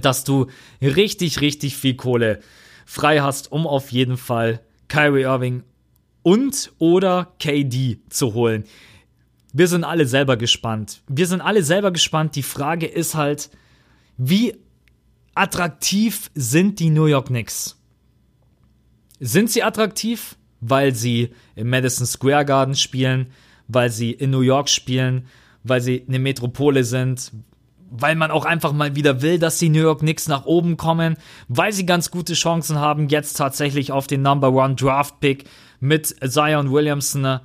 dass 0.00 0.24
du 0.24 0.46
richtig, 0.80 1.40
richtig 1.40 1.76
viel 1.76 1.94
Kohle 1.94 2.40
frei 2.86 3.20
hast, 3.20 3.50
um 3.52 3.66
auf 3.66 3.92
jeden 3.92 4.16
Fall 4.16 4.60
Kyrie 4.88 5.22
Irving 5.22 5.62
und 6.22 6.72
oder 6.78 7.32
KD 7.38 7.98
zu 8.08 8.34
holen. 8.34 8.64
Wir 9.52 9.68
sind 9.68 9.84
alle 9.84 10.06
selber 10.06 10.36
gespannt. 10.36 11.02
Wir 11.06 11.26
sind 11.26 11.40
alle 11.40 11.62
selber 11.62 11.92
gespannt. 11.92 12.34
Die 12.34 12.42
Frage 12.42 12.86
ist 12.86 13.14
halt, 13.14 13.50
wie 14.16 14.56
attraktiv 15.34 16.30
sind 16.34 16.80
die 16.80 16.90
New 16.90 17.06
York 17.06 17.26
Knicks? 17.26 17.80
Sind 19.20 19.50
sie 19.50 19.62
attraktiv, 19.62 20.36
weil 20.60 20.94
sie 20.94 21.30
im 21.54 21.70
Madison 21.70 22.06
Square 22.06 22.44
Garden 22.44 22.74
spielen, 22.74 23.28
weil 23.68 23.90
sie 23.90 24.10
in 24.10 24.30
New 24.30 24.40
York 24.40 24.68
spielen, 24.68 25.26
weil 25.64 25.80
sie 25.80 26.04
eine 26.06 26.18
Metropole 26.18 26.84
sind, 26.84 27.32
weil 27.90 28.14
man 28.16 28.30
auch 28.30 28.44
einfach 28.44 28.72
mal 28.72 28.96
wieder 28.96 29.22
will, 29.22 29.38
dass 29.38 29.58
die 29.58 29.68
New 29.68 29.80
York 29.80 30.00
Knicks 30.00 30.28
nach 30.28 30.44
oben 30.44 30.76
kommen, 30.76 31.16
weil 31.48 31.72
sie 31.72 31.86
ganz 31.86 32.10
gute 32.10 32.34
Chancen 32.34 32.78
haben, 32.78 33.08
jetzt 33.08 33.34
tatsächlich 33.34 33.92
auf 33.92 34.06
den 34.06 34.22
Number 34.22 34.52
One 34.52 34.74
Draft 34.74 35.20
Pick 35.20 35.44
mit 35.80 36.06
Zion 36.06 36.70
Williamson. 36.70 37.40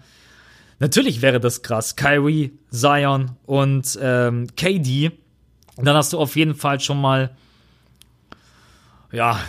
Natürlich 0.80 1.22
wäre 1.22 1.40
das 1.40 1.62
krass. 1.62 1.96
Kyrie, 1.96 2.58
Zion 2.72 3.32
und 3.46 3.98
ähm, 4.02 4.48
KD. 4.56 5.12
Dann 5.78 5.96
hast 5.96 6.14
du 6.14 6.20
auf 6.20 6.36
jeden 6.36 6.56
Fall 6.56 6.80
schon 6.80 7.00
mal, 7.00 7.32
ja, 9.12 9.40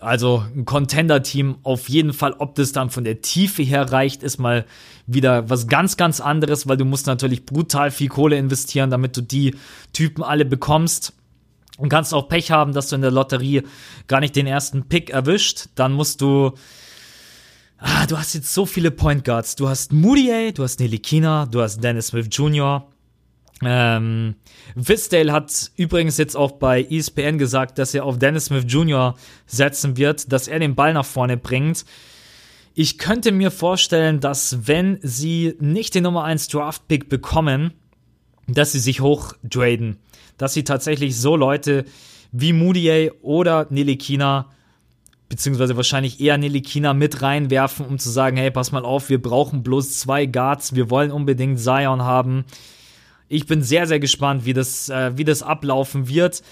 also 0.00 0.44
ein 0.54 0.64
Contender-Team 0.64 1.56
auf 1.62 1.88
jeden 1.88 2.12
Fall, 2.12 2.34
ob 2.38 2.54
das 2.54 2.72
dann 2.72 2.90
von 2.90 3.04
der 3.04 3.22
Tiefe 3.22 3.62
her 3.62 3.90
reicht, 3.90 4.22
ist 4.22 4.38
mal 4.38 4.66
wieder 5.06 5.48
was 5.48 5.68
ganz, 5.68 5.96
ganz 5.96 6.20
anderes, 6.20 6.68
weil 6.68 6.76
du 6.76 6.84
musst 6.84 7.06
natürlich 7.06 7.46
brutal 7.46 7.90
viel 7.90 8.08
Kohle 8.08 8.36
investieren, 8.36 8.90
damit 8.90 9.16
du 9.16 9.22
die 9.22 9.56
Typen 9.92 10.22
alle 10.22 10.44
bekommst. 10.44 11.12
Und 11.78 11.90
kannst 11.90 12.14
auch 12.14 12.28
Pech 12.28 12.50
haben, 12.50 12.72
dass 12.72 12.88
du 12.88 12.96
in 12.96 13.02
der 13.02 13.10
Lotterie 13.10 13.62
gar 14.06 14.20
nicht 14.20 14.34
den 14.34 14.46
ersten 14.46 14.88
Pick 14.88 15.10
erwischt. 15.10 15.66
Dann 15.74 15.92
musst 15.92 16.22
du. 16.22 16.52
Ah, 17.76 18.06
du 18.06 18.16
hast 18.16 18.32
jetzt 18.32 18.54
so 18.54 18.64
viele 18.64 18.90
Point 18.90 19.24
Guards. 19.24 19.56
Du 19.56 19.68
hast 19.68 19.92
Moody, 19.92 20.52
du 20.54 20.62
hast 20.62 20.80
Nelly 20.80 20.98
Kina, 20.98 21.44
du 21.44 21.60
hast 21.60 21.84
Dennis 21.84 22.06
Smith 22.06 22.28
Jr., 22.30 22.88
ähm, 23.64 24.34
Fisdale 24.80 25.32
hat 25.32 25.70
übrigens 25.76 26.18
jetzt 26.18 26.36
auch 26.36 26.52
bei 26.52 26.82
ESPN 26.82 27.38
gesagt, 27.38 27.78
dass 27.78 27.94
er 27.94 28.04
auf 28.04 28.18
Dennis 28.18 28.46
Smith 28.46 28.64
Jr. 28.66 29.14
setzen 29.46 29.96
wird, 29.96 30.30
dass 30.32 30.48
er 30.48 30.58
den 30.58 30.74
Ball 30.74 30.92
nach 30.92 31.06
vorne 31.06 31.36
bringt. 31.36 31.84
Ich 32.74 32.98
könnte 32.98 33.32
mir 33.32 33.50
vorstellen, 33.50 34.20
dass 34.20 34.66
wenn 34.66 34.98
sie 35.02 35.54
nicht 35.60 35.94
den 35.94 36.02
Nummer 36.02 36.24
1 36.24 36.48
Draft 36.48 36.86
Pick 36.88 37.08
bekommen, 37.08 37.72
dass 38.46 38.72
sie 38.72 38.78
sich 38.78 39.00
hochdraden. 39.00 39.96
Dass 40.36 40.52
sie 40.52 40.64
tatsächlich 40.64 41.16
so 41.16 41.36
Leute 41.36 41.86
wie 42.32 42.52
Moody 42.52 43.10
oder 43.22 43.66
Nilikina, 43.70 44.50
beziehungsweise 45.30 45.76
wahrscheinlich 45.76 46.20
eher 46.20 46.36
Nilikina 46.36 46.92
mit 46.92 47.22
reinwerfen, 47.22 47.86
um 47.86 47.98
zu 47.98 48.10
sagen, 48.10 48.36
hey, 48.36 48.50
pass 48.50 48.72
mal 48.72 48.84
auf, 48.84 49.08
wir 49.08 49.22
brauchen 49.22 49.62
bloß 49.62 49.98
zwei 49.98 50.26
Guards, 50.26 50.74
wir 50.74 50.90
wollen 50.90 51.10
unbedingt 51.10 51.58
Zion 51.58 52.02
haben. 52.02 52.44
Ich 53.28 53.46
bin 53.46 53.62
sehr, 53.62 53.86
sehr 53.86 54.00
gespannt, 54.00 54.44
wie 54.44 54.52
das, 54.52 54.88
äh, 54.88 55.16
wie 55.16 55.24
das 55.24 55.42
ablaufen 55.42 56.08
wird. 56.08 56.42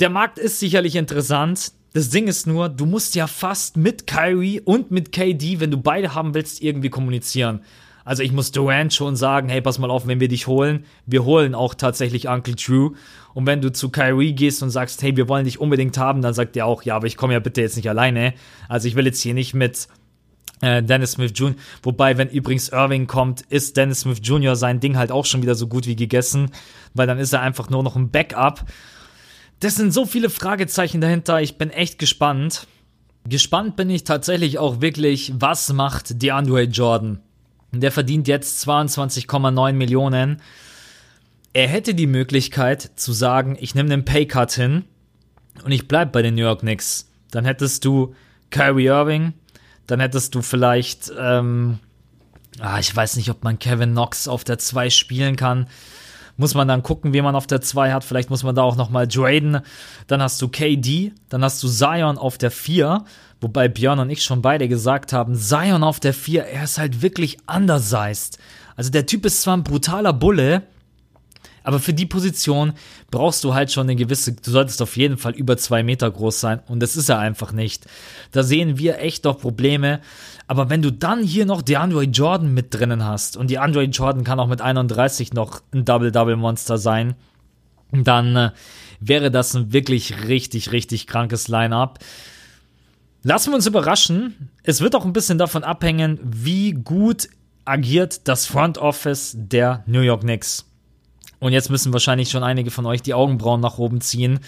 Der 0.00 0.10
Markt 0.10 0.38
ist 0.38 0.58
sicherlich 0.58 0.96
interessant. 0.96 1.72
Das 1.92 2.08
Ding 2.08 2.26
ist 2.26 2.46
nur, 2.46 2.70
du 2.70 2.86
musst 2.86 3.14
ja 3.14 3.26
fast 3.26 3.76
mit 3.76 4.06
Kyrie 4.06 4.60
und 4.60 4.90
mit 4.90 5.12
KD, 5.12 5.60
wenn 5.60 5.70
du 5.70 5.76
beide 5.76 6.14
haben 6.14 6.34
willst, 6.34 6.62
irgendwie 6.62 6.88
kommunizieren. 6.88 7.60
Also 8.04 8.22
ich 8.22 8.32
muss 8.32 8.50
Durant 8.50 8.92
schon 8.92 9.14
sagen, 9.16 9.48
hey, 9.48 9.60
pass 9.60 9.78
mal 9.78 9.90
auf, 9.90 10.06
wenn 10.06 10.18
wir 10.18 10.28
dich 10.28 10.46
holen, 10.46 10.84
wir 11.06 11.24
holen 11.24 11.54
auch 11.54 11.74
tatsächlich 11.74 12.28
Uncle 12.28 12.54
Drew. 12.54 12.94
Und 13.34 13.46
wenn 13.46 13.60
du 13.60 13.70
zu 13.70 13.90
Kyrie 13.90 14.34
gehst 14.34 14.62
und 14.62 14.70
sagst, 14.70 15.02
hey, 15.02 15.16
wir 15.16 15.28
wollen 15.28 15.44
dich 15.44 15.60
unbedingt 15.60 15.96
haben, 15.98 16.22
dann 16.22 16.34
sagt 16.34 16.56
er 16.56 16.66
auch, 16.66 16.82
ja, 16.82 16.96
aber 16.96 17.06
ich 17.06 17.16
komme 17.16 17.34
ja 17.34 17.38
bitte 17.38 17.60
jetzt 17.60 17.76
nicht 17.76 17.88
alleine. 17.88 18.34
Also 18.68 18.88
ich 18.88 18.96
will 18.96 19.06
jetzt 19.06 19.20
hier 19.20 19.34
nicht 19.34 19.54
mit 19.54 19.88
Dennis 20.62 21.12
Smith 21.12 21.32
Jr. 21.34 21.56
Wobei, 21.82 22.16
wenn 22.18 22.28
übrigens 22.28 22.68
Irving 22.68 23.08
kommt, 23.08 23.40
ist 23.42 23.76
Dennis 23.76 24.00
Smith 24.00 24.20
Jr. 24.22 24.54
sein 24.54 24.78
Ding 24.78 24.96
halt 24.96 25.10
auch 25.10 25.26
schon 25.26 25.42
wieder 25.42 25.56
so 25.56 25.66
gut 25.66 25.86
wie 25.86 25.96
gegessen, 25.96 26.50
weil 26.94 27.08
dann 27.08 27.18
ist 27.18 27.32
er 27.32 27.40
einfach 27.40 27.68
nur 27.68 27.82
noch 27.82 27.96
ein 27.96 28.10
Backup. 28.10 28.64
Das 29.58 29.74
sind 29.74 29.92
so 29.92 30.06
viele 30.06 30.30
Fragezeichen 30.30 31.00
dahinter. 31.00 31.40
Ich 31.40 31.58
bin 31.58 31.70
echt 31.70 31.98
gespannt. 31.98 32.66
Gespannt 33.28 33.76
bin 33.76 33.90
ich 33.90 34.04
tatsächlich 34.04 34.58
auch 34.58 34.80
wirklich, 34.80 35.32
was 35.36 35.72
macht 35.72 36.22
DeAndre 36.22 36.62
Jordan? 36.62 37.20
Der 37.72 37.92
verdient 37.92 38.28
jetzt 38.28 38.66
22,9 38.68 39.72
Millionen. 39.72 40.42
Er 41.52 41.68
hätte 41.68 41.94
die 41.94 42.06
Möglichkeit 42.06 42.90
zu 42.96 43.12
sagen, 43.12 43.56
ich 43.60 43.74
nehme 43.74 43.92
einen 43.92 44.04
Paycut 44.04 44.52
hin 44.52 44.84
und 45.64 45.72
ich 45.72 45.88
bleibe 45.88 46.12
bei 46.12 46.22
den 46.22 46.34
New 46.34 46.42
York 46.42 46.60
Knicks. 46.60 47.08
Dann 47.30 47.44
hättest 47.44 47.84
du 47.84 48.14
Kyrie 48.50 48.86
Irving, 48.86 49.32
dann 49.86 50.00
hättest 50.00 50.34
du 50.34 50.42
vielleicht, 50.42 51.12
ähm, 51.18 51.78
ah, 52.60 52.78
ich 52.78 52.94
weiß 52.94 53.16
nicht, 53.16 53.30
ob 53.30 53.44
man 53.44 53.58
Kevin 53.58 53.92
Knox 53.92 54.28
auf 54.28 54.44
der 54.44 54.58
2 54.58 54.90
spielen 54.90 55.36
kann 55.36 55.66
muss 56.36 56.54
man 56.54 56.68
dann 56.68 56.82
gucken, 56.82 57.12
wie 57.12 57.22
man 57.22 57.36
auf 57.36 57.46
der 57.46 57.60
2 57.60 57.92
hat. 57.92 58.04
Vielleicht 58.04 58.30
muss 58.30 58.42
man 58.42 58.54
da 58.54 58.62
auch 58.62 58.76
nochmal 58.76 59.06
traden. 59.06 59.60
Dann 60.06 60.22
hast 60.22 60.40
du 60.40 60.48
KD, 60.48 61.12
dann 61.28 61.44
hast 61.44 61.62
du 61.62 61.68
Zion 61.68 62.18
auf 62.18 62.38
der 62.38 62.50
4. 62.50 63.04
Wobei 63.40 63.68
Björn 63.68 63.98
und 63.98 64.10
ich 64.10 64.22
schon 64.22 64.42
beide 64.42 64.68
gesagt 64.68 65.12
haben, 65.12 65.34
Zion 65.34 65.82
auf 65.82 66.00
der 66.00 66.14
4, 66.14 66.44
er 66.44 66.64
ist 66.64 66.78
halt 66.78 67.02
wirklich 67.02 67.38
undersized. 67.52 68.38
Also 68.76 68.90
der 68.90 69.06
Typ 69.06 69.26
ist 69.26 69.42
zwar 69.42 69.56
ein 69.56 69.64
brutaler 69.64 70.12
Bulle, 70.12 70.62
aber 71.64 71.78
für 71.78 71.94
die 71.94 72.06
Position 72.06 72.72
brauchst 73.10 73.44
du 73.44 73.54
halt 73.54 73.70
schon 73.70 73.86
eine 73.86 73.96
gewisse, 73.96 74.32
du 74.32 74.50
solltest 74.50 74.82
auf 74.82 74.96
jeden 74.96 75.16
Fall 75.16 75.32
über 75.32 75.56
zwei 75.56 75.82
Meter 75.82 76.10
groß 76.10 76.40
sein 76.40 76.60
und 76.68 76.80
das 76.80 76.96
ist 76.96 77.08
er 77.08 77.18
einfach 77.18 77.52
nicht. 77.52 77.86
Da 78.32 78.42
sehen 78.42 78.78
wir 78.78 78.98
echt 78.98 79.24
noch 79.24 79.38
Probleme. 79.38 80.00
Aber 80.46 80.70
wenn 80.70 80.82
du 80.82 80.90
dann 80.90 81.22
hier 81.22 81.46
noch 81.46 81.62
DeAndre 81.62 82.04
Jordan 82.04 82.52
mit 82.52 82.74
drinnen 82.74 83.04
hast 83.04 83.36
und 83.36 83.50
DeAndre 83.50 83.84
Jordan 83.84 84.24
kann 84.24 84.40
auch 84.40 84.48
mit 84.48 84.60
31 84.60 85.32
noch 85.32 85.62
ein 85.72 85.84
Double-Double-Monster 85.84 86.78
sein, 86.78 87.14
dann 87.92 88.36
äh, 88.36 88.50
wäre 89.00 89.30
das 89.30 89.54
ein 89.54 89.72
wirklich 89.72 90.26
richtig, 90.28 90.72
richtig 90.72 91.06
krankes 91.06 91.48
Line-Up. 91.48 92.00
Lassen 93.22 93.52
wir 93.52 93.56
uns 93.56 93.66
überraschen. 93.66 94.50
Es 94.62 94.80
wird 94.80 94.96
auch 94.96 95.04
ein 95.04 95.12
bisschen 95.12 95.38
davon 95.38 95.62
abhängen, 95.62 96.18
wie 96.22 96.72
gut 96.72 97.28
agiert 97.64 98.26
das 98.26 98.46
Front 98.46 98.78
Office 98.78 99.34
der 99.36 99.84
New 99.86 100.00
York 100.00 100.22
Knicks. 100.22 100.71
Und 101.42 101.52
jetzt 101.52 101.70
müssen 101.70 101.92
wahrscheinlich 101.92 102.30
schon 102.30 102.44
einige 102.44 102.70
von 102.70 102.86
euch 102.86 103.02
die 103.02 103.14
Augenbrauen 103.14 103.60
nach 103.60 103.76
oben 103.76 104.00
ziehen, 104.00 104.38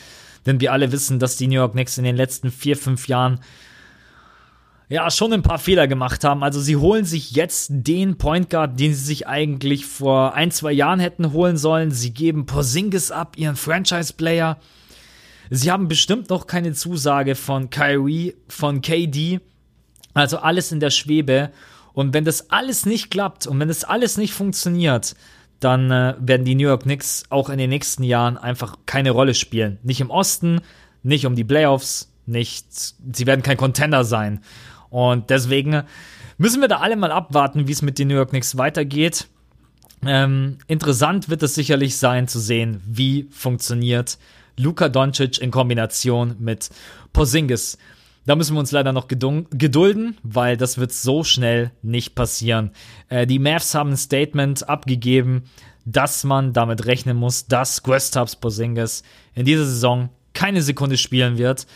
denn 0.47 0.61
wir 0.61 0.73
alle 0.73 0.93
wissen, 0.93 1.19
dass 1.19 1.37
die 1.37 1.49
New 1.49 1.57
York 1.57 1.73
Knicks 1.73 1.99
in 1.99 2.05
den 2.05 2.15
letzten 2.15 2.53
vier, 2.53 2.77
fünf 2.77 3.09
Jahren 3.09 3.41
ja 4.89 5.11
schon 5.11 5.33
ein 5.33 5.43
paar 5.43 5.59
Fehler 5.59 5.89
gemacht 5.89 6.23
haben. 6.23 6.45
Also 6.45 6.61
sie 6.61 6.77
holen 6.77 7.05
sich 7.05 7.33
jetzt 7.33 7.71
den 7.73 8.17
Point 8.17 8.49
Guard, 8.49 8.79
den 8.79 8.95
sie 8.95 9.03
sich 9.07 9.27
eigentlich 9.27 9.87
vor 9.87 10.35
ein, 10.35 10.53
zwei 10.53 10.71
Jahren 10.71 11.01
hätten 11.01 11.33
holen 11.33 11.57
sollen. 11.57 11.91
Sie 11.91 12.15
geben 12.15 12.47
Porzingis 12.47 13.11
ab, 13.11 13.37
ihren 13.37 13.57
Franchise-Player. 13.57 14.57
Sie 15.51 15.73
haben 15.73 15.89
bestimmt 15.89 16.31
noch 16.31 16.47
keine 16.47 16.75
Zusage 16.75 17.35
von 17.35 17.71
Kyrie, 17.71 18.37
von 18.47 18.83
KD. 18.83 19.41
Also 20.13 20.39
alles 20.39 20.71
in 20.71 20.79
der 20.79 20.91
Schwebe. 20.91 21.51
Und 21.93 22.15
wenn 22.15 22.25
das 22.25 22.51
alles 22.51 22.87
nicht 22.87 23.11
klappt 23.11 23.49
und 23.49 23.59
wenn 23.59 23.67
das 23.67 23.83
alles 23.83 24.17
nicht 24.17 24.33
funktioniert, 24.33 25.17
dann 25.65 25.91
äh, 25.91 26.15
werden 26.19 26.45
die 26.45 26.55
New 26.55 26.69
York 26.69 26.83
Knicks 26.83 27.25
auch 27.31 27.49
in 27.49 27.59
den 27.59 27.71
nächsten 27.71 28.03
Jahren 28.05 28.37
einfach 28.37 28.77
keine 28.87 29.11
Rolle 29.11 29.35
spielen. 29.35 29.79
Nicht 29.83 30.01
im 30.01 30.11
Osten, 30.11 30.61
nicht 31.03 31.27
um 31.27 31.35
die 31.35 31.45
Playoffs, 31.45 32.13
nicht, 32.27 32.67
sie 32.71 33.27
werden 33.27 33.43
kein 33.43 33.57
Contender 33.57 34.05
sein. 34.05 34.41
Und 34.91 35.31
deswegen 35.31 35.83
müssen 36.39 36.61
wir 36.61 36.69
da 36.69 36.79
alle 36.79 36.97
mal 36.97 37.11
abwarten, 37.11 37.67
wie 37.67 37.73
es 37.73 37.83
mit 37.83 37.99
den 37.99 38.09
New 38.09 38.15
York 38.15 38.31
Knicks 38.31 38.57
weitergeht. 38.57 39.27
Ähm, 40.07 40.59
interessant 40.67 41.29
wird 41.29 41.43
es 41.43 41.55
sicherlich 41.55 41.97
sein 41.97 42.29
zu 42.29 42.39
sehen, 42.39 42.83
wie 42.87 43.29
funktioniert 43.31 44.19
Luka 44.57 44.89
Doncic 44.89 45.41
in 45.41 45.51
Kombination 45.51 46.37
mit 46.39 46.71
Porzingis. 47.13 47.79
Da 48.27 48.37
müssen 48.37 48.55
wir 48.55 48.61
uns 48.61 48.73
leider 48.73 48.93
noch 48.93 49.09
gedulden, 49.09 50.17
weil 50.23 50.57
das 50.57 50.79
wird 50.79 50.93
so 50.93 51.25
schnell 51.25 51.73
nicht 51.83 52.15
passieren. 52.15 52.71
Äh, 53.09 53.27
die 53.27 53.39
Mavs 53.39 53.75
haben 53.75 53.91
ein 53.91 53.97
Statement 53.97 54.69
abgegeben, 54.69 55.45
dass 55.85 56.25
man 56.25 56.53
damit 56.53 56.87
rechnen 56.87 57.17
muss, 57.17 57.47
dass 57.47 57.83
Kristaps 57.83 58.37
Porzingis 58.37 59.03
in 59.35 59.45
dieser 59.45 59.67
Saison 59.67 60.09
keine 60.33 60.63
Sekunde 60.63 60.97
spielen 60.97 61.37
wird. 61.37 61.67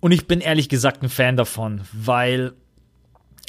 Und 0.00 0.12
ich 0.12 0.28
bin 0.28 0.40
ehrlich 0.40 0.68
gesagt 0.68 1.02
ein 1.02 1.08
Fan 1.08 1.36
davon, 1.36 1.80
weil 1.92 2.52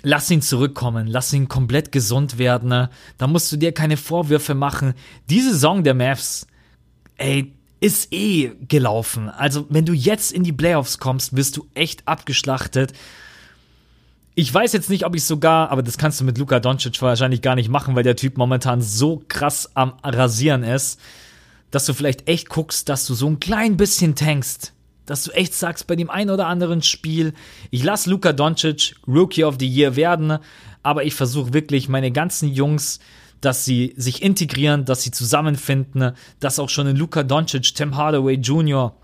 lass 0.02 0.32
ihn 0.32 0.42
zurückkommen, 0.42 1.06
lass 1.06 1.32
ihn 1.34 1.48
komplett 1.48 1.92
gesund 1.92 2.40
werden. 2.40 2.90
Da 3.18 3.28
musst 3.28 3.52
du 3.52 3.58
dir 3.58 3.72
keine 3.72 3.98
Vorwürfe 3.98 4.56
machen. 4.56 4.96
Die 5.30 5.42
Saison 5.42 5.84
der 5.84 5.94
Mavs, 5.94 6.48
ey, 7.18 7.54
ist 7.80 8.12
eh 8.12 8.52
gelaufen. 8.68 9.30
Also, 9.30 9.66
wenn 9.70 9.86
du 9.86 9.94
jetzt 9.94 10.32
in 10.32 10.44
die 10.44 10.54
Playoffs 10.54 11.00
kommst, 11.00 11.36
wirst 11.36 11.58
du 11.58 11.68
echt 11.74 12.08
abgeschlachtet. 12.08 12.94
Ich 14.36 14.54
weiß 14.54 14.74
jetzt 14.74 14.90
nicht, 14.90 15.06
ob 15.06 15.16
ich 15.16 15.24
sogar, 15.24 15.70
aber 15.70 15.84
das 15.84 15.98
kannst 15.98 16.20
du 16.20 16.24
mit 16.24 16.38
Luka 16.38 16.60
Doncic 16.60 17.02
wahrscheinlich 17.02 17.42
gar 17.42 17.56
nicht 17.56 17.70
machen, 17.70 17.96
weil 17.96 18.04
der 18.04 18.16
Typ 18.16 18.38
momentan 18.38 18.82
so 18.82 19.24
krass 19.28 19.70
am 19.76 19.94
Rasieren 20.04 20.64
ist, 20.64 21.00
dass 21.72 21.86
du 21.86 21.94
vielleicht 21.94 22.28
echt 22.28 22.50
guckst, 22.50 22.90
dass 22.90 23.06
du 23.06 23.14
so 23.14 23.28
ein 23.28 23.40
klein 23.40 23.78
bisschen 23.78 24.16
tankst. 24.16 24.74
Dass 25.06 25.24
du 25.24 25.32
echt 25.32 25.54
sagst, 25.54 25.88
bei 25.88 25.96
dem 25.96 26.10
einen 26.10 26.30
oder 26.30 26.48
anderen 26.48 26.84
Spiel, 26.84 27.34
ich 27.72 27.84
lasse 27.84 28.10
Luka 28.10 28.32
Doncic 28.32 28.96
Rookie 29.08 29.44
of 29.44 29.56
the 29.60 29.68
Year 29.68 29.96
werden, 29.96 30.38
aber 30.84 31.04
ich 31.04 31.16
versuche 31.16 31.54
wirklich 31.54 31.90
meine 31.90 32.12
ganzen 32.12 32.50
Jungs 32.50 33.00
dass 33.42 33.66
sie 33.66 33.94
sich 33.98 34.22
integrieren, 34.22 34.86
dass 34.86 35.04
sie 35.04 35.12
zusammenfinden, 35.12 36.14
dass 36.40 36.60
auch 36.60 36.70
schon 36.70 36.88
in 36.88 36.96
Luka 36.96 37.24
Doncic, 37.24 37.74
Tim 37.76 37.96
Hardaway 37.96 38.36
Jr., 38.36 38.96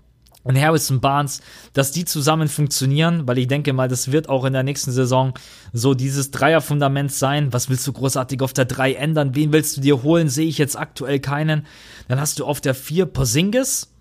und 0.46 0.56
Harrison 0.56 1.00
Barnes, 1.00 1.40
dass 1.72 1.90
die 1.90 2.04
zusammen 2.04 2.46
funktionieren, 2.46 3.26
weil 3.26 3.38
ich 3.38 3.48
denke 3.48 3.72
mal, 3.72 3.88
das 3.88 4.12
wird 4.12 4.28
auch 4.28 4.44
in 4.44 4.52
der 4.52 4.62
nächsten 4.62 4.92
Saison 4.92 5.34
so 5.72 5.92
dieses 5.92 6.30
Dreierfundament 6.30 7.10
sein. 7.10 7.52
Was 7.52 7.68
willst 7.68 7.84
du 7.84 7.92
großartig 7.92 8.40
auf 8.42 8.52
der 8.52 8.64
3 8.64 8.94
ändern? 8.94 9.34
Wen 9.34 9.52
willst 9.52 9.76
du 9.76 9.80
dir 9.80 10.04
holen? 10.04 10.28
Sehe 10.28 10.46
ich 10.46 10.56
jetzt 10.56 10.78
aktuell 10.78 11.18
keinen. 11.18 11.66
Dann 12.06 12.20
hast 12.20 12.38
du 12.38 12.44
auf 12.44 12.60
der 12.60 12.76
4 12.76 13.06
Porzingis. 13.06 13.92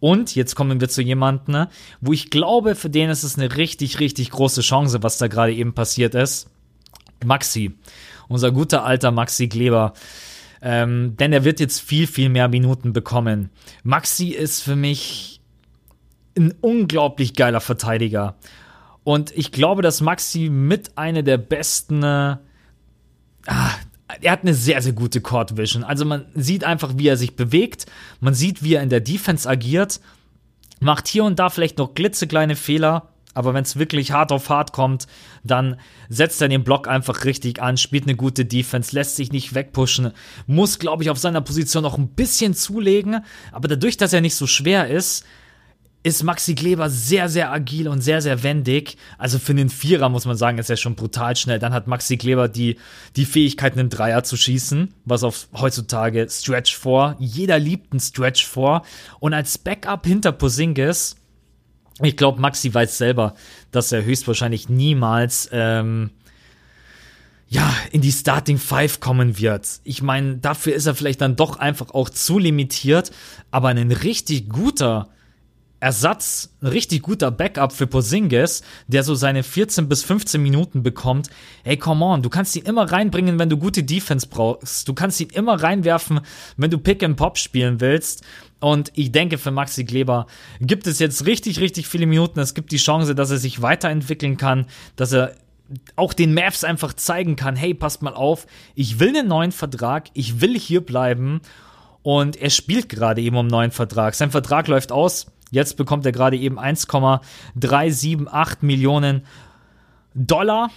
Und 0.00 0.34
jetzt 0.34 0.54
kommen 0.54 0.80
wir 0.80 0.88
zu 0.88 1.02
jemandem, 1.02 1.52
ne, 1.52 1.68
wo 2.00 2.14
ich 2.14 2.30
glaube, 2.30 2.74
für 2.74 2.88
den 2.88 3.10
ist 3.10 3.22
es 3.22 3.36
eine 3.36 3.54
richtig, 3.54 4.00
richtig 4.00 4.30
große 4.30 4.62
Chance, 4.62 5.02
was 5.02 5.18
da 5.18 5.28
gerade 5.28 5.52
eben 5.52 5.74
passiert 5.74 6.14
ist. 6.14 6.48
Maxi. 7.22 7.74
Unser 8.28 8.52
guter 8.52 8.84
alter 8.84 9.10
Maxi 9.10 9.48
Kleber. 9.48 9.92
Ähm, 10.60 11.16
denn 11.16 11.32
er 11.32 11.44
wird 11.44 11.58
jetzt 11.58 11.80
viel, 11.80 12.06
viel 12.06 12.28
mehr 12.28 12.48
Minuten 12.48 12.92
bekommen. 12.92 13.50
Maxi 13.82 14.28
ist 14.28 14.62
für 14.62 14.76
mich 14.76 15.40
ein 16.36 16.54
unglaublich 16.60 17.34
geiler 17.34 17.60
Verteidiger. 17.60 18.36
Und 19.04 19.36
ich 19.36 19.50
glaube, 19.50 19.82
dass 19.82 20.00
Maxi 20.00 20.48
mit 20.48 20.96
einer 20.96 21.22
der 21.22 21.38
besten. 21.38 22.02
Äh, 22.02 22.36
ah, 23.46 23.70
er 24.20 24.32
hat 24.32 24.42
eine 24.42 24.54
sehr, 24.54 24.80
sehr 24.82 24.92
gute 24.92 25.20
Court 25.20 25.56
Vision. 25.56 25.84
Also 25.84 26.04
man 26.04 26.26
sieht 26.34 26.64
einfach, 26.64 26.92
wie 26.96 27.08
er 27.08 27.16
sich 27.16 27.34
bewegt. 27.34 27.86
Man 28.20 28.34
sieht, 28.34 28.62
wie 28.62 28.74
er 28.74 28.82
in 28.82 28.90
der 28.90 29.00
Defense 29.00 29.48
agiert. 29.48 30.00
Macht 30.80 31.08
hier 31.08 31.24
und 31.24 31.38
da 31.38 31.48
vielleicht 31.48 31.78
noch 31.78 31.94
klitzekleine 31.94 32.56
Fehler. 32.56 33.11
Aber 33.34 33.54
wenn 33.54 33.62
es 33.62 33.78
wirklich 33.78 34.12
hart 34.12 34.32
auf 34.32 34.48
hart 34.48 34.72
kommt, 34.72 35.06
dann 35.42 35.76
setzt 36.08 36.42
er 36.42 36.48
den 36.48 36.64
Block 36.64 36.88
einfach 36.88 37.24
richtig 37.24 37.62
an, 37.62 37.76
spielt 37.76 38.04
eine 38.04 38.16
gute 38.16 38.44
Defense, 38.44 38.94
lässt 38.94 39.16
sich 39.16 39.32
nicht 39.32 39.54
wegpushen, 39.54 40.12
muss, 40.46 40.78
glaube 40.78 41.02
ich, 41.02 41.10
auf 41.10 41.18
seiner 41.18 41.40
Position 41.40 41.82
noch 41.82 41.98
ein 41.98 42.08
bisschen 42.08 42.54
zulegen. 42.54 43.24
Aber 43.50 43.68
dadurch, 43.68 43.96
dass 43.96 44.12
er 44.12 44.20
nicht 44.20 44.34
so 44.34 44.46
schwer 44.46 44.88
ist, 44.88 45.24
ist 46.04 46.24
Maxi 46.24 46.54
Kleber 46.54 46.90
sehr, 46.90 47.28
sehr 47.28 47.52
agil 47.52 47.86
und 47.88 48.00
sehr, 48.00 48.20
sehr 48.20 48.42
wendig. 48.42 48.96
Also 49.18 49.38
für 49.38 49.52
einen 49.52 49.68
Vierer 49.68 50.08
muss 50.08 50.24
man 50.24 50.36
sagen, 50.36 50.58
ist 50.58 50.68
er 50.68 50.76
schon 50.76 50.96
brutal 50.96 51.36
schnell. 51.36 51.58
Dann 51.58 51.72
hat 51.72 51.86
Maxi 51.86 52.16
Kleber 52.16 52.48
die, 52.48 52.76
die 53.14 53.24
Fähigkeit, 53.24 53.74
einen 53.74 53.88
Dreier 53.88 54.24
zu 54.24 54.36
schießen, 54.36 54.92
was 55.04 55.22
auf 55.22 55.48
heutzutage 55.54 56.26
Stretch 56.28 56.76
vor. 56.76 57.16
Jeder 57.20 57.58
liebt 57.58 57.92
einen 57.92 58.00
Stretch 58.00 58.44
vor. 58.44 58.82
Und 59.20 59.32
als 59.32 59.58
Backup 59.58 60.04
hinter 60.04 60.32
Posingis, 60.32 61.16
ich 62.00 62.16
glaube, 62.16 62.40
Maxi 62.40 62.72
weiß 62.72 62.98
selber, 62.98 63.34
dass 63.70 63.92
er 63.92 64.04
höchstwahrscheinlich 64.04 64.68
niemals 64.68 65.48
ähm, 65.52 66.10
ja, 67.48 67.70
in 67.90 68.00
die 68.00 68.12
Starting 68.12 68.56
Five 68.56 69.00
kommen 69.00 69.38
wird. 69.38 69.80
Ich 69.84 70.00
meine, 70.00 70.38
dafür 70.38 70.74
ist 70.74 70.86
er 70.86 70.94
vielleicht 70.94 71.20
dann 71.20 71.36
doch 71.36 71.56
einfach 71.58 71.90
auch 71.90 72.08
zu 72.08 72.38
limitiert, 72.38 73.10
aber 73.50 73.68
ein 73.68 73.92
richtig 73.92 74.48
guter 74.48 75.10
Ersatz, 75.82 76.54
ein 76.62 76.68
richtig 76.68 77.02
guter 77.02 77.30
Backup 77.30 77.72
für 77.72 77.86
Posingis, 77.88 78.62
der 78.86 79.02
so 79.02 79.16
seine 79.16 79.42
14 79.42 79.88
bis 79.88 80.04
15 80.04 80.40
Minuten 80.40 80.84
bekommt. 80.84 81.28
Ey, 81.64 81.76
come 81.76 82.04
on, 82.04 82.22
du 82.22 82.30
kannst 82.30 82.54
ihn 82.54 82.64
immer 82.64 82.90
reinbringen, 82.90 83.38
wenn 83.40 83.50
du 83.50 83.56
gute 83.56 83.82
Defense 83.82 84.28
brauchst. 84.28 84.88
Du 84.88 84.94
kannst 84.94 85.20
ihn 85.20 85.30
immer 85.30 85.60
reinwerfen, 85.60 86.20
wenn 86.56 86.70
du 86.70 86.78
Pick 86.78 87.02
and 87.02 87.16
Pop 87.16 87.36
spielen 87.36 87.80
willst. 87.80 88.22
Und 88.62 88.90
ich 88.94 89.12
denke, 89.12 89.36
für 89.36 89.50
Maxi 89.50 89.84
Kleber 89.84 90.26
gibt 90.60 90.86
es 90.86 90.98
jetzt 90.98 91.26
richtig, 91.26 91.60
richtig 91.60 91.86
viele 91.86 92.06
Minuten. 92.06 92.40
Es 92.40 92.54
gibt 92.54 92.72
die 92.72 92.78
Chance, 92.78 93.14
dass 93.14 93.30
er 93.30 93.38
sich 93.38 93.60
weiterentwickeln 93.60 94.38
kann, 94.38 94.66
dass 94.96 95.12
er 95.12 95.34
auch 95.96 96.14
den 96.14 96.32
Mavs 96.32 96.64
einfach 96.64 96.94
zeigen 96.94 97.36
kann, 97.36 97.56
hey, 97.56 97.74
passt 97.74 98.02
mal 98.02 98.14
auf, 98.14 98.46
ich 98.74 99.00
will 99.00 99.10
einen 99.10 99.28
neuen 99.28 99.52
Vertrag, 99.52 100.08
ich 100.14 100.40
will 100.40 100.58
hier 100.58 100.80
bleiben. 100.80 101.42
Und 102.02 102.36
er 102.36 102.50
spielt 102.50 102.88
gerade 102.88 103.20
eben 103.20 103.36
um 103.36 103.40
einen 103.40 103.50
neuen 103.50 103.70
Vertrag. 103.70 104.14
Sein 104.14 104.30
Vertrag 104.30 104.68
läuft 104.68 104.90
aus 104.90 105.26
Jetzt 105.52 105.76
bekommt 105.76 106.04
er 106.06 106.12
gerade 106.12 106.38
eben 106.38 106.58
1,378 106.58 108.62
Millionen 108.62 109.26
Dollar. 110.14 110.70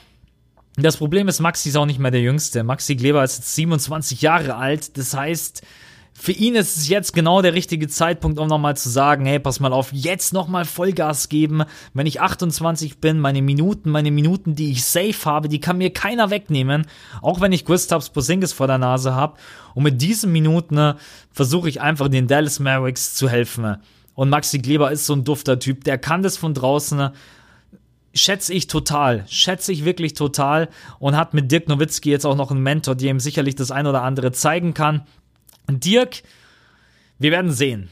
Das 0.76 0.98
Problem 0.98 1.30
ist, 1.30 1.40
Maxi 1.40 1.70
ist 1.70 1.78
auch 1.78 1.86
nicht 1.86 1.98
mehr 1.98 2.12
der 2.12 2.20
Jüngste. 2.20 2.66
Maxi 2.66 2.98
Kleber 2.98 3.24
ist 3.24 3.38
jetzt 3.38 3.56
27 3.56 4.22
Jahre 4.22 4.56
alt. 4.56 4.98
Das 4.98 5.14
heißt, 5.14 5.62
für 6.18 6.32
ihn 6.32 6.56
ist 6.56 6.78
es 6.78 6.88
jetzt 6.88 7.14
genau 7.14 7.42
der 7.42 7.54
richtige 7.54 7.90
Zeitpunkt, 7.90 8.40
um 8.40 8.48
nochmal 8.48 8.78
zu 8.78 8.90
sagen, 8.90 9.26
hey, 9.26 9.38
pass 9.38 9.60
mal 9.60 9.74
auf, 9.74 9.92
jetzt 9.92 10.32
nochmal 10.32 10.64
Vollgas 10.64 11.28
geben. 11.28 11.64
Wenn 11.94 12.08
ich 12.08 12.22
28 12.22 13.00
bin, 13.00 13.20
meine 13.20 13.42
Minuten, 13.42 13.90
meine 13.90 14.12
Minuten, 14.12 14.56
die 14.56 14.72
ich 14.72 14.86
safe 14.86 15.26
habe, 15.26 15.50
die 15.50 15.60
kann 15.60 15.78
mir 15.78 15.92
keiner 15.92 16.30
wegnehmen. 16.30 16.88
Auch 17.22 17.42
wenn 17.42 17.52
ich 17.52 17.66
Gustavs 17.66 18.10
Posingis 18.12 18.54
vor 18.54 18.68
der 18.68 18.78
Nase 18.78 19.14
habe. 19.14 19.38
Und 19.74 19.84
mit 19.84 20.02
diesen 20.02 20.32
Minuten 20.32 20.76
ne, 20.76 20.96
versuche 21.32 21.68
ich 21.68 21.82
einfach 21.82 22.08
den 22.08 22.28
Dallas 22.28 22.60
Mavericks 22.60 23.16
zu 23.16 23.28
helfen. 23.28 23.76
Und 24.14 24.30
Maxi 24.30 24.60
Kleber 24.60 24.92
ist 24.92 25.06
so 25.06 25.14
ein 25.14 25.26
dufter 25.26 25.60
Typ, 25.60 25.84
der 25.84 25.98
kann 25.98 26.24
das 26.24 26.38
von 26.38 26.54
draußen. 26.54 27.10
Schätze 28.14 28.54
ich 28.54 28.68
total, 28.68 29.26
schätze 29.28 29.74
ich 29.74 29.84
wirklich 29.84 30.14
total 30.14 30.70
und 31.00 31.18
hat 31.18 31.34
mit 31.34 31.52
Dirk 31.52 31.68
Nowitzki 31.68 32.10
jetzt 32.10 32.26
auch 32.26 32.38
noch 32.38 32.52
einen 32.52 32.64
Mentor, 32.64 32.96
der 32.96 33.10
ihm 33.10 33.20
sicherlich 33.20 33.56
das 33.56 33.72
ein 33.72 33.86
oder 33.86 34.04
andere 34.04 34.32
zeigen 34.32 34.74
kann. 34.74 35.06
Dirk, 35.70 36.24
wir 37.20 37.32
werden 37.32 37.52
sehen. 37.52 37.90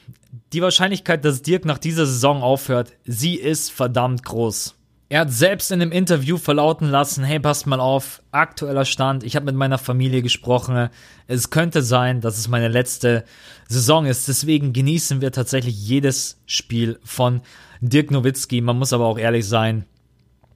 Die 0.51 0.61
Wahrscheinlichkeit, 0.61 1.23
dass 1.25 1.41
Dirk 1.41 1.65
nach 1.65 1.77
dieser 1.77 2.05
Saison 2.05 2.41
aufhört, 2.41 2.93
sie 3.05 3.35
ist 3.35 3.71
verdammt 3.71 4.23
groß. 4.23 4.75
Er 5.09 5.21
hat 5.21 5.31
selbst 5.31 5.71
in 5.71 5.79
einem 5.79 5.91
Interview 5.91 6.37
verlauten 6.37 6.89
lassen, 6.89 7.23
hey, 7.23 7.39
passt 7.39 7.67
mal 7.67 7.79
auf, 7.79 8.23
aktueller 8.31 8.85
Stand, 8.85 9.23
ich 9.23 9.35
habe 9.35 9.45
mit 9.45 9.55
meiner 9.55 9.77
Familie 9.77 10.23
gesprochen, 10.23 10.89
es 11.27 11.51
könnte 11.51 11.83
sein, 11.83 12.19
dass 12.19 12.39
es 12.39 12.47
meine 12.47 12.67
letzte 12.67 13.23
Saison 13.67 14.07
ist, 14.07 14.27
deswegen 14.27 14.73
genießen 14.73 15.21
wir 15.21 15.31
tatsächlich 15.31 15.75
jedes 15.75 16.41
Spiel 16.47 16.99
von 17.03 17.41
Dirk 17.79 18.09
Nowitzki. 18.09 18.61
Man 18.61 18.79
muss 18.79 18.91
aber 18.91 19.05
auch 19.05 19.19
ehrlich 19.19 19.47
sein, 19.47 19.85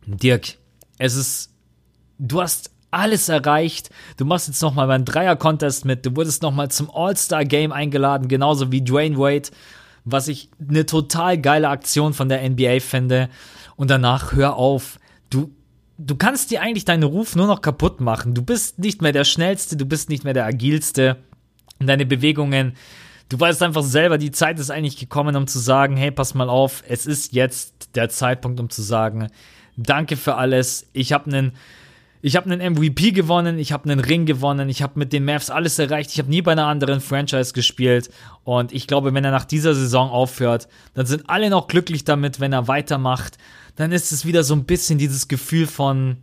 Dirk, 0.08 0.56
es 0.98 1.16
ist, 1.16 1.52
du 2.18 2.42
hast 2.42 2.72
alles 2.92 3.30
erreicht. 3.30 3.90
Du 4.18 4.26
machst 4.26 4.48
jetzt 4.48 4.62
nochmal 4.62 4.88
beim 4.88 5.06
Dreier-Contest 5.06 5.86
mit. 5.86 6.06
Du 6.06 6.16
wurdest 6.16 6.42
nochmal 6.42 6.70
zum 6.70 6.90
All-Star-Game 6.90 7.72
eingeladen, 7.72 8.28
genauso 8.28 8.72
wie 8.72 8.82
Dwayne 8.82 9.18
Wade, 9.18 9.50
was 10.06 10.28
ich 10.28 10.50
eine 10.68 10.86
total 10.86 11.38
geile 11.38 11.70
Aktion 11.70 12.14
von 12.14 12.30
der 12.30 12.48
NBA 12.48 12.80
finde 12.80 13.30
und 13.76 13.90
danach 13.90 14.34
hör 14.34 14.56
auf. 14.56 15.00
Du, 15.30 15.52
du 15.98 16.16
kannst 16.16 16.52
dir 16.52 16.62
eigentlich 16.62 16.86
deinen 16.86 17.04
Ruf 17.04 17.36
nur 17.36 17.48
noch 17.48 17.62
kaputt 17.62 18.00
machen. 18.00 18.34
Du 18.34 18.42
bist 18.42 18.80
nicht 18.80 19.02
mehr 19.02 19.12
der 19.12 19.26
Schnellste, 19.26 19.76
du 19.76 19.86
bist 19.86 20.10
nicht 20.10 20.24
mehr 20.24 20.34
der 20.34 20.46
Agilste. 20.46 21.18
Und 21.80 21.88
deine 21.88 22.06
Bewegungen, 22.06 22.74
du 23.30 23.40
weißt 23.40 23.62
einfach 23.64 23.84
selber, 23.84 24.18
die 24.18 24.32
Zeit 24.32 24.60
ist 24.60 24.72
eigentlich 24.72 24.98
gekommen, 24.98 25.36
um 25.36 25.48
zu 25.48 25.60
sagen, 25.60 25.96
hey, 25.96 26.12
pass 26.12 26.34
mal 26.34 26.50
auf, 26.50 26.84
es 26.88 27.06
ist 27.06 27.34
jetzt 27.34 27.96
der 27.96 28.10
Zeitpunkt, 28.10 28.60
um 28.60 28.70
zu 28.70 28.82
sagen, 28.82 29.28
danke 29.76 30.18
für 30.18 30.36
alles. 30.36 30.88
Ich 30.94 31.14
habe 31.14 31.26
einen 31.26 31.52
ich 32.22 32.36
habe 32.36 32.50
einen 32.50 32.74
MVP 32.74 33.12
gewonnen, 33.12 33.60
ich 33.60 33.72
habe 33.72 33.90
einen 33.90 34.00
Ring 34.00 34.26
gewonnen, 34.26 34.70
ich 34.70 34.82
habe 34.82 34.98
mit 35.00 35.14
den 35.14 35.26
Mavs 35.26 35.50
alles 35.50 35.78
erreicht, 35.78 36.12
ich 36.12 36.20
habe 36.20 36.30
nie 36.30 36.42
bei 36.42 36.54
einer 36.54 36.68
anderen 36.68 37.00
Franchise 37.00 37.54
gespielt 37.54 38.10
und 38.44 38.74
ich 38.74 38.88
glaube, 38.88 39.14
wenn 39.14 39.24
er 39.24 39.32
nach 39.32 39.46
dieser 39.46 39.76
Saison 39.76 40.10
aufhört, 40.10 40.68
dann 40.94 41.06
sind 41.06 41.30
alle 41.30 41.50
noch 41.50 41.68
glücklich 41.68 42.04
damit, 42.04 42.40
wenn 42.40 42.54
er 42.54 42.68
weitermacht. 42.68 43.38
Dann 43.76 43.92
ist 43.92 44.12
es 44.12 44.26
wieder 44.26 44.44
so 44.44 44.56
ein 44.56 44.66
bisschen 44.66 44.98
dieses 44.98 45.28
Gefühl 45.28 45.68
von, 45.68 46.18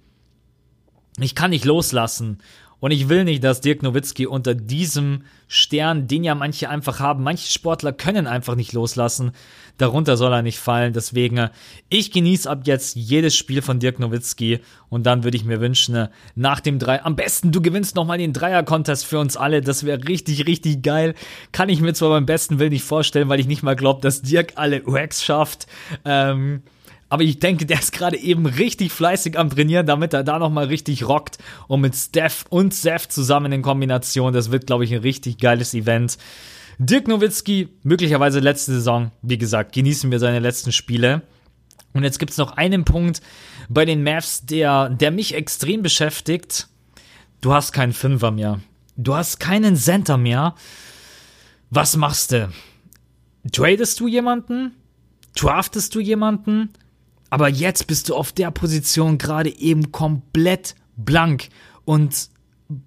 ich 1.18 1.34
kann 1.34 1.50
nicht 1.50 1.64
loslassen. 1.64 2.38
Und 2.84 2.90
ich 2.90 3.08
will 3.08 3.24
nicht, 3.24 3.42
dass 3.42 3.62
Dirk 3.62 3.82
Nowitzki 3.82 4.26
unter 4.26 4.54
diesem 4.54 5.22
Stern, 5.48 6.06
den 6.06 6.22
ja 6.22 6.34
manche 6.34 6.68
einfach 6.68 7.00
haben, 7.00 7.22
manche 7.22 7.50
Sportler 7.50 7.94
können 7.94 8.26
einfach 8.26 8.56
nicht 8.56 8.74
loslassen. 8.74 9.32
Darunter 9.78 10.18
soll 10.18 10.34
er 10.34 10.42
nicht 10.42 10.58
fallen. 10.58 10.92
Deswegen, 10.92 11.48
ich 11.88 12.10
genieße 12.10 12.50
ab 12.50 12.66
jetzt 12.66 12.94
jedes 12.94 13.34
Spiel 13.34 13.62
von 13.62 13.78
Dirk 13.78 14.00
Nowitzki. 14.00 14.60
Und 14.90 15.06
dann 15.06 15.24
würde 15.24 15.38
ich 15.38 15.46
mir 15.46 15.62
wünschen, 15.62 16.08
nach 16.34 16.60
dem 16.60 16.78
Drei, 16.78 17.02
am 17.02 17.16
besten 17.16 17.52
du 17.52 17.62
gewinnst 17.62 17.96
nochmal 17.96 18.18
den 18.18 18.34
Dreier-Contest 18.34 19.06
für 19.06 19.18
uns 19.18 19.38
alle. 19.38 19.62
Das 19.62 19.84
wäre 19.84 20.06
richtig, 20.06 20.46
richtig 20.46 20.82
geil. 20.82 21.14
Kann 21.52 21.70
ich 21.70 21.80
mir 21.80 21.94
zwar 21.94 22.10
beim 22.10 22.26
besten 22.26 22.58
Willen 22.58 22.72
nicht 22.72 22.84
vorstellen, 22.84 23.30
weil 23.30 23.40
ich 23.40 23.46
nicht 23.46 23.62
mal 23.62 23.76
glaube, 23.76 24.02
dass 24.02 24.20
Dirk 24.20 24.52
alle 24.56 24.84
Wax 24.84 25.24
schafft. 25.24 25.66
Ähm, 26.04 26.62
aber 27.08 27.22
ich 27.22 27.38
denke, 27.38 27.66
der 27.66 27.78
ist 27.78 27.92
gerade 27.92 28.16
eben 28.16 28.46
richtig 28.46 28.92
fleißig 28.92 29.38
am 29.38 29.50
Trainieren, 29.50 29.86
damit 29.86 30.12
er 30.12 30.24
da 30.24 30.38
nochmal 30.38 30.66
richtig 30.66 31.06
rockt. 31.06 31.38
Und 31.68 31.80
mit 31.80 31.94
Steph 31.94 32.44
und 32.48 32.74
Seth 32.74 33.12
zusammen 33.12 33.52
in 33.52 33.62
Kombination, 33.62 34.32
das 34.32 34.50
wird, 34.50 34.66
glaube 34.66 34.84
ich, 34.84 34.92
ein 34.92 35.00
richtig 35.00 35.38
geiles 35.38 35.74
Event. 35.74 36.18
Dirk 36.78 37.06
Nowitzki, 37.06 37.68
möglicherweise 37.82 38.40
letzte 38.40 38.72
Saison, 38.72 39.12
wie 39.22 39.38
gesagt, 39.38 39.72
genießen 39.72 40.10
wir 40.10 40.18
seine 40.18 40.40
letzten 40.40 40.72
Spiele. 40.72 41.22
Und 41.92 42.02
jetzt 42.02 42.18
gibt 42.18 42.32
es 42.32 42.38
noch 42.38 42.56
einen 42.56 42.84
Punkt 42.84 43.20
bei 43.68 43.84
den 43.84 44.02
Mavs, 44.02 44.44
der, 44.44 44.88
der 44.88 45.12
mich 45.12 45.34
extrem 45.34 45.82
beschäftigt. 45.82 46.68
Du 47.40 47.52
hast 47.52 47.72
keinen 47.72 47.92
Fünfer 47.92 48.32
mehr. 48.32 48.60
Du 48.96 49.14
hast 49.14 49.38
keinen 49.38 49.76
Center 49.76 50.16
mehr. 50.16 50.54
Was 51.70 51.96
machst 51.96 52.32
du? 52.32 52.50
Tradest 53.52 54.00
du 54.00 54.08
jemanden? 54.08 54.72
Draftest 55.36 55.94
du 55.94 56.00
jemanden? 56.00 56.70
Aber 57.34 57.48
jetzt 57.48 57.88
bist 57.88 58.08
du 58.08 58.14
auf 58.14 58.30
der 58.30 58.52
Position 58.52 59.18
gerade 59.18 59.50
eben 59.50 59.90
komplett 59.90 60.76
blank. 60.96 61.48
Und 61.84 62.28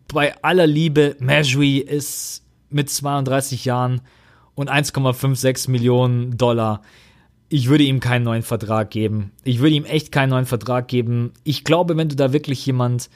bei 0.08 0.42
aller 0.42 0.66
Liebe, 0.66 1.18
Majui 1.20 1.80
ist 1.80 2.46
mit 2.70 2.90
32 2.90 3.66
Jahren 3.66 4.00
und 4.56 4.72
1,56 4.72 5.70
Millionen 5.70 6.38
Dollar. 6.38 6.82
ich 7.50 7.68
würde 7.68 7.84
ihm 7.84 8.00
keinen 8.00 8.24
neuen 8.24 8.42
Vertrag 8.42 8.90
geben. 8.90 9.34
Ich 9.44 9.60
würde 9.60 9.76
ihm 9.76 9.84
echt 9.84 10.14
keinen 10.14 10.30
neuen 10.30 10.46
Vertrag 10.46 10.88
geben. 10.88 11.34
Ich 11.44 11.66
glaube, 11.66 11.98
wenn 11.98 12.08
du 12.08 12.16
da 12.16 12.32
wirklich 12.32 12.66
jemand 12.66 13.10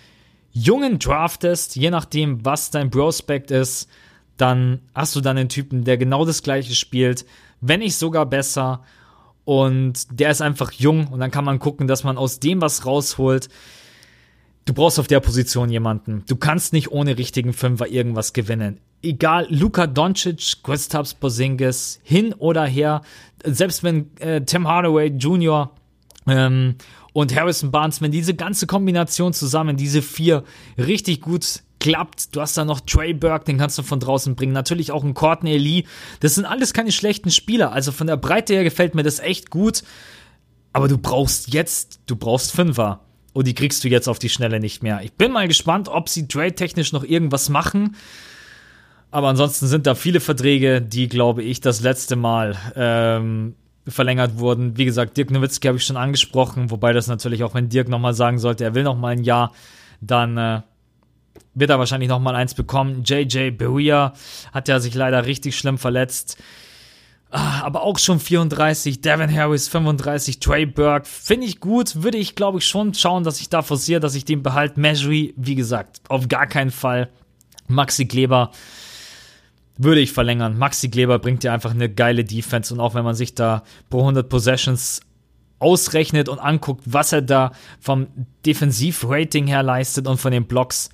Jungen 0.52 1.00
draftest, 1.00 1.78
je 1.78 1.92
nachdem, 1.92 2.44
was 2.44 2.72
dein 2.72 2.90
Prospect 2.90 3.52
ist, 3.52 3.90
dann 4.36 4.82
hast 4.94 5.16
du 5.16 5.22
dann 5.22 5.38
einen 5.38 5.48
Typen, 5.48 5.86
der 5.86 5.98
genau 5.98 6.26
das 6.26 6.44
gleiche 6.44 6.76
spielt, 6.76 7.26
wenn 7.62 7.80
nicht 7.80 7.96
sogar 7.96 8.26
besser. 8.26 8.84
Und 9.44 10.20
der 10.20 10.32
ist 10.32 10.42
einfach 10.42 10.72
jung 10.72 11.08
und 11.08 11.20
dann 11.20 11.32
kann 11.32 11.46
man 11.46 11.60
gucken, 11.60 11.88
dass 11.88 12.04
man 12.04 12.18
aus 12.18 12.40
dem 12.40 12.62
was 12.62 12.86
rausholt. 12.86 13.50
Du 14.66 14.74
brauchst 14.74 15.00
auf 15.00 15.08
der 15.08 15.20
Position 15.20 15.70
jemanden. 15.70 16.24
Du 16.28 16.36
kannst 16.36 16.74
nicht 16.74 16.92
ohne 16.92 17.18
richtigen 17.18 17.54
Fünfer 17.54 17.88
irgendwas 17.88 18.34
gewinnen. 18.34 18.80
Egal, 19.02 19.48
Luka 19.50 19.88
Doncic, 19.88 20.62
Kristaps 20.64 21.16
Porzingis, 21.16 22.00
hin 22.04 22.34
oder 22.34 22.66
her, 22.66 23.02
selbst 23.44 23.84
wenn 23.84 24.16
äh, 24.20 24.42
Tim 24.42 24.68
Hardaway 24.68 25.08
Jr. 25.08 25.72
Ähm, 26.28 26.76
und 27.14 27.36
Harrison 27.36 27.72
Barnes, 27.72 28.02
wenn 28.02 28.12
diese 28.12 28.36
ganze 28.36 28.68
Kombination 28.68 29.34
zusammen, 29.34 29.76
diese 29.76 30.04
vier, 30.04 30.44
richtig 30.78 31.22
gut 31.22 31.64
klappt. 31.82 32.34
Du 32.34 32.40
hast 32.40 32.58
da 32.58 32.64
noch 32.64 32.80
Trey 32.80 33.14
Burke, 33.14 33.46
den 33.46 33.58
kannst 33.58 33.78
du 33.78 33.84
von 33.84 34.00
draußen 34.00 34.36
bringen. 34.36 34.54
Natürlich 34.54 34.92
auch 34.92 35.04
ein 35.04 35.14
Courtney 35.14 35.58
Lee. 35.58 35.84
Das 36.22 36.36
sind 36.36 36.46
alles 36.46 36.74
keine 36.74 36.94
schlechten 36.94 37.32
Spieler. 37.32 37.74
Also 37.74 37.92
von 37.92 38.08
der 38.08 38.16
Breite 38.16 38.54
her 38.54 38.64
gefällt 38.64 38.96
mir 38.96 39.04
das 39.04 39.20
echt 39.20 39.50
gut. 39.50 39.84
Aber 40.72 40.88
du 40.88 40.98
brauchst 40.98 41.54
jetzt, 41.54 42.00
du 42.06 42.16
brauchst 42.16 42.54
Fünfer. 42.54 43.02
Und 43.34 43.48
die 43.48 43.56
kriegst 43.56 43.84
du 43.84 43.90
jetzt 43.90 44.08
auf 44.08 44.20
die 44.20 44.30
Schnelle 44.30 44.60
nicht 44.60 44.84
mehr. 44.84 45.02
Ich 45.04 45.14
bin 45.14 45.32
mal 45.32 45.48
gespannt, 45.48 45.90
ob 45.90 46.08
sie 46.08 46.28
trade-technisch 46.28 46.94
noch 46.94 47.04
irgendwas 47.04 47.50
machen. 47.50 47.96
Aber 49.10 49.28
ansonsten 49.30 49.68
sind 49.68 49.88
da 49.88 49.96
viele 49.96 50.20
Verträge, 50.20 50.82
die, 50.82 51.10
glaube 51.10 51.44
ich, 51.44 51.60
das 51.62 51.82
letzte 51.82 52.16
Mal 52.16 52.56
ähm, 52.76 53.56
verlängert 53.88 54.38
wurden. 54.38 54.78
Wie 54.78 54.86
gesagt, 54.86 55.18
Dirk 55.18 55.32
Nowitzki 55.32 55.68
habe 55.68 55.78
ich 55.78 55.86
schon 55.86 55.98
angesprochen, 55.98 56.72
wobei 56.72 56.94
das 56.94 57.08
natürlich 57.08 57.44
auch, 57.44 57.54
wenn 57.54 57.70
Dirk 57.70 57.90
nochmal 57.90 58.14
sagen 58.14 58.38
sollte, 58.38 58.64
er 58.64 58.76
will 58.76 58.84
nochmal 58.84 59.14
ein 59.14 59.24
Jahr, 59.24 59.52
dann 60.02 60.38
äh, 60.38 60.62
wird 61.54 61.70
er 61.70 61.80
wahrscheinlich 61.80 62.10
nochmal 62.10 62.36
eins 62.36 62.54
bekommen. 62.54 63.04
JJ 63.04 63.52
Behuia 63.52 64.14
hat 64.54 64.68
ja 64.68 64.80
sich 64.80 64.94
leider 64.94 65.26
richtig 65.26 65.58
schlimm 65.58 65.78
verletzt. 65.78 66.38
Ah, 67.34 67.62
aber 67.62 67.84
auch 67.84 67.98
schon 67.98 68.20
34, 68.20 69.00
Devin 69.00 69.34
Harris 69.34 69.70
35, 69.70 70.40
Trey 70.42 70.66
Burke, 70.66 71.08
finde 71.08 71.48
ich 71.48 71.62
gut, 71.62 72.04
würde 72.04 72.18
ich 72.18 72.36
glaube 72.36 72.58
ich 72.58 72.68
schon 72.68 72.94
schauen, 72.94 73.24
dass 73.24 73.40
ich 73.40 73.48
da 73.48 73.62
forciere, 73.62 74.02
dass 74.02 74.16
ich 74.16 74.26
den 74.26 74.44
behalte. 74.44 74.78
Measury, 74.78 75.34
wie 75.38 75.56
gesagt, 75.56 76.02
auf 76.10 76.28
gar 76.28 76.46
keinen 76.46 76.72
Fall. 76.72 77.10
Maxi 77.68 78.06
Kleber 78.06 78.52
würde 79.78 80.02
ich 80.02 80.12
verlängern. 80.12 80.58
Maxi 80.58 80.90
Kleber 80.90 81.20
bringt 81.20 81.44
dir 81.44 81.54
einfach 81.54 81.72
eine 81.72 81.90
geile 81.90 82.26
Defense 82.26 82.74
und 82.74 82.82
auch 82.82 82.96
wenn 82.96 83.06
man 83.06 83.16
sich 83.16 83.34
da 83.34 83.64
pro 83.90 84.00
100 84.00 84.28
Possessions 84.28 85.00
ausrechnet 85.58 86.28
und 86.28 86.40
anguckt, 86.40 86.84
was 86.86 87.14
er 87.14 87.22
da 87.22 87.52
vom 87.80 88.08
Defensivrating 88.46 89.48
her 89.48 89.64
leistet 89.64 90.06
und 90.08 90.18
von 90.18 90.32
den 90.32 90.48
Blocks, 90.48 90.90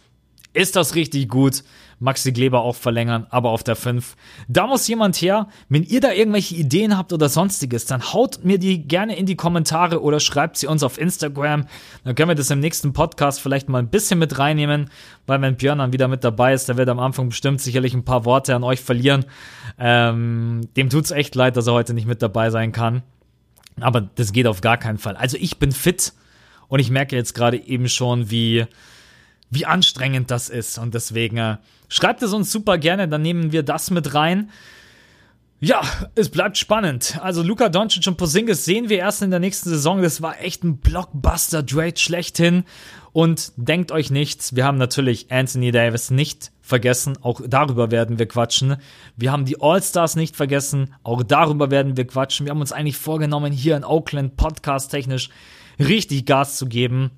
ist 0.57 0.75
das 0.75 0.95
richtig 0.95 1.29
gut. 1.29 1.63
Maxi 1.99 2.31
Kleber 2.31 2.61
auch 2.61 2.75
verlängern, 2.75 3.25
aber 3.29 3.49
auf 3.49 3.63
der 3.63 3.75
5. 3.75 4.15
Da 4.47 4.67
muss 4.67 4.87
jemand 4.87 5.15
her. 5.17 5.47
Wenn 5.69 5.83
ihr 5.83 5.99
da 5.99 6.11
irgendwelche 6.11 6.55
Ideen 6.55 6.97
habt 6.97 7.13
oder 7.13 7.29
sonstiges, 7.29 7.85
dann 7.85 8.13
haut 8.13 8.43
mir 8.43 8.59
die 8.59 8.87
gerne 8.87 9.15
in 9.17 9.25
die 9.25 9.35
Kommentare 9.35 10.01
oder 10.01 10.19
schreibt 10.19 10.57
sie 10.57 10.67
uns 10.67 10.83
auf 10.83 10.99
Instagram. 10.99 11.65
Dann 12.03 12.15
können 12.15 12.29
wir 12.29 12.35
das 12.35 12.51
im 12.51 12.59
nächsten 12.59 12.93
Podcast 12.93 13.39
vielleicht 13.39 13.69
mal 13.69 13.79
ein 13.79 13.89
bisschen 13.89 14.19
mit 14.19 14.37
reinnehmen, 14.37 14.89
weil 15.25 15.41
wenn 15.41 15.57
Björn 15.57 15.79
dann 15.79 15.93
wieder 15.93 16.07
mit 16.07 16.23
dabei 16.23 16.53
ist, 16.53 16.69
der 16.69 16.77
wird 16.77 16.89
am 16.89 16.99
Anfang 16.99 17.29
bestimmt 17.29 17.61
sicherlich 17.61 17.93
ein 17.93 18.05
paar 18.05 18.25
Worte 18.25 18.55
an 18.55 18.63
euch 18.63 18.81
verlieren. 18.81 19.25
Ähm, 19.79 20.69
dem 20.75 20.89
tut's 20.89 21.11
echt 21.11 21.35
leid, 21.35 21.57
dass 21.57 21.67
er 21.67 21.73
heute 21.73 21.93
nicht 21.93 22.07
mit 22.07 22.21
dabei 22.21 22.49
sein 22.49 22.71
kann. 22.71 23.03
Aber 23.79 24.01
das 24.01 24.33
geht 24.33 24.47
auf 24.47 24.61
gar 24.61 24.77
keinen 24.77 24.97
Fall. 24.97 25.15
Also 25.15 25.37
ich 25.39 25.57
bin 25.57 25.71
fit 25.71 26.13
und 26.67 26.79
ich 26.79 26.89
merke 26.89 27.15
jetzt 27.15 27.33
gerade 27.33 27.57
eben 27.57 27.89
schon, 27.89 28.29
wie 28.29 28.65
wie 29.49 29.65
anstrengend 29.65 30.31
das 30.31 30.49
ist. 30.49 30.77
Und 30.77 30.93
deswegen 30.93 31.37
äh, 31.37 31.57
schreibt 31.89 32.21
es 32.23 32.33
uns 32.33 32.51
super 32.51 32.77
gerne, 32.77 33.07
dann 33.07 33.21
nehmen 33.21 33.51
wir 33.51 33.63
das 33.63 33.91
mit 33.91 34.13
rein. 34.13 34.49
Ja, 35.59 35.81
es 36.13 36.29
bleibt 36.29 36.55
spannend. 36.57 37.17
Also 37.23 37.41
Luka 37.41 37.69
Doncic 37.69 38.05
und 38.05 38.17
Posingis 38.17 38.63
sehen 38.63 38.89
wir 38.89 38.99
erst 38.99 39.23
in 39.23 39.31
der 39.31 39.39
nächsten 39.39 39.69
Saison. 39.69 40.03
Das 40.03 40.21
war 40.21 40.39
echt 40.39 40.63
ein 40.63 40.77
Blockbuster-Trade 40.77 41.97
schlechthin. 41.97 42.63
Und 43.11 43.53
denkt 43.55 43.91
euch 43.91 44.11
nichts, 44.11 44.55
wir 44.55 44.65
haben 44.65 44.77
natürlich 44.77 45.31
Anthony 45.31 45.71
Davis 45.71 46.11
nicht 46.11 46.51
vergessen. 46.61 47.17
Auch 47.23 47.41
darüber 47.47 47.89
werden 47.89 48.19
wir 48.19 48.27
quatschen. 48.27 48.75
Wir 49.15 49.31
haben 49.31 49.45
die 49.45 49.59
All-Stars 49.59 50.15
nicht 50.15 50.35
vergessen. 50.35 50.93
Auch 51.01 51.23
darüber 51.23 51.71
werden 51.71 51.97
wir 51.97 52.05
quatschen. 52.05 52.45
Wir 52.45 52.51
haben 52.51 52.61
uns 52.61 52.71
eigentlich 52.71 52.97
vorgenommen, 52.97 53.51
hier 53.51 53.75
in 53.75 53.83
Oakland 53.83 54.37
podcast 54.37 54.91
technisch 54.91 55.29
richtig 55.79 56.27
Gas 56.27 56.57
zu 56.57 56.67
geben. 56.67 57.09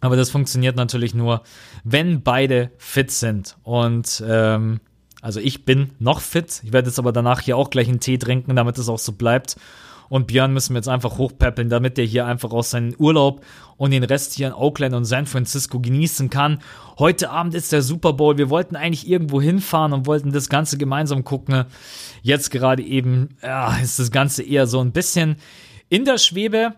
Aber 0.00 0.16
das 0.16 0.30
funktioniert 0.30 0.76
natürlich 0.76 1.14
nur, 1.14 1.42
wenn 1.84 2.22
beide 2.22 2.70
fit 2.78 3.10
sind. 3.10 3.56
Und 3.62 4.22
ähm, 4.26 4.80
also 5.20 5.40
ich 5.40 5.64
bin 5.64 5.90
noch 5.98 6.20
fit. 6.20 6.62
Ich 6.64 6.72
werde 6.72 6.88
jetzt 6.88 6.98
aber 6.98 7.12
danach 7.12 7.40
hier 7.40 7.56
auch 7.56 7.70
gleich 7.70 7.88
einen 7.88 8.00
Tee 8.00 8.18
trinken, 8.18 8.54
damit 8.56 8.78
es 8.78 8.88
auch 8.88 8.98
so 8.98 9.12
bleibt. 9.12 9.56
Und 10.08 10.26
Björn 10.26 10.52
müssen 10.54 10.74
wir 10.74 10.78
jetzt 10.78 10.88
einfach 10.88 11.18
hochpäppeln, 11.18 11.68
damit 11.68 11.98
der 11.98 12.04
hier 12.04 12.24
einfach 12.26 12.50
aus 12.50 12.70
seinem 12.70 12.94
Urlaub 12.98 13.44
und 13.76 13.90
den 13.90 14.04
Rest 14.04 14.34
hier 14.34 14.46
in 14.48 14.54
Oakland 14.54 14.94
und 14.94 15.04
San 15.04 15.26
Francisco 15.26 15.80
genießen 15.80 16.30
kann. 16.30 16.60
Heute 16.98 17.30
Abend 17.30 17.54
ist 17.54 17.72
der 17.72 17.82
Super 17.82 18.14
Bowl. 18.14 18.38
Wir 18.38 18.48
wollten 18.48 18.74
eigentlich 18.74 19.08
irgendwo 19.08 19.40
hinfahren 19.40 19.92
und 19.92 20.06
wollten 20.06 20.32
das 20.32 20.48
Ganze 20.48 20.78
gemeinsam 20.78 21.24
gucken. 21.24 21.64
Jetzt 22.22 22.50
gerade 22.50 22.82
eben 22.82 23.36
ja, 23.42 23.76
ist 23.82 23.98
das 23.98 24.10
Ganze 24.10 24.42
eher 24.42 24.66
so 24.66 24.80
ein 24.80 24.92
bisschen 24.92 25.36
in 25.90 26.04
der 26.04 26.18
Schwebe. 26.18 26.74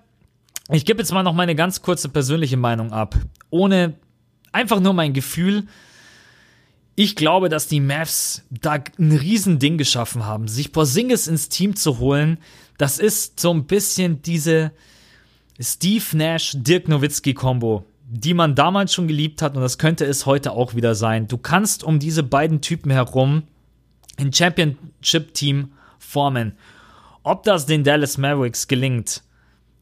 Ich 0.73 0.85
gebe 0.85 1.01
jetzt 1.01 1.13
mal 1.13 1.25
noch 1.25 1.35
meine 1.35 1.57
ganz 1.57 1.83
kurze 1.83 2.09
persönliche 2.09 2.57
Meinung 2.57 2.93
ab. 2.93 3.17
Ohne 3.51 3.95
einfach 4.53 4.81
nur 4.81 4.93
mein 4.93 5.13
Gefühl. 5.13 5.67
Ich 6.95 7.17
glaube, 7.17 7.49
dass 7.49 7.67
die 7.67 7.81
Mavs 7.81 8.45
da 8.51 8.79
ein 8.99 9.13
Riesending 9.13 9.79
geschaffen 9.79 10.27
haben. 10.27 10.47
Sich 10.47 10.73
Porzingis 10.73 11.27
ins 11.27 11.49
Team 11.49 11.75
zu 11.75 11.99
holen, 11.99 12.39
das 12.79 12.99
ist 12.99 13.41
so 13.41 13.53
ein 13.53 13.67
bisschen 13.67 14.23
diese 14.23 14.73
Steve 15.59 16.05
Nash, 16.13 16.53
Dirk 16.57 16.89
Nowitzki 16.89 17.35
Kombo, 17.35 17.85
die 18.09 18.35
man 18.35 18.55
damals 18.55 18.95
schon 18.95 19.09
geliebt 19.09 19.43
hat 19.43 19.57
und 19.57 19.63
das 19.63 19.77
könnte 19.77 20.05
es 20.05 20.25
heute 20.25 20.53
auch 20.53 20.75
wieder 20.75 20.95
sein. 20.95 21.27
Du 21.27 21.37
kannst 21.37 21.83
um 21.85 21.99
diese 21.99 22.23
beiden 22.23 22.61
Typen 22.61 22.91
herum 22.91 23.43
ein 24.19 24.33
Championship-Team 24.33 25.73
formen. 25.99 26.53
Ob 27.23 27.43
das 27.43 27.67
den 27.67 27.85
Dallas 27.85 28.19
Mavericks 28.19 28.69
gelingt, 28.69 29.23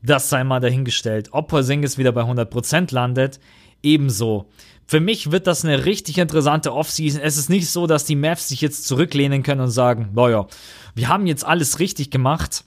das 0.03 0.31
sei 0.31 0.45
mal 0.45 0.61
dahingestellt. 0.61 1.29
Ob 1.33 1.49
Porzingis 1.49 1.99
wieder 1.99 2.13
bei 2.13 2.23
100% 2.23 2.95
landet, 2.95 3.41
ebenso. 3.83 4.47
Für 4.87 5.01
mich 5.01 5.31
wird 5.31 5.47
das 5.47 5.65
eine 5.65 5.85
richtig 5.85 6.19
interessante 6.19 6.73
Offseason. 6.73 7.21
Es 7.21 7.37
ist 7.37 7.51
nicht 7.51 7.69
so, 7.69 7.87
dass 7.87 8.05
die 8.05 8.17
Mavs 8.17 8.49
sich 8.49 8.61
jetzt 8.61 8.87
zurücklehnen 8.87 9.43
können 9.43 9.61
und 9.61 9.71
sagen, 9.71 10.11
naja, 10.15 10.47
wir 10.95 11.09
haben 11.09 11.27
jetzt 11.27 11.45
alles 11.45 11.79
richtig 11.79 12.11
gemacht. 12.11 12.65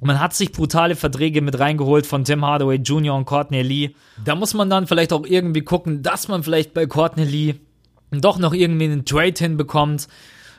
Man 0.00 0.18
hat 0.18 0.34
sich 0.34 0.50
brutale 0.50 0.96
Verträge 0.96 1.42
mit 1.42 1.58
reingeholt 1.58 2.06
von 2.06 2.24
Tim 2.24 2.44
Hardaway 2.44 2.76
Jr. 2.76 3.14
und 3.14 3.26
Courtney 3.26 3.62
Lee. 3.62 3.90
Da 4.24 4.34
muss 4.34 4.54
man 4.54 4.70
dann 4.70 4.86
vielleicht 4.86 5.12
auch 5.12 5.26
irgendwie 5.26 5.60
gucken, 5.60 6.02
dass 6.02 6.26
man 6.26 6.42
vielleicht 6.42 6.74
bei 6.74 6.86
Courtney 6.86 7.24
Lee 7.24 7.54
doch 8.10 8.38
noch 8.38 8.54
irgendwie 8.54 8.86
einen 8.86 9.04
Trade 9.04 9.34
hinbekommt. 9.36 10.08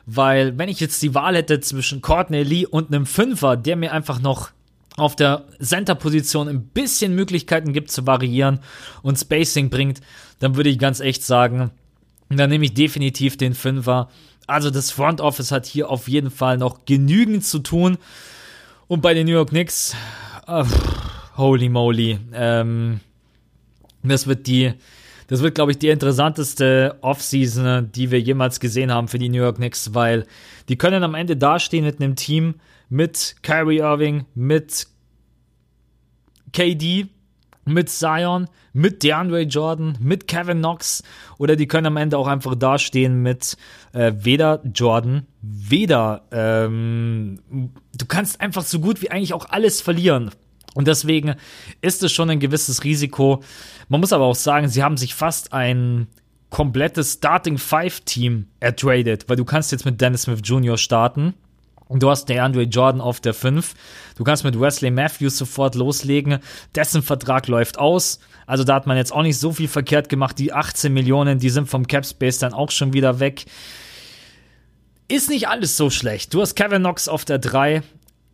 Weil, 0.05 0.57
wenn 0.57 0.69
ich 0.69 0.79
jetzt 0.79 1.01
die 1.01 1.13
Wahl 1.13 1.35
hätte 1.35 1.59
zwischen 1.59 2.01
Courtney 2.01 2.43
Lee 2.43 2.65
und 2.65 2.87
einem 2.87 3.05
Fünfer, 3.05 3.57
der 3.57 3.75
mir 3.75 3.91
einfach 3.91 4.21
noch 4.21 4.51
auf 4.97 5.15
der 5.15 5.45
Center-Position 5.61 6.47
ein 6.47 6.63
bisschen 6.63 7.15
Möglichkeiten 7.15 7.73
gibt 7.73 7.91
zu 7.91 8.05
variieren 8.05 8.59
und 9.01 9.17
Spacing 9.17 9.69
bringt, 9.69 10.01
dann 10.39 10.55
würde 10.55 10.69
ich 10.69 10.79
ganz 10.79 10.99
echt 10.99 11.23
sagen, 11.23 11.71
dann 12.29 12.49
nehme 12.49 12.65
ich 12.65 12.73
definitiv 12.73 13.37
den 13.37 13.53
Fünfer. 13.53 14.09
Also 14.47 14.69
das 14.69 14.91
Front 14.91 15.21
Office 15.21 15.51
hat 15.51 15.65
hier 15.65 15.89
auf 15.89 16.07
jeden 16.07 16.31
Fall 16.31 16.57
noch 16.57 16.85
genügend 16.85 17.45
zu 17.45 17.59
tun. 17.59 17.97
Und 18.87 19.01
bei 19.01 19.13
den 19.13 19.27
New 19.27 19.33
York 19.33 19.49
Knicks, 19.49 19.95
oh, 20.47 20.65
holy 21.37 21.69
moly, 21.69 22.19
ähm, 22.33 22.99
das 24.03 24.27
wird 24.27 24.47
die, 24.47 24.73
das 25.27 25.41
wird, 25.41 25.55
glaube 25.55 25.71
ich, 25.71 25.77
die 25.77 25.89
interessanteste 25.89 26.97
Offseason, 27.01 27.91
die 27.91 28.11
wir 28.11 28.19
jemals 28.19 28.59
gesehen 28.59 28.91
haben 28.91 29.07
für 29.07 29.19
die 29.19 29.29
New 29.29 29.41
York 29.41 29.57
Knicks, 29.57 29.93
weil 29.93 30.25
die 30.67 30.77
können 30.77 31.03
am 31.03 31.15
Ende 31.15 31.37
dastehen 31.37 31.85
mit 31.85 32.01
einem 32.01 32.15
Team, 32.15 32.55
mit 32.91 33.37
Kyrie 33.41 33.77
Irving, 33.77 34.25
mit 34.35 34.85
KD, 36.51 37.07
mit 37.63 37.89
Zion, 37.89 38.49
mit 38.73 39.01
DeAndre 39.01 39.43
Jordan, 39.43 39.97
mit 40.01 40.27
Kevin 40.27 40.57
Knox 40.57 41.01
oder 41.37 41.55
die 41.55 41.67
können 41.67 41.87
am 41.87 41.95
Ende 41.95 42.17
auch 42.17 42.27
einfach 42.27 42.53
dastehen 42.53 43.21
mit 43.21 43.55
äh, 43.93 44.11
weder 44.17 44.61
Jordan, 44.65 45.25
weder 45.41 46.23
ähm, 46.31 47.39
du 47.97 48.05
kannst 48.07 48.41
einfach 48.41 48.63
so 48.63 48.81
gut 48.81 49.01
wie 49.01 49.09
eigentlich 49.09 49.33
auch 49.33 49.45
alles 49.49 49.79
verlieren. 49.79 50.31
Und 50.73 50.87
deswegen 50.87 51.35
ist 51.81 52.03
es 52.03 52.11
schon 52.11 52.29
ein 52.29 52.39
gewisses 52.41 52.83
Risiko. 52.83 53.41
Man 53.87 54.01
muss 54.01 54.13
aber 54.13 54.25
auch 54.25 54.35
sagen, 54.35 54.67
sie 54.67 54.83
haben 54.83 54.97
sich 54.97 55.15
fast 55.15 55.53
ein 55.53 56.07
komplettes 56.49 57.13
Starting 57.13 57.57
Five 57.57 58.01
Team 58.01 58.47
ertradet, 58.59 59.29
weil 59.29 59.37
du 59.37 59.45
kannst 59.45 59.71
jetzt 59.71 59.85
mit 59.85 60.01
Dennis 60.01 60.23
Smith 60.23 60.41
Jr. 60.43 60.77
starten 60.77 61.35
Du 61.99 62.09
hast 62.09 62.25
DeAndre 62.25 62.63
Jordan 62.63 63.01
auf 63.01 63.19
der 63.19 63.33
5. 63.33 63.73
Du 64.17 64.23
kannst 64.23 64.43
mit 64.43 64.59
Wesley 64.59 64.91
Matthews 64.91 65.37
sofort 65.37 65.75
loslegen. 65.75 66.39
Dessen 66.75 67.01
Vertrag 67.01 67.47
läuft 67.47 67.77
aus. 67.77 68.19
Also 68.45 68.63
da 68.63 68.75
hat 68.75 68.87
man 68.87 68.97
jetzt 68.97 69.13
auch 69.13 69.23
nicht 69.23 69.39
so 69.39 69.51
viel 69.51 69.67
verkehrt 69.67 70.09
gemacht. 70.09 70.37
Die 70.39 70.53
18 70.53 70.93
Millionen, 70.93 71.39
die 71.39 71.49
sind 71.49 71.67
vom 71.69 71.87
Cap 71.87 72.05
Space 72.05 72.39
dann 72.39 72.53
auch 72.53 72.71
schon 72.71 72.93
wieder 72.93 73.19
weg. 73.19 73.45
Ist 75.07 75.29
nicht 75.29 75.47
alles 75.47 75.75
so 75.75 75.89
schlecht. 75.89 76.33
Du 76.33 76.41
hast 76.41 76.55
Kevin 76.55 76.83
Knox 76.83 77.07
auf 77.07 77.25
der 77.25 77.37
3. 77.37 77.83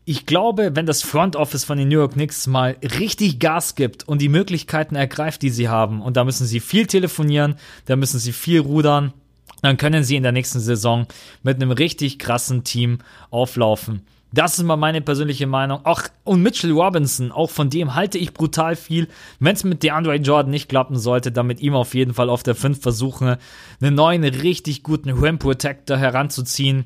Ich 0.05 0.25
glaube, 0.25 0.75
wenn 0.75 0.85
das 0.85 1.01
Front 1.01 1.35
Office 1.35 1.65
von 1.65 1.77
den 1.77 1.89
New 1.89 1.97
York 1.97 2.13
Knicks 2.13 2.47
mal 2.47 2.77
richtig 2.81 3.39
Gas 3.39 3.75
gibt 3.75 4.07
und 4.07 4.21
die 4.21 4.29
Möglichkeiten 4.29 4.95
ergreift, 4.95 5.41
die 5.41 5.49
sie 5.49 5.67
haben, 5.67 6.01
und 6.01 6.15
da 6.15 6.23
müssen 6.23 6.47
sie 6.47 6.61
viel 6.61 6.87
telefonieren, 6.87 7.55
da 7.85 7.95
müssen 7.95 8.19
sie 8.19 8.31
viel 8.31 8.61
rudern, 8.61 9.11
dann 9.61 9.77
können 9.77 10.03
sie 10.03 10.15
in 10.15 10.23
der 10.23 10.31
nächsten 10.31 10.59
Saison 10.59 11.07
mit 11.43 11.55
einem 11.55 11.71
richtig 11.71 12.19
krassen 12.19 12.63
Team 12.63 12.99
auflaufen. 13.29 14.03
Das 14.33 14.57
ist 14.57 14.65
mal 14.65 14.75
meine 14.75 15.01
persönliche 15.01 15.47
Meinung. 15.47 15.79
Ach, 15.85 16.09
und 16.25 16.43
Mitchell 16.43 16.71
Robinson, 16.71 17.31
auch 17.31 17.49
von 17.49 17.69
dem 17.69 17.95
halte 17.95 18.17
ich 18.17 18.33
brutal 18.33 18.75
viel. 18.75 19.07
Wenn 19.39 19.55
es 19.55 19.63
mit 19.63 19.83
DeAndre 19.83 20.15
Jordan 20.15 20.51
nicht 20.51 20.67
klappen 20.67 20.97
sollte, 20.97 21.31
dann 21.31 21.47
mit 21.47 21.61
ihm 21.61 21.73
auf 21.73 21.93
jeden 21.93 22.13
Fall 22.13 22.29
auf 22.29 22.43
der 22.43 22.55
5 22.55 22.81
versuchen, 22.81 23.37
einen 23.81 23.95
neuen, 23.95 24.23
richtig 24.25 24.83
guten 24.83 25.11
Rim 25.11 25.39
Protector 25.39 25.97
heranzuziehen. 25.97 26.85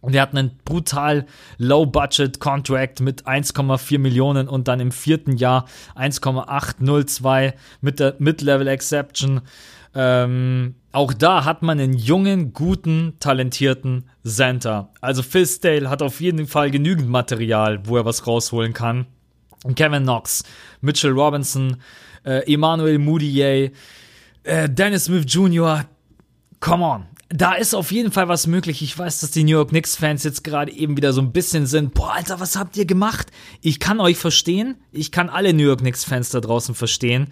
Und 0.00 0.14
er 0.14 0.22
hat 0.22 0.36
einen 0.36 0.52
brutal 0.64 1.26
Low-Budget-Contract 1.58 3.00
mit 3.00 3.26
1,4 3.26 3.98
Millionen 3.98 4.46
und 4.46 4.68
dann 4.68 4.78
im 4.78 4.92
vierten 4.92 5.36
Jahr 5.36 5.64
1,802 5.96 7.54
mit 7.80 7.98
der 7.98 8.14
Mid-Level-Exception. 8.20 9.40
Ähm, 9.96 10.76
auch 10.92 11.12
da 11.12 11.44
hat 11.44 11.62
man 11.62 11.78
einen 11.78 11.92
jungen, 11.92 12.52
guten, 12.52 13.14
talentierten 13.20 14.08
Center. 14.24 14.90
Also 15.00 15.22
Phil 15.22 15.46
Stale 15.46 15.90
hat 15.90 16.02
auf 16.02 16.20
jeden 16.20 16.46
Fall 16.46 16.70
genügend 16.70 17.08
Material, 17.08 17.86
wo 17.86 17.96
er 17.96 18.04
was 18.04 18.26
rausholen 18.26 18.72
kann. 18.72 19.06
Kevin 19.74 20.04
Knox, 20.04 20.44
Mitchell 20.80 21.12
Robinson, 21.12 21.76
äh, 22.24 22.52
Emmanuel 22.52 22.98
Moutier, 22.98 23.72
äh, 24.44 24.68
Dennis 24.68 25.06
Smith 25.06 25.24
Jr., 25.26 25.84
come 26.60 26.84
on. 26.84 27.06
Da 27.30 27.54
ist 27.54 27.74
auf 27.74 27.92
jeden 27.92 28.10
Fall 28.10 28.28
was 28.28 28.46
möglich. 28.46 28.80
Ich 28.80 28.98
weiß, 28.98 29.20
dass 29.20 29.32
die 29.32 29.44
New 29.44 29.50
York 29.50 29.68
Knicks-Fans 29.68 30.24
jetzt 30.24 30.44
gerade 30.44 30.72
eben 30.72 30.96
wieder 30.96 31.12
so 31.12 31.20
ein 31.20 31.32
bisschen 31.32 31.66
sind. 31.66 31.92
Boah, 31.92 32.14
Alter, 32.14 32.40
was 32.40 32.56
habt 32.56 32.78
ihr 32.78 32.86
gemacht? 32.86 33.30
Ich 33.60 33.80
kann 33.80 34.00
euch 34.00 34.16
verstehen. 34.16 34.76
Ich 34.92 35.12
kann 35.12 35.28
alle 35.28 35.52
New 35.52 35.64
York 35.64 35.80
Knicks-Fans 35.80 36.30
da 36.30 36.40
draußen 36.40 36.74
verstehen. 36.74 37.28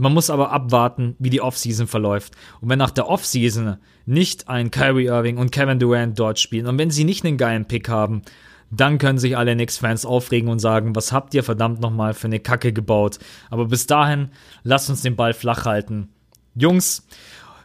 Man 0.00 0.14
muss 0.14 0.30
aber 0.30 0.50
abwarten, 0.50 1.14
wie 1.18 1.28
die 1.28 1.42
Offseason 1.42 1.86
verläuft. 1.86 2.32
Und 2.62 2.70
wenn 2.70 2.78
nach 2.78 2.90
der 2.90 3.06
Offseason 3.06 3.76
nicht 4.06 4.48
ein 4.48 4.70
Kyrie 4.70 5.04
Irving 5.04 5.36
und 5.36 5.52
Kevin 5.52 5.78
Durant 5.78 6.18
dort 6.18 6.38
spielen 6.38 6.66
und 6.66 6.78
wenn 6.78 6.90
sie 6.90 7.04
nicht 7.04 7.22
einen 7.26 7.36
geilen 7.36 7.66
Pick 7.66 7.90
haben, 7.90 8.22
dann 8.70 8.96
können 8.96 9.18
sich 9.18 9.36
alle 9.36 9.52
Knicks-Fans 9.52 10.06
aufregen 10.06 10.48
und 10.48 10.58
sagen, 10.58 10.96
was 10.96 11.12
habt 11.12 11.34
ihr 11.34 11.44
verdammt 11.44 11.80
nochmal 11.80 12.14
für 12.14 12.28
eine 12.28 12.40
Kacke 12.40 12.72
gebaut. 12.72 13.18
Aber 13.50 13.66
bis 13.66 13.86
dahin, 13.86 14.30
lasst 14.62 14.88
uns 14.88 15.02
den 15.02 15.16
Ball 15.16 15.34
flach 15.34 15.66
halten. 15.66 16.08
Jungs, 16.54 17.06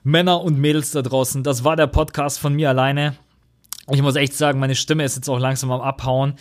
Männer 0.04 0.42
und 0.42 0.60
Mädels 0.60 0.92
da 0.92 1.02
draußen, 1.02 1.42
das 1.42 1.64
war 1.64 1.78
der 1.78 1.88
Podcast 1.88 2.40
von 2.40 2.54
mir 2.54 2.68
alleine. 2.68 3.16
Ich 3.92 4.02
muss 4.02 4.18
echt 4.18 4.34
sagen, 4.34 4.60
meine 4.60 4.76
Stimme 4.76 5.06
ist 5.06 5.16
jetzt 5.16 5.30
auch 5.30 5.40
langsam 5.40 5.72
am 5.72 5.80
Abhauen. 5.80 6.34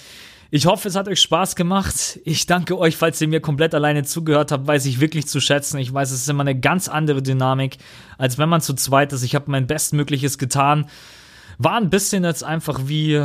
Ich 0.56 0.66
hoffe, 0.66 0.86
es 0.86 0.94
hat 0.94 1.08
euch 1.08 1.20
Spaß 1.20 1.56
gemacht. 1.56 2.20
Ich 2.24 2.46
danke 2.46 2.78
euch, 2.78 2.96
falls 2.96 3.20
ihr 3.20 3.26
mir 3.26 3.40
komplett 3.40 3.74
alleine 3.74 4.04
zugehört 4.04 4.52
habt, 4.52 4.68
weiß 4.68 4.86
ich 4.86 5.00
wirklich 5.00 5.26
zu 5.26 5.40
schätzen. 5.40 5.78
Ich 5.78 5.92
weiß, 5.92 6.12
es 6.12 6.20
ist 6.20 6.28
immer 6.28 6.42
eine 6.42 6.56
ganz 6.56 6.88
andere 6.88 7.24
Dynamik, 7.24 7.78
als 8.18 8.38
wenn 8.38 8.48
man 8.48 8.60
zu 8.60 8.74
zweit 8.74 9.12
ist. 9.12 9.24
Ich 9.24 9.34
habe 9.34 9.50
mein 9.50 9.66
Bestmögliches 9.66 10.38
getan. 10.38 10.86
War 11.58 11.74
ein 11.74 11.90
bisschen 11.90 12.22
jetzt 12.22 12.44
einfach 12.44 12.82
wie, 12.84 13.20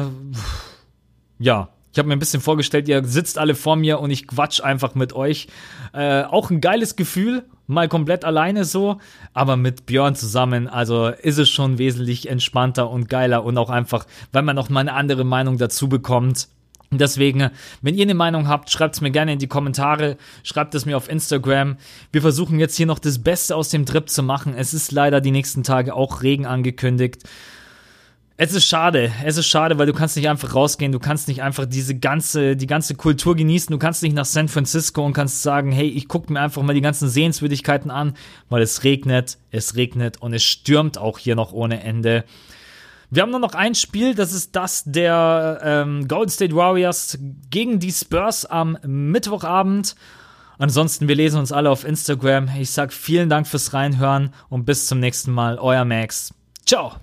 ja, 1.38 1.70
ich 1.92 2.00
habe 2.00 2.08
mir 2.08 2.16
ein 2.16 2.20
bisschen 2.20 2.42
vorgestellt, 2.42 2.88
ihr 2.88 3.04
sitzt 3.04 3.38
alle 3.38 3.54
vor 3.54 3.76
mir 3.76 4.00
und 4.00 4.10
ich 4.10 4.26
quatsch 4.26 4.62
einfach 4.62 4.96
mit 4.96 5.14
euch. 5.14 5.50
Äh, 5.94 6.24
auch 6.24 6.50
ein 6.50 6.62
geiles 6.62 6.96
Gefühl, 6.96 7.46
mal 7.68 7.88
komplett 7.88 8.26
alleine 8.26 8.66
so, 8.66 8.98
aber 9.36 9.56
mit 9.56 9.86
Björn 9.86 10.16
zusammen, 10.16 10.68
also 10.68 11.10
ist 11.10 11.38
es 11.38 11.50
schon 11.50 11.78
wesentlich 11.78 12.28
entspannter 12.28 12.90
und 12.90 13.08
geiler 13.08 13.44
und 13.44 13.56
auch 13.60 13.70
einfach, 13.70 14.08
weil 14.32 14.42
man 14.42 14.56
noch 14.56 14.70
mal 14.70 14.80
eine 14.80 14.94
andere 14.94 15.26
Meinung 15.26 15.60
dazu 15.60 15.90
bekommt. 15.90 16.48
Deswegen, 16.92 17.52
wenn 17.82 17.94
ihr 17.94 18.04
eine 18.04 18.16
Meinung 18.16 18.48
habt, 18.48 18.72
schreibt 18.72 18.96
es 18.96 19.02
mir 19.02 19.12
gerne 19.12 19.34
in 19.34 19.40
die 19.40 19.48
Kommentare, 19.48 20.18
schreibt 20.44 20.74
es 20.74 20.86
mir 20.86 20.98
auf 20.98 21.10
Instagram. 21.10 21.78
Wir 22.12 22.22
versuchen 22.22 22.60
jetzt 22.60 22.76
hier 22.76 22.88
noch 22.88 22.98
das 22.98 23.20
Beste 23.20 23.56
aus 23.56 23.70
dem 23.70 23.86
Trip 23.86 24.10
zu 24.10 24.24
machen. 24.24 24.56
Es 24.56 24.74
ist 24.74 24.92
leider 24.92 25.22
die 25.22 25.32
nächsten 25.32 25.62
Tage 25.62 25.94
auch 25.94 26.24
Regen 26.24 26.48
angekündigt. 26.48 27.24
Es 28.42 28.54
ist 28.54 28.66
schade, 28.66 29.12
es 29.26 29.36
ist 29.36 29.48
schade, 29.48 29.78
weil 29.78 29.86
du 29.86 29.92
kannst 29.92 30.16
nicht 30.16 30.30
einfach 30.30 30.56
rausgehen, 30.56 30.94
du 30.94 31.00
kannst 31.00 31.28
nicht 31.28 31.44
einfach 31.44 31.66
diese 31.66 32.00
ganze, 32.00 32.56
die 32.56 32.68
ganze 32.68 32.96
Kultur 32.96 33.36
genießen, 33.36 33.70
du 33.70 33.78
kannst 33.78 34.02
nicht 34.02 34.16
nach 34.16 34.24
San 34.24 34.48
Francisco 34.48 35.06
und 35.06 35.12
kannst 35.12 35.44
sagen, 35.44 35.74
hey, 35.74 35.90
ich 35.90 36.08
gucke 36.08 36.32
mir 36.32 36.40
einfach 36.40 36.62
mal 36.62 36.74
die 36.74 36.80
ganzen 36.80 37.10
Sehenswürdigkeiten 37.10 37.92
an, 37.92 38.14
weil 38.48 38.62
es 38.62 38.86
regnet, 38.86 39.38
es 39.52 39.76
regnet 39.76 40.22
und 40.22 40.34
es 40.34 40.44
stürmt 40.44 40.98
auch 40.98 41.18
hier 41.18 41.36
noch 41.36 41.52
ohne 41.52 41.84
Ende. 41.84 42.24
Wir 43.12 43.24
haben 43.24 43.32
nur 43.32 43.40
noch 43.40 43.56
ein 43.56 43.74
Spiel, 43.74 44.14
das 44.14 44.34
ist 44.34 44.56
das 44.56 44.84
der 44.86 45.60
ähm, 45.64 46.08
Golden 46.08 46.30
State 46.30 46.56
Warriors 46.56 47.18
gegen 47.50 47.80
die 47.80 47.92
Spurs 47.92 48.46
am 48.46 48.78
Mittwochabend. 48.86 49.96
Ansonsten, 50.60 51.08
wir 51.08 51.16
lesen 51.16 51.40
uns 51.40 51.52
alle 51.52 51.72
auf 51.72 51.86
Instagram. 51.86 52.50
Ich 52.60 52.72
sag 52.72 52.94
vielen 52.94 53.30
Dank 53.30 53.48
fürs 53.48 53.74
Reinhören 53.74 54.34
und 54.50 54.66
bis 54.66 54.88
zum 54.88 55.00
nächsten 55.00 55.32
Mal. 55.32 55.58
Euer 55.58 55.86
Max. 55.86 56.34
Ciao. 56.66 56.98